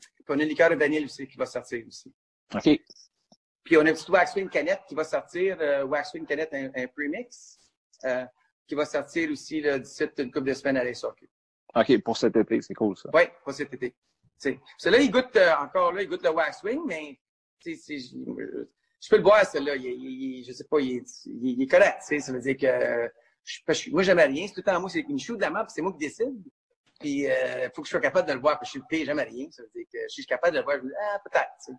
Puis 0.00 0.24
on 0.28 0.38
a 0.38 0.42
une 0.42 0.48
liqueur 0.48 0.70
de 0.70 0.76
vanille 0.76 1.04
aussi 1.04 1.26
qui 1.26 1.36
va 1.36 1.46
sortir 1.46 1.84
aussi. 1.86 2.12
OK. 2.54 2.80
Puis 3.64 3.76
on 3.76 3.80
a 3.80 3.88
une 3.90 3.94
petite 3.94 4.08
Waxwing 4.08 4.48
canette 4.48 4.80
qui 4.88 4.94
va 4.94 5.04
sortir, 5.04 5.56
euh, 5.60 5.84
Waxwing 5.84 6.26
canette 6.26 6.52
un, 6.54 6.70
un 6.74 6.86
premix, 6.88 7.58
euh, 8.04 8.24
qui 8.66 8.74
va 8.74 8.84
sortir 8.84 9.30
aussi 9.30 9.60
là, 9.60 9.78
d'ici 9.78 10.04
une 10.18 10.30
couple 10.32 10.48
de 10.48 10.54
semaines 10.54 10.76
à 10.78 10.84
la 10.84 10.94
SAQ. 10.94 11.28
OK, 11.74 12.02
pour 12.02 12.16
cet 12.16 12.36
été, 12.36 12.60
c'est 12.62 12.74
cool, 12.74 12.96
ça. 12.96 13.10
Oui, 13.12 13.22
pas 13.44 13.52
cet 13.52 13.72
été. 13.74 13.94
Celui-là, 14.38 14.98
il 15.02 15.10
goûte 15.10 15.36
euh, 15.36 15.52
encore 15.56 15.92
là, 15.92 16.02
il 16.02 16.08
goûte 16.08 16.22
le 16.24 16.30
Waxwing, 16.30 16.80
mais 16.86 17.20
je 17.64 19.08
peux 19.08 19.16
le 19.16 19.22
boire, 19.22 19.44
celui-là. 19.44 19.76
Il, 19.76 19.84
il, 19.84 20.38
il- 20.38 20.44
je 20.44 20.52
sais 20.52 20.64
pas, 20.64 20.80
il 20.80 21.02
il, 21.26 21.46
il 21.50 21.62
est 21.62 21.66
correct. 21.66 22.00
Ça 22.02 22.32
veut 22.32 22.40
dire 22.40 22.56
que 22.56 23.12
je, 23.44 23.58
parce 23.66 23.82
que 23.82 23.90
moi, 23.90 24.02
j'aime 24.02 24.18
rien. 24.18 24.46
C'est 24.46 24.54
tout 24.54 24.60
le 24.66 24.72
temps 24.72 24.80
moi, 24.80 24.90
c'est 24.90 25.00
une 25.00 25.18
chou 25.18 25.36
de 25.36 25.42
la 25.42 25.50
puis 25.50 25.64
c'est 25.68 25.82
moi 25.82 25.92
qui 25.92 25.98
décide. 25.98 26.42
Puis 26.98 27.22
il 27.22 27.70
faut 27.74 27.82
que 27.82 27.88
je 27.88 27.92
sois 27.92 28.00
capable 28.00 28.28
de 28.28 28.34
le 28.34 28.40
voir, 28.40 28.58
parce 28.58 28.72
que 28.72 28.78
je 28.78 28.80
suis 28.80 28.80
le 28.80 28.86
pire, 28.88 29.06
j'aime 29.06 29.18
rien. 29.18 29.50
Ça 29.50 29.62
veut 29.62 29.70
dire 29.74 29.86
que 29.90 29.98
si 30.00 30.04
je 30.08 30.22
suis 30.22 30.26
capable 30.26 30.54
de 30.54 30.58
le 30.58 30.64
voir, 30.64 30.76
je 30.76 30.82
me 30.82 30.88
dis, 30.88 30.94
ah, 31.00 31.18
peut-être. 31.24 31.50
tu 31.64 31.72
sais. 31.72 31.78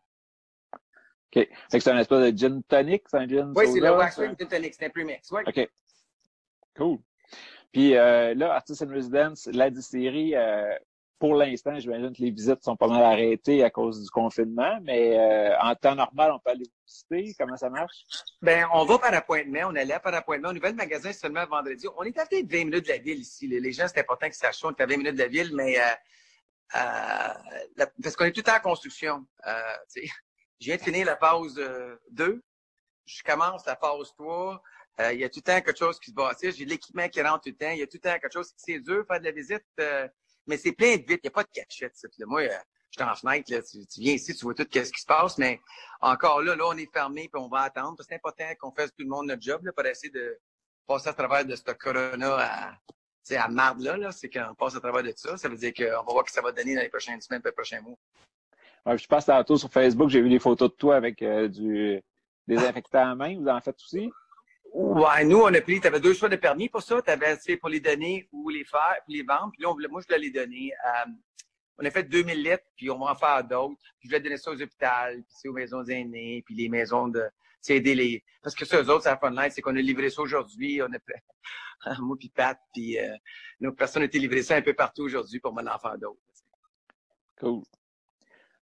OK. 1.34 1.48
Fait 1.72 1.78
que 1.78 1.84
c'est 1.84 1.92
un 1.92 1.98
espèce 2.00 2.32
de 2.34 2.38
gin 2.38 2.62
tonic, 2.64 3.04
c'est 3.08 3.18
un 3.18 3.28
gin 3.28 3.54
Oui, 3.56 3.66
c'est 3.72 3.80
le 3.80 3.92
Waxwing? 3.92 4.36
Gin 4.38 4.48
Tonic, 4.48 4.74
c'est 4.74 4.86
un 4.86 4.90
premix. 4.90 5.32
OK. 5.32 5.70
Cool. 6.76 7.00
Puis 7.72 7.96
euh, 7.96 8.34
là, 8.34 8.54
Artists 8.54 8.82
in 8.82 8.92
Residence, 8.92 9.48
la 9.54 9.70
distillerie, 9.70 10.36
euh, 10.36 10.76
pour 11.22 11.36
l'instant, 11.36 11.78
j'imagine 11.78 12.12
que 12.12 12.20
les 12.20 12.32
visites 12.32 12.64
sont 12.64 12.76
pas 12.76 12.88
mal 12.88 13.04
arrêtées 13.04 13.64
à 13.64 13.70
cause 13.70 14.02
du 14.02 14.10
confinement, 14.10 14.80
mais 14.82 15.16
euh, 15.16 15.56
en 15.60 15.76
temps 15.76 15.94
normal, 15.94 16.32
on 16.32 16.40
peut 16.40 16.50
aller 16.50 16.66
visiter. 16.88 17.36
Comment 17.38 17.56
ça 17.56 17.70
marche? 17.70 18.06
Ben, 18.42 18.66
on 18.74 18.86
va 18.86 18.98
par 18.98 19.14
appointement. 19.14 19.68
On 19.68 19.76
allait 19.76 20.00
par 20.00 20.16
appointement. 20.16 20.50
On 20.50 20.56
ouvrait 20.56 20.72
le 20.72 20.78
magasin 20.78 21.14
seulement 21.14 21.46
vendredi. 21.46 21.86
On 21.96 22.02
est 22.02 22.18
à 22.18 22.26
peut-être 22.26 22.52
20 22.52 22.58
minutes 22.66 22.86
de 22.86 22.90
la 22.90 22.98
ville 22.98 23.20
ici. 23.20 23.48
Les 23.48 23.72
gens, 23.72 23.86
c'est 23.88 24.00
important 24.00 24.26
qu'ils 24.26 24.34
sachent 24.34 24.62
ça. 24.62 24.68
On 24.70 24.72
est 24.72 24.82
à 24.82 24.88
20 24.88 24.98
minutes 24.98 25.14
de 25.14 25.20
la 25.20 25.28
ville, 25.28 25.52
mais 25.54 25.80
euh, 25.80 25.84
euh, 26.74 27.86
parce 28.02 28.16
qu'on 28.16 28.26
est 28.26 28.32
tout 28.32 28.40
le 28.40 28.52
temps 28.52 28.58
en 28.58 28.60
construction. 28.62 29.24
Je 29.46 30.66
viens 30.66 30.78
de 30.78 30.82
finir 30.82 31.06
la 31.06 31.18
phase 31.18 31.54
2. 32.10 32.44
Je 33.06 33.24
commence 33.24 33.64
la 33.68 33.76
phase 33.76 34.12
3. 34.18 34.60
Euh, 35.00 35.14
il 35.14 35.20
y 35.20 35.24
a 35.24 35.30
tout 35.30 35.40
le 35.46 35.52
temps 35.52 35.62
quelque 35.62 35.78
chose 35.78 36.00
qui 36.00 36.10
se 36.10 36.16
bâtit. 36.16 36.52
J'ai 36.52 36.66
l'équipement 36.66 37.08
qui 37.10 37.22
rentre 37.22 37.42
tout 37.42 37.50
le 37.50 37.56
temps. 37.56 37.70
Il 37.70 37.78
y 37.78 37.84
a 37.84 37.88
tout 37.88 37.98
le 38.04 38.10
temps 38.10 38.20
quelque 38.20 38.34
chose. 38.34 38.52
C'est 38.58 38.80
dur 38.80 39.06
faire 39.08 39.20
de 39.20 39.26
la 39.26 39.32
visite, 39.32 39.64
mais 40.48 40.58
c'est 40.58 40.72
plein 40.72 40.98
de 40.98 41.02
vite. 41.02 41.22
Il 41.24 41.26
n'y 41.26 41.28
a 41.28 41.32
pas 41.32 41.44
de 41.44 41.50
cachette. 41.54 41.94
Moi, 42.26 42.42
euh, 42.42 42.50
je 42.92 43.02
suis 43.02 43.10
en 43.10 43.16
fenêtre. 43.16 43.52
Là, 43.52 43.62
tu, 43.62 44.02
viens 44.02 44.14
ici, 44.14 44.36
tu 44.36 44.44
vois 44.44 44.54
tout 44.54 44.68
ce 44.72 44.80
qui 44.80 45.02
se 45.02 45.06
passe, 45.06 45.38
mais 45.38 45.60
encore 46.02 46.42
là, 46.42 46.56
là, 46.56 46.66
on 46.68 46.78
est 46.78 46.92
fermé 46.92 47.30
puis 47.32 47.42
on 47.42 47.48
va 47.48 47.62
attendre. 47.62 47.98
C'est 48.08 48.16
important 48.16 48.46
qu'on 48.60 48.72
fasse 48.72 48.90
tout 48.90 49.04
le 49.04 49.10
monde 49.10 49.28
notre 49.28 49.42
job 49.42 49.64
là, 49.66 49.72
pour 49.72 49.86
essayer 49.86 50.12
de 50.12 50.40
passer 50.88 51.10
à 51.10 51.14
travers 51.14 51.46
de 51.46 51.56
ce 51.56 51.72
corona 51.72 52.38
à, 52.40 52.78
à 53.38 53.48
marde 53.48 53.82
là. 53.82 53.98
là. 53.98 54.12
C'est 54.12 54.30
qu'on 54.30 54.56
passe 54.56 54.76
à 54.76 54.80
travers 54.80 55.04
de 55.04 55.14
ça. 55.16 55.38
Ça 55.38 55.48
veut 55.48 55.58
dire 55.58 55.74
qu'on 55.74 55.84
va 55.84 56.14
voir 56.14 56.28
ce 56.28 56.32
que 56.32 56.32
ça 56.32 56.42
va 56.42 56.52
donner 56.52 56.76
dans 56.76 56.82
les 56.82 56.90
prochaines 56.90 57.22
semaines, 57.22 57.42
les 57.44 57.52
prochains 57.52 57.82
mois. 57.82 57.98
Je 58.86 59.08
passe 59.08 59.26
tantôt 59.28 59.58
sur 59.58 59.72
Facebook, 59.72 60.10
j'ai 60.10 60.22
vu 60.22 60.30
des 60.30 60.40
photos 60.40 60.72
de 60.72 60.76
toi 60.76 60.96
avec 60.96 61.22
euh, 61.22 61.48
du 61.48 62.02
désinfectant 62.48 63.12
à 63.12 63.16
main. 63.16 63.40
Vous 63.40 63.48
en 63.48 63.62
faites 63.62 63.80
aussi? 63.80 64.12
Ouais, 64.74 65.26
nous, 65.26 65.42
on 65.42 65.54
a 65.54 65.60
pris, 65.60 65.82
tu 65.82 65.88
avais 65.88 66.00
deux 66.00 66.14
choix 66.14 66.30
de 66.30 66.38
permis 66.38 66.70
pour 66.70 66.82
ça. 66.82 67.02
Tu 67.02 67.12
avais 67.12 67.38
pour 67.58 67.70
les 67.70 67.82
donner 67.82 68.30
ou 68.32 68.50
les 68.50 68.64
faire, 68.64 68.98
puis 69.06 69.18
les 69.18 69.24
vendre. 69.24 69.52
Puis 69.52 69.62
là, 69.62 69.70
on 69.70 69.74
voulait, 69.74 69.90
moi, 69.90 70.02
je 70.02 70.08
voulais 70.08 70.28
les 70.28 70.32
donner. 70.32 70.72
Euh, 70.86 71.12
on 71.78 71.86
a 71.86 71.92
fait 71.92 72.04
2000 72.04 72.42
litres, 72.42 72.64
puis 72.78 72.90
on 72.90 73.00
va 73.00 73.12
en 73.12 73.16
faire 73.16 73.44
d'autres. 73.44 73.82
Puis 74.00 74.08
je 74.08 74.08
voulais 74.08 74.22
donner 74.22 74.38
ça 74.38 74.52
aux 74.52 74.62
hôpitaux, 74.62 74.86
puis 75.14 75.26
c'est 75.28 75.50
aux 75.50 75.54
maisons 75.54 75.84
aînés, 75.84 76.42
puis 76.46 76.56
les 76.56 76.70
maisons 76.70 77.08
de... 77.10 77.24
C'est 77.60 77.76
aider 77.78 77.96
les... 77.96 78.24
Parce 78.42 78.56
que 78.56 78.66
ça, 78.66 78.82
eux 78.82 78.90
autres, 78.90 79.04
c'est 79.04 79.10
la 79.10 79.18
fun 79.18 79.30
line, 79.30 79.52
c'est 79.52 79.62
qu'on 79.62 79.76
a 79.76 79.82
livré 79.82 80.10
ça 80.10 80.22
aujourd'hui. 80.22 80.82
On 80.82 80.92
a 80.94 81.00
fait... 81.00 81.22
moi 82.00 82.16
puis 82.18 82.30
Pat, 82.30 82.58
puis 82.74 82.98
euh, 82.98 83.16
nos 83.60 83.74
personnes 83.74 84.04
ont 84.04 84.06
été 84.06 84.20
livrées 84.20 84.44
ça 84.44 84.56
un 84.56 84.62
peu 84.62 84.74
partout 84.74 85.04
aujourd'hui 85.04 85.40
pour 85.40 85.54
m'en 85.54 85.70
en 85.70 85.80
faire 85.80 85.98
d'autres. 85.98 86.22
Cool. 87.40 87.64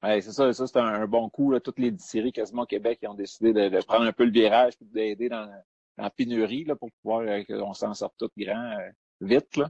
Ouais, 0.01 0.19
c'est 0.21 0.31
ça, 0.31 0.51
ça 0.51 0.67
c'est 0.67 0.77
un, 0.77 1.05
bon 1.05 1.29
coup. 1.29 1.57
Toutes 1.59 1.79
les 1.79 1.91
distilleries 1.91 2.31
quasiment 2.31 2.63
au 2.63 2.65
Québec 2.65 2.99
qui 2.99 3.07
ont 3.07 3.13
décidé 3.13 3.53
de, 3.53 3.69
de 3.69 3.85
prendre 3.85 4.05
un 4.05 4.13
peu 4.13 4.25
le 4.25 4.31
virage 4.31 4.73
et 4.81 4.85
d'aider 4.85 5.29
dans, 5.29 5.47
la 5.97 6.09
pénurie 6.09 6.63
là, 6.65 6.75
pour 6.75 6.89
pouvoir 7.01 7.21
euh, 7.21 7.43
qu'on 7.43 7.73
s'en 7.73 7.93
sorte 7.93 8.15
tout 8.17 8.29
grand 8.37 8.77
euh, 8.79 8.89
vite. 9.21 9.57
Là. 9.57 9.69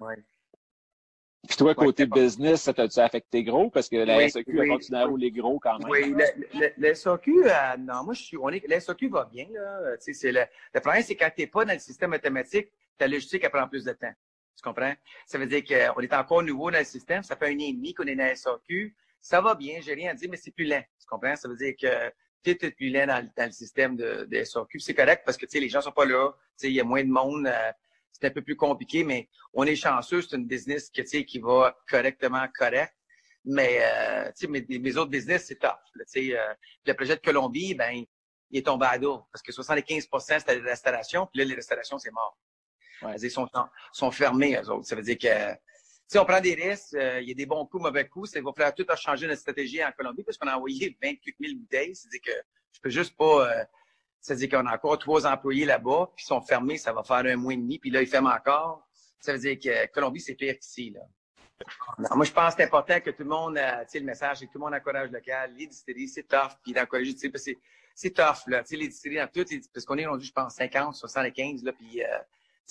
Ouais. 0.00 0.16
Puis 1.46 1.56
toi, 1.56 1.74
côté 1.76 2.06
business, 2.06 2.62
ça 2.62 2.74
t'a-tu 2.74 2.98
affecté 2.98 3.44
gros? 3.44 3.70
Parce 3.70 3.88
que 3.88 3.96
la 3.96 4.16
Oui, 4.16 4.30
SEQ 4.30 4.50
oui, 4.52 4.60
a 4.68 4.74
continué 4.74 4.98
à 4.98 5.06
rouler 5.06 5.30
gros 5.30 5.60
quand 5.60 5.78
même. 5.78 5.88
Oui, 5.88 6.10
le, 6.10 6.58
le, 6.58 6.72
le 6.76 6.94
SAQ, 6.94 7.44
euh, 7.44 7.76
non, 7.78 8.02
moi, 8.02 8.14
je 8.14 8.22
suis, 8.22 8.36
on 8.36 8.48
est, 8.48 8.66
le 8.66 8.80
SAQ 8.80 9.08
va 9.08 9.26
bien, 9.26 9.46
là. 9.52 9.94
C'est 10.00 10.32
le, 10.32 10.42
le 10.74 10.80
problème, 10.80 11.02
c'est 11.04 11.14
quand 11.14 11.30
t'es 11.36 11.46
pas 11.46 11.64
dans 11.64 11.72
le 11.72 11.78
système 11.78 12.12
automatique, 12.12 12.68
ta 12.98 13.06
logistique, 13.06 13.44
elle 13.44 13.50
prend 13.50 13.68
plus 13.68 13.84
de 13.84 13.92
temps. 13.92 14.12
Tu 14.56 14.62
comprends? 14.62 14.94
Ça 15.26 15.38
veut 15.38 15.46
dire 15.46 15.62
qu'on 15.64 16.00
est 16.00 16.14
encore 16.14 16.42
nouveau 16.42 16.70
dans 16.72 16.78
le 16.78 16.84
système. 16.84 17.22
Ça 17.22 17.36
fait 17.36 17.46
un 17.46 17.54
an 17.56 17.60
et 17.60 17.72
demi 17.74 17.94
qu'on 17.94 18.06
est 18.06 18.16
dans 18.16 18.28
le 18.28 18.34
SAQ. 18.34 18.96
Ça 19.20 19.40
va 19.40 19.54
bien, 19.54 19.80
j'ai 19.80 19.94
rien 19.94 20.10
à 20.10 20.14
dire, 20.14 20.28
mais 20.30 20.38
c'est 20.38 20.50
plus 20.50 20.64
lent. 20.64 20.82
Tu 20.98 21.06
comprends? 21.06 21.36
Ça 21.36 21.48
veut 21.48 21.56
dire 21.56 21.74
que 21.80 22.12
est 22.50 22.70
plus 22.70 22.90
lent 22.90 23.06
dans, 23.06 23.22
le- 23.22 23.30
dans 23.36 23.46
le 23.46 23.52
système 23.52 23.96
de, 23.96 24.24
de. 24.30 24.44
C'est 24.78 24.94
correct 24.94 25.22
parce 25.24 25.36
que, 25.36 25.46
les 25.58 25.68
gens 25.68 25.80
sont 25.80 25.92
pas 25.92 26.04
là. 26.04 26.30
Il 26.62 26.70
y 26.72 26.80
a 26.80 26.84
moins 26.84 27.02
de 27.04 27.08
monde. 27.10 27.46
euh, 27.46 27.72
c'est 28.12 28.26
un 28.26 28.30
peu 28.30 28.40
plus 28.42 28.56
compliqué, 28.56 29.04
mais 29.04 29.28
on 29.52 29.64
est 29.64 29.76
chanceux. 29.76 30.22
C'est 30.22 30.36
une 30.36 30.46
business 30.46 30.90
que, 30.90 31.02
qui 31.02 31.38
va 31.38 31.76
correctement 31.88 32.46
correct. 32.56 32.94
Mais, 33.44 33.78
euh, 33.80 34.30
mes, 34.48 34.64
mes 34.78 34.96
autres 34.96 35.10
business, 35.10 35.44
c'est 35.46 35.60
sais, 36.06 36.36
euh, 36.36 36.54
le 36.86 36.94
projet 36.94 37.14
de 37.16 37.20
Colombie, 37.20 37.74
ben, 37.74 38.04
il 38.50 38.58
est 38.58 38.66
tombé 38.66 38.86
à 38.86 38.98
dos. 38.98 39.22
Parce 39.32 39.42
que 39.42 39.52
75% 39.52 40.38
c'était 40.40 40.58
la 40.60 40.70
restauration, 40.70 41.26
puis 41.26 41.40
là, 41.40 41.44
les 41.44 41.54
restaurations, 41.54 41.98
c'est 41.98 42.10
mort. 42.10 42.36
Ouais. 43.02 43.14
Ils 43.22 43.30
sont, 43.30 43.46
sont 43.92 44.10
fermés, 44.10 44.56
eux 44.56 44.70
autres. 44.70 44.86
Ça 44.88 44.96
veut 44.96 45.02
dire 45.02 45.18
que, 45.18 45.52
sais, 46.08 46.18
on 46.18 46.24
prend 46.24 46.40
des 46.40 46.54
risques, 46.54 46.94
euh, 46.94 47.20
il 47.20 47.28
y 47.28 47.32
a 47.32 47.34
des 47.34 47.46
bons 47.46 47.66
coups, 47.66 47.82
mauvais 47.82 48.06
coups. 48.08 48.30
C'est, 48.30 48.40
va 48.40 48.52
falloir 48.52 48.74
tout 48.74 48.86
a 48.88 48.96
changer 48.96 49.26
notre 49.26 49.40
stratégie 49.40 49.84
en 49.84 49.90
Colombie, 49.92 50.22
parce 50.22 50.38
qu'on 50.38 50.48
a 50.48 50.56
envoyé 50.56 50.96
28 51.02 51.36
000 51.40 51.58
bouteilles. 51.58 51.94
C'est-à-dire 51.94 52.20
que 52.22 52.32
je 52.72 52.80
peux 52.80 52.90
juste 52.90 53.16
pas, 53.16 53.50
euh, 53.50 53.64
c'est-à-dire 54.20 54.48
qu'on 54.50 54.66
a 54.66 54.74
encore 54.74 54.98
trois 54.98 55.26
employés 55.26 55.64
là-bas, 55.64 56.10
puis 56.14 56.24
ils 56.24 56.28
sont 56.28 56.40
fermés, 56.40 56.78
ça 56.78 56.92
va 56.92 57.02
faire 57.02 57.18
un 57.18 57.36
mois 57.36 57.52
et 57.54 57.56
demi, 57.56 57.78
puis 57.78 57.90
là, 57.90 58.02
ils 58.02 58.08
ferment 58.08 58.30
encore. 58.30 58.86
Ça 59.20 59.32
veut 59.32 59.38
dire 59.38 59.58
que 59.58 59.86
Colombie, 59.92 60.20
c'est 60.20 60.34
pire 60.34 60.58
qu'ici, 60.58 60.90
là. 60.90 61.00
Moi, 62.14 62.26
je 62.26 62.32
pense 62.32 62.54
que 62.54 62.60
c'est 62.60 62.66
important 62.66 63.00
que 63.00 63.10
tout 63.10 63.22
le 63.22 63.30
monde, 63.30 63.56
euh, 63.56 63.80
tu 63.84 63.92
sais, 63.92 63.98
le 64.00 64.04
message, 64.04 64.38
c'est 64.38 64.46
que 64.46 64.52
tout 64.52 64.58
le 64.58 64.64
monde 64.64 64.74
encourage 64.74 65.10
local. 65.10 65.54
Les 65.56 65.66
distilleries, 65.66 66.08
c'est 66.08 66.24
tough, 66.28 66.50
puis 66.62 66.72
d'encourager, 66.74 67.14
tu 67.14 67.20
sais, 67.20 67.30
parce 67.30 67.44
que 67.44 67.52
c'est, 67.94 68.10
tough, 68.10 68.46
là. 68.46 68.62
Tu 68.62 68.68
sais, 68.68 68.76
les 68.76 68.88
distilleries 68.88 69.24
dans 69.24 69.32
toutes, 69.32 69.50
les- 69.50 69.62
parce 69.72 69.86
qu'on 69.86 69.96
est 69.96 70.06
rendu, 70.06 70.26
je 70.26 70.32
pense, 70.32 70.54
50, 70.54 70.94
75, 70.94 71.64
là, 71.64 71.72
puis, 71.72 72.02
euh, 72.02 72.06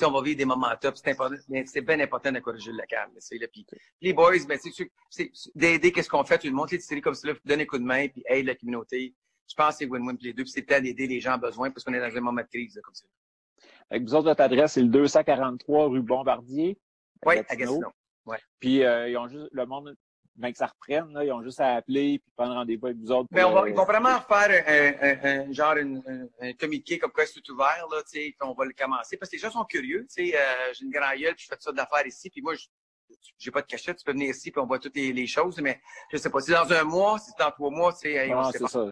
on 0.03 0.11
va 0.11 0.21
vivre 0.21 0.37
des 0.37 0.45
moments 0.45 0.69
top. 0.79 0.95
C'est 0.97 1.11
important, 1.11 1.35
c'est 1.65 1.81
bien 1.81 1.99
important 1.99 2.31
d'encourager 2.31 2.71
le 2.71 2.77
local, 2.77 3.09
là, 3.13 3.19
tu. 3.21 3.47
Puis, 3.47 3.65
les 4.01 4.13
boys, 4.13 4.33
ben, 4.47 4.59
tu 4.59 4.71
c'est 5.09 5.31
c'est 5.33 5.51
d'aider 5.55 5.91
qu'est-ce 5.91 6.09
qu'on 6.09 6.23
fait, 6.23 6.43
le 6.43 6.51
monde, 6.51 6.69
les 6.71 6.77
distilleries 6.77 7.01
comme 7.01 7.13
ça, 7.13 7.27
donner 7.45 7.63
un 7.63 7.65
coup 7.65 7.77
de 7.77 7.83
main, 7.83 8.07
puis 8.07 8.23
aide 8.25 8.45
la 8.45 8.55
communauté. 8.55 9.13
Je 9.47 9.53
pense 9.53 9.71
que 9.71 9.75
c'est 9.79 9.85
win-win 9.85 10.15
pour 10.15 10.23
les 10.23 10.33
deux, 10.33 10.43
puis 10.43 10.51
c'est 10.51 10.63
temps 10.63 10.81
d'aider 10.81 11.07
les 11.07 11.19
gens 11.19 11.33
en 11.33 11.37
besoin, 11.37 11.71
parce 11.71 11.83
qu'on 11.83 11.93
est 11.93 11.99
dans 11.99 12.17
un 12.17 12.21
moment 12.21 12.41
de 12.41 12.47
crise, 12.47 12.75
là, 12.75 12.81
comme 12.81 12.95
ça. 12.95 13.05
Que 13.91 14.03
vous 14.03 14.15
autres, 14.15 14.29
votre 14.29 14.41
adresse, 14.41 14.73
c'est 14.73 14.81
le 14.81 14.89
243 14.89 15.89
rue 15.89 16.01
Bombardier. 16.01 16.77
Oui, 17.25 17.35
Gatineau. 17.35 17.49
à 17.49 17.55
Gatineau. 17.55 17.93
Puis 18.59 18.83
euh, 18.83 19.09
ils 19.09 19.17
ont 19.17 19.27
juste 19.27 19.47
le 19.51 19.65
monde, 19.65 19.95
ben 20.35 20.51
que 20.51 20.57
ça 20.57 20.67
reprenne, 20.67 21.13
là, 21.13 21.23
ils 21.23 21.31
ont 21.31 21.41
juste 21.41 21.59
à 21.61 21.75
appeler 21.75 22.19
puis 22.19 22.31
prendre 22.35 22.53
rendez-vous 22.55 22.87
avec 22.87 22.97
vous 22.97 23.11
autres. 23.11 23.27
Mais 23.31 23.41
pour, 23.43 23.51
Ben, 23.51 23.57
on 23.57 23.61
va, 23.61 23.65
euh, 23.65 23.69
ils 23.69 23.75
vont 23.75 23.85
vraiment 23.85 24.19
faire 24.21 24.63
un, 24.67 25.07
un, 25.07 25.47
un, 25.49 25.51
genre 25.53 25.75
une- 25.77 26.03
un, 26.41 26.47
un 26.49 26.53
communiqué 26.53 26.99
comme 26.99 27.11
quoi 27.11 27.25
c'est 27.25 27.39
tout 27.41 27.53
ouvert, 27.53 27.85
là, 27.91 28.01
tu 28.03 28.09
sais, 28.19 28.19
puis 28.19 28.35
on 28.41 28.53
va 28.53 28.65
le 28.65 28.73
commencer. 28.73 29.17
Parce 29.17 29.29
que 29.31 29.35
les 29.37 29.41
gens 29.41 29.51
sont 29.51 29.63
curieux, 29.65 30.05
tu 30.13 30.27
sais, 30.31 30.37
euh, 30.37 30.73
j'ai 30.73 30.85
une 30.85 30.91
grande 30.91 31.17
gueule, 31.17 31.35
puis 31.35 31.45
je 31.45 31.55
fais 31.55 31.59
ça 31.59 31.71
d'affaires 31.71 32.05
ici, 32.05 32.29
puis 32.29 32.41
moi, 32.41 32.53
je 32.55 32.65
j'ai 33.37 33.51
pas 33.51 33.61
de 33.61 33.67
cachette, 33.67 33.97
tu 33.97 34.03
peux 34.03 34.11
venir 34.11 34.29
ici, 34.31 34.51
puis 34.51 34.59
on 34.59 34.65
voit 34.65 34.79
toutes 34.79 34.95
les, 34.95 35.13
les 35.13 35.27
choses, 35.27 35.59
mais 35.61 35.79
je 36.11 36.17
sais 36.17 36.29
pas, 36.29 36.41
si 36.41 36.51
dans 36.51 36.69
un 36.73 36.83
mois, 36.83 37.17
si 37.19 37.31
c'est 37.31 37.43
dans 37.43 37.51
trois 37.51 37.69
mois, 37.69 37.93
tu 37.93 37.99
sais, 37.99 38.13
hey, 38.13 38.33
on 38.33 38.41
non, 38.41 38.51
c'est 38.51 38.67
ça. 38.67 38.85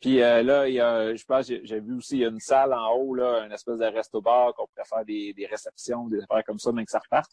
Puis 0.00 0.22
euh, 0.22 0.42
là, 0.42 0.68
il 0.68 0.74
y 0.74 0.80
a, 0.80 1.14
je 1.14 1.24
pense, 1.24 1.46
j'ai 1.46 1.60
j'ai 1.64 1.80
vu 1.80 1.96
aussi 1.96 2.16
il 2.16 2.20
y 2.20 2.24
a 2.24 2.28
une 2.28 2.38
salle 2.40 2.72
en 2.72 2.92
haut, 2.94 3.14
là, 3.14 3.44
une 3.44 3.52
espèce 3.52 3.78
de 3.78 3.84
resto-bar 3.86 4.54
qu'on 4.54 4.66
pourrait 4.68 4.86
faire 4.88 5.04
des, 5.04 5.32
des 5.34 5.46
réceptions, 5.46 6.06
des 6.06 6.22
affaires 6.22 6.44
comme 6.44 6.58
ça, 6.58 6.70
mais 6.72 6.84
que 6.84 6.90
ça 6.90 6.98
reparte. 6.98 7.30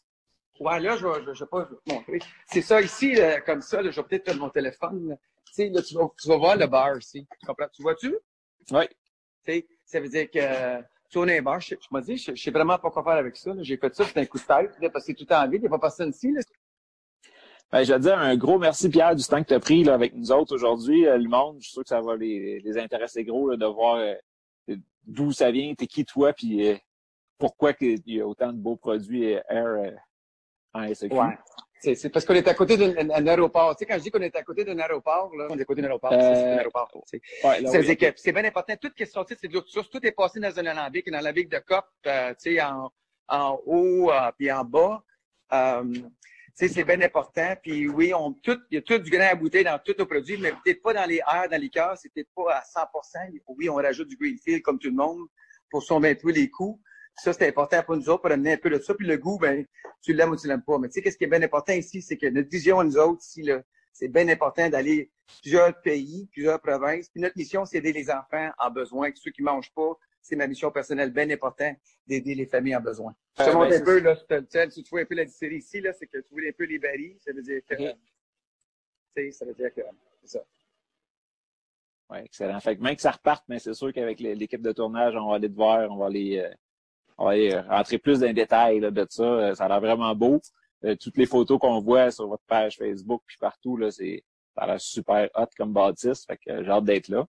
Ouais, 0.60 0.80
là, 0.80 0.96
je 0.96 1.06
je 1.32 1.44
vais 1.44 1.50
pas 1.50 1.64
te 1.64 1.92
montrer. 1.92 2.18
C'est 2.46 2.62
ça, 2.62 2.80
ici, 2.80 3.14
là, 3.14 3.40
comme 3.40 3.60
ça, 3.60 3.82
là, 3.82 3.90
je 3.90 4.00
vais 4.00 4.06
peut-être 4.06 4.36
mon 4.36 4.50
téléphone, 4.50 5.08
là. 5.08 5.16
Tu 5.46 5.52
sais, 5.52 5.68
là, 5.68 5.82
tu 5.82 5.94
vas, 5.94 6.08
tu 6.20 6.28
vas 6.28 6.36
voir 6.36 6.56
le 6.56 6.66
bar 6.66 6.96
ici. 6.98 7.26
Tu 7.40 7.46
comprends? 7.46 7.68
Tu 7.72 7.82
vois-tu? 7.82 8.16
Oui. 8.70 8.86
Tu 8.88 9.52
sais, 9.52 9.66
ça 9.84 10.00
veut 10.00 10.08
dire 10.08 10.30
que 10.30 10.82
tourner 11.10 11.38
un 11.38 11.42
bar. 11.42 11.60
Je, 11.60 11.74
je 11.74 11.88
me 11.90 12.00
dis, 12.00 12.16
je, 12.16 12.34
je 12.34 12.42
sais 12.42 12.50
vraiment 12.50 12.78
pas 12.78 12.90
quoi 12.90 13.02
faire 13.02 13.12
avec 13.12 13.36
ça. 13.36 13.52
J'ai 13.60 13.76
fait 13.76 13.94
ça, 13.94 14.04
c'était 14.04 14.20
un 14.20 14.26
coup 14.26 14.38
de 14.38 14.44
tête, 14.44 14.72
là, 14.80 14.90
parce 14.90 15.04
que 15.06 15.12
c'est 15.12 15.24
tout 15.24 15.32
en 15.32 15.48
vide. 15.48 15.60
Il 15.60 15.62
n'y 15.62 15.66
a 15.66 15.70
pas 15.70 15.78
personne 15.78 16.10
ici. 16.10 16.32
Là. 16.32 16.40
Ben, 17.70 17.82
je 17.82 17.92
veux 17.92 17.98
dire 17.98 18.18
un 18.18 18.36
gros 18.36 18.58
merci, 18.58 18.88
Pierre, 18.88 19.16
du 19.16 19.24
temps 19.24 19.42
que 19.42 19.48
tu 19.48 19.54
as 19.54 19.60
pris 19.60 19.82
là, 19.84 19.94
avec 19.94 20.14
nous 20.14 20.30
autres 20.30 20.54
aujourd'hui. 20.54 21.06
Euh, 21.06 21.18
le 21.18 21.28
monde, 21.28 21.56
je 21.58 21.64
suis 21.64 21.72
sûr 21.72 21.82
que 21.82 21.88
ça 21.88 22.00
va 22.00 22.16
les, 22.16 22.60
les 22.60 22.78
intéresser 22.78 23.24
gros 23.24 23.50
là, 23.50 23.56
de 23.56 23.66
voir 23.66 23.96
euh, 23.96 24.14
d'où 25.06 25.32
ça 25.32 25.50
vient, 25.50 25.74
t'es 25.74 25.86
qui 25.86 26.04
toi, 26.04 26.32
puis 26.32 26.68
euh, 26.68 26.76
pourquoi 27.38 27.72
qu'il 27.72 28.00
y 28.06 28.20
a 28.20 28.26
autant 28.26 28.52
de 28.52 28.58
beaux 28.58 28.76
produits 28.76 29.34
euh, 29.34 29.40
Air 29.48 29.66
euh, 29.66 29.90
en 30.74 30.94
SEQ. 30.94 31.14
Ouais. 31.14 31.38
C'est, 31.80 32.08
parce 32.08 32.24
qu'on 32.24 32.34
est 32.34 32.48
à 32.48 32.54
côté 32.54 32.78
d'un 32.78 33.26
aéroport. 33.26 33.76
Tu 33.76 33.80
sais, 33.80 33.86
quand 33.86 33.98
je 33.98 34.04
dis 34.04 34.10
qu'on 34.10 34.22
est 34.22 34.34
à 34.34 34.42
côté 34.42 34.64
d'un 34.64 34.78
aéroport, 34.78 35.30
là, 35.36 35.48
on 35.50 35.58
est 35.58 35.62
à 35.62 35.64
côté 35.66 35.82
d'un 35.82 35.88
aéroport. 35.88 36.12
Euh, 36.12 36.18
c'est, 36.18 36.52
un 36.52 36.58
aéroport. 36.58 36.90
Ouais, 37.12 37.20
oui, 37.44 38.12
c'est 38.16 38.32
bien 38.32 38.44
important. 38.44 38.74
Tout 38.80 38.88
ce 38.88 38.94
qui 38.94 39.02
est 39.02 39.06
sorti, 39.06 39.34
c'est 39.38 39.48
de 39.48 39.52
l'autre 39.52 39.68
source. 39.68 39.90
Tout 39.90 40.04
est 40.06 40.12
passé 40.12 40.40
dans 40.40 40.58
un 40.58 40.64
alambic, 40.64 41.10
dans 41.10 41.20
la 41.20 41.32
vigue 41.32 41.50
de 41.50 41.58
COP, 41.58 41.84
euh, 42.06 42.32
tu 42.40 42.54
sais, 42.54 42.62
en, 42.62 42.90
en 43.28 43.60
haut 43.66 44.10
euh, 44.10 44.32
puis 44.38 44.50
en 44.50 44.64
bas. 44.64 45.02
Euh, 45.52 45.94
c'est 46.54 46.84
bien 46.84 47.00
important. 47.02 47.54
Puis 47.60 47.88
oui, 47.88 48.14
on 48.14 48.32
tout, 48.32 48.58
il 48.70 48.76
y 48.76 48.78
a 48.78 48.82
tout 48.82 48.98
du 48.98 49.10
grain 49.10 49.26
à 49.26 49.34
bouteille 49.34 49.64
dans 49.64 49.78
tous 49.84 49.94
nos 49.98 50.06
produits, 50.06 50.38
mais 50.38 50.52
peut-être 50.52 50.82
pas 50.82 50.94
dans 50.94 51.04
les 51.04 51.16
airs, 51.16 51.48
dans 51.50 51.60
les 51.60 51.68
cœurs, 51.68 51.98
c'est 51.98 52.12
peut-être 52.12 52.30
pas 52.34 52.54
à 52.54 52.62
100% 52.62 53.40
Oui, 53.48 53.68
on 53.68 53.74
rajoute 53.74 54.08
du 54.08 54.16
greenfield 54.16 54.62
comme 54.62 54.78
tout 54.78 54.88
le 54.88 54.94
monde 54.94 55.26
pour 55.68 55.84
peu 55.86 56.30
les 56.30 56.48
coûts. 56.48 56.80
Ça, 57.16 57.32
c'est 57.32 57.46
important 57.48 57.82
pour 57.84 57.96
nous 57.96 58.08
autres, 58.08 58.22
pour 58.22 58.30
amener 58.32 58.52
un 58.54 58.56
peu 58.56 58.70
de 58.70 58.78
ça. 58.78 58.94
Puis 58.94 59.06
le 59.06 59.16
goût, 59.16 59.38
ben, 59.38 59.64
tu 60.02 60.12
l'aimes 60.12 60.30
ou 60.30 60.36
tu 60.36 60.48
l'aimes 60.48 60.62
pas. 60.62 60.78
Mais 60.78 60.88
tu 60.88 60.94
sais, 60.94 61.02
qu'est-ce 61.02 61.16
qui 61.16 61.24
est 61.24 61.28
bien 61.28 61.42
important 61.42 61.72
ici, 61.72 62.02
c'est 62.02 62.16
que 62.16 62.26
notre 62.26 62.48
vision, 62.50 62.82
nous 62.82 62.96
autres, 62.98 63.22
ici, 63.22 63.42
là, 63.42 63.62
c'est 63.92 64.08
bien 64.08 64.28
important 64.28 64.68
d'aller 64.68 65.10
plusieurs 65.40 65.80
pays, 65.80 66.26
plusieurs 66.32 66.60
provinces. 66.60 67.08
Puis 67.08 67.20
notre 67.20 67.38
mission, 67.38 67.64
c'est 67.64 67.80
d'aider 67.80 68.00
les 68.00 68.10
enfants 68.10 68.50
en 68.58 68.70
besoin, 68.70 69.10
ceux 69.14 69.30
qui 69.30 69.42
mangent 69.42 69.72
pas. 69.72 69.92
C'est 70.20 70.36
ma 70.36 70.46
mission 70.46 70.70
personnelle 70.72 71.12
bien 71.12 71.28
importante 71.30 71.76
d'aider 72.06 72.34
les 72.34 72.46
familles 72.46 72.76
en 72.76 72.80
besoin. 72.80 73.14
Je 73.38 73.44
te 73.44 73.50
Euh, 73.50 73.52
montre 73.52 73.68
ben, 73.70 73.80
un 73.82 73.84
peu, 73.84 73.98
là, 74.00 74.16
si 74.70 74.82
tu 74.82 74.90
vois 74.90 75.00
un 75.02 75.04
peu 75.04 75.14
la 75.14 75.24
distillerie 75.24 75.58
ici, 75.58 75.80
là, 75.80 75.92
c'est 75.92 76.06
que 76.06 76.18
tu 76.18 76.28
vois 76.32 76.40
un 76.48 76.52
peu 76.52 76.64
les 76.64 76.78
barils. 76.78 77.16
Ça 77.20 77.32
veut 77.32 77.42
dire 77.42 77.60
que, 77.68 77.74
Ok. 77.74 77.96
tu 79.16 79.22
sais, 79.22 79.30
ça 79.30 79.44
veut 79.44 79.54
dire 79.54 79.72
que, 79.72 79.82
c'est 80.22 80.38
ça. 80.38 80.44
Ouais, 82.10 82.24
excellent. 82.24 82.58
Fait 82.60 82.76
que 82.76 82.82
même 82.82 82.96
que 82.96 83.02
ça 83.02 83.10
reparte, 83.12 83.44
mais 83.48 83.58
c'est 83.58 83.74
sûr 83.74 83.92
qu'avec 83.92 84.18
l'é- 84.20 84.34
l'équipe 84.34 84.60
de 84.62 84.72
tournage, 84.72 85.14
on 85.16 85.28
va 85.30 85.36
aller 85.36 85.48
te 85.48 85.54
voir, 85.54 85.90
on 85.90 85.96
va 85.96 86.06
aller, 86.06 86.38
euh, 86.38 86.50
on 87.16 87.26
va 87.26 87.34
euh, 87.34 87.62
rentrer 87.68 87.98
plus 87.98 88.20
dans 88.20 88.26
les 88.26 88.32
détails 88.32 88.80
là, 88.80 88.90
de 88.90 89.06
ça. 89.08 89.22
Euh, 89.22 89.54
Ça 89.54 89.64
a 89.64 89.68
l'air 89.68 89.80
vraiment 89.80 90.14
beau. 90.14 90.40
Euh, 90.84 90.96
toutes 90.96 91.16
les 91.16 91.26
photos 91.26 91.58
qu'on 91.58 91.80
voit 91.80 92.10
sur 92.10 92.26
votre 92.28 92.44
page 92.46 92.76
Facebook 92.76 93.22
puis 93.26 93.36
partout, 93.38 93.76
là, 93.76 93.90
c'est 93.90 94.22
ça 94.54 94.62
a 94.62 94.66
l'air 94.66 94.80
super 94.80 95.28
hot 95.34 95.46
comme 95.56 95.72
bâtisse. 95.72 96.24
Fait 96.26 96.36
que 96.36 96.50
euh, 96.50 96.64
j'ai 96.64 96.70
hâte 96.70 96.84
d'être 96.84 97.08
là. 97.08 97.26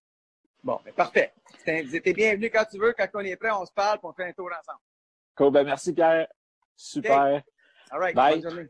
Bon, 0.64 0.80
ben, 0.84 0.94
parfait. 0.94 1.34
Vous 1.66 1.96
êtes 1.96 2.16
bienvenus 2.16 2.52
quand 2.54 2.66
tu 2.66 2.80
veux. 2.80 2.94
Quand 2.94 3.08
on 3.14 3.20
est 3.20 3.36
prêt, 3.36 3.52
on 3.52 3.66
se 3.66 3.72
parle 3.72 4.00
puis 4.00 4.08
on 4.08 4.14
fait 4.14 4.26
un 4.26 4.34
tour 4.34 4.50
ensemble. 4.50 4.80
Cool, 5.36 5.52
ben 5.52 5.64
merci 5.64 5.94
Pierre. 5.94 6.28
Super. 6.76 7.44
All 7.92 8.00
right. 8.00 8.16
Bye. 8.16 8.42
Bonne 8.42 8.52
journée. 8.52 8.70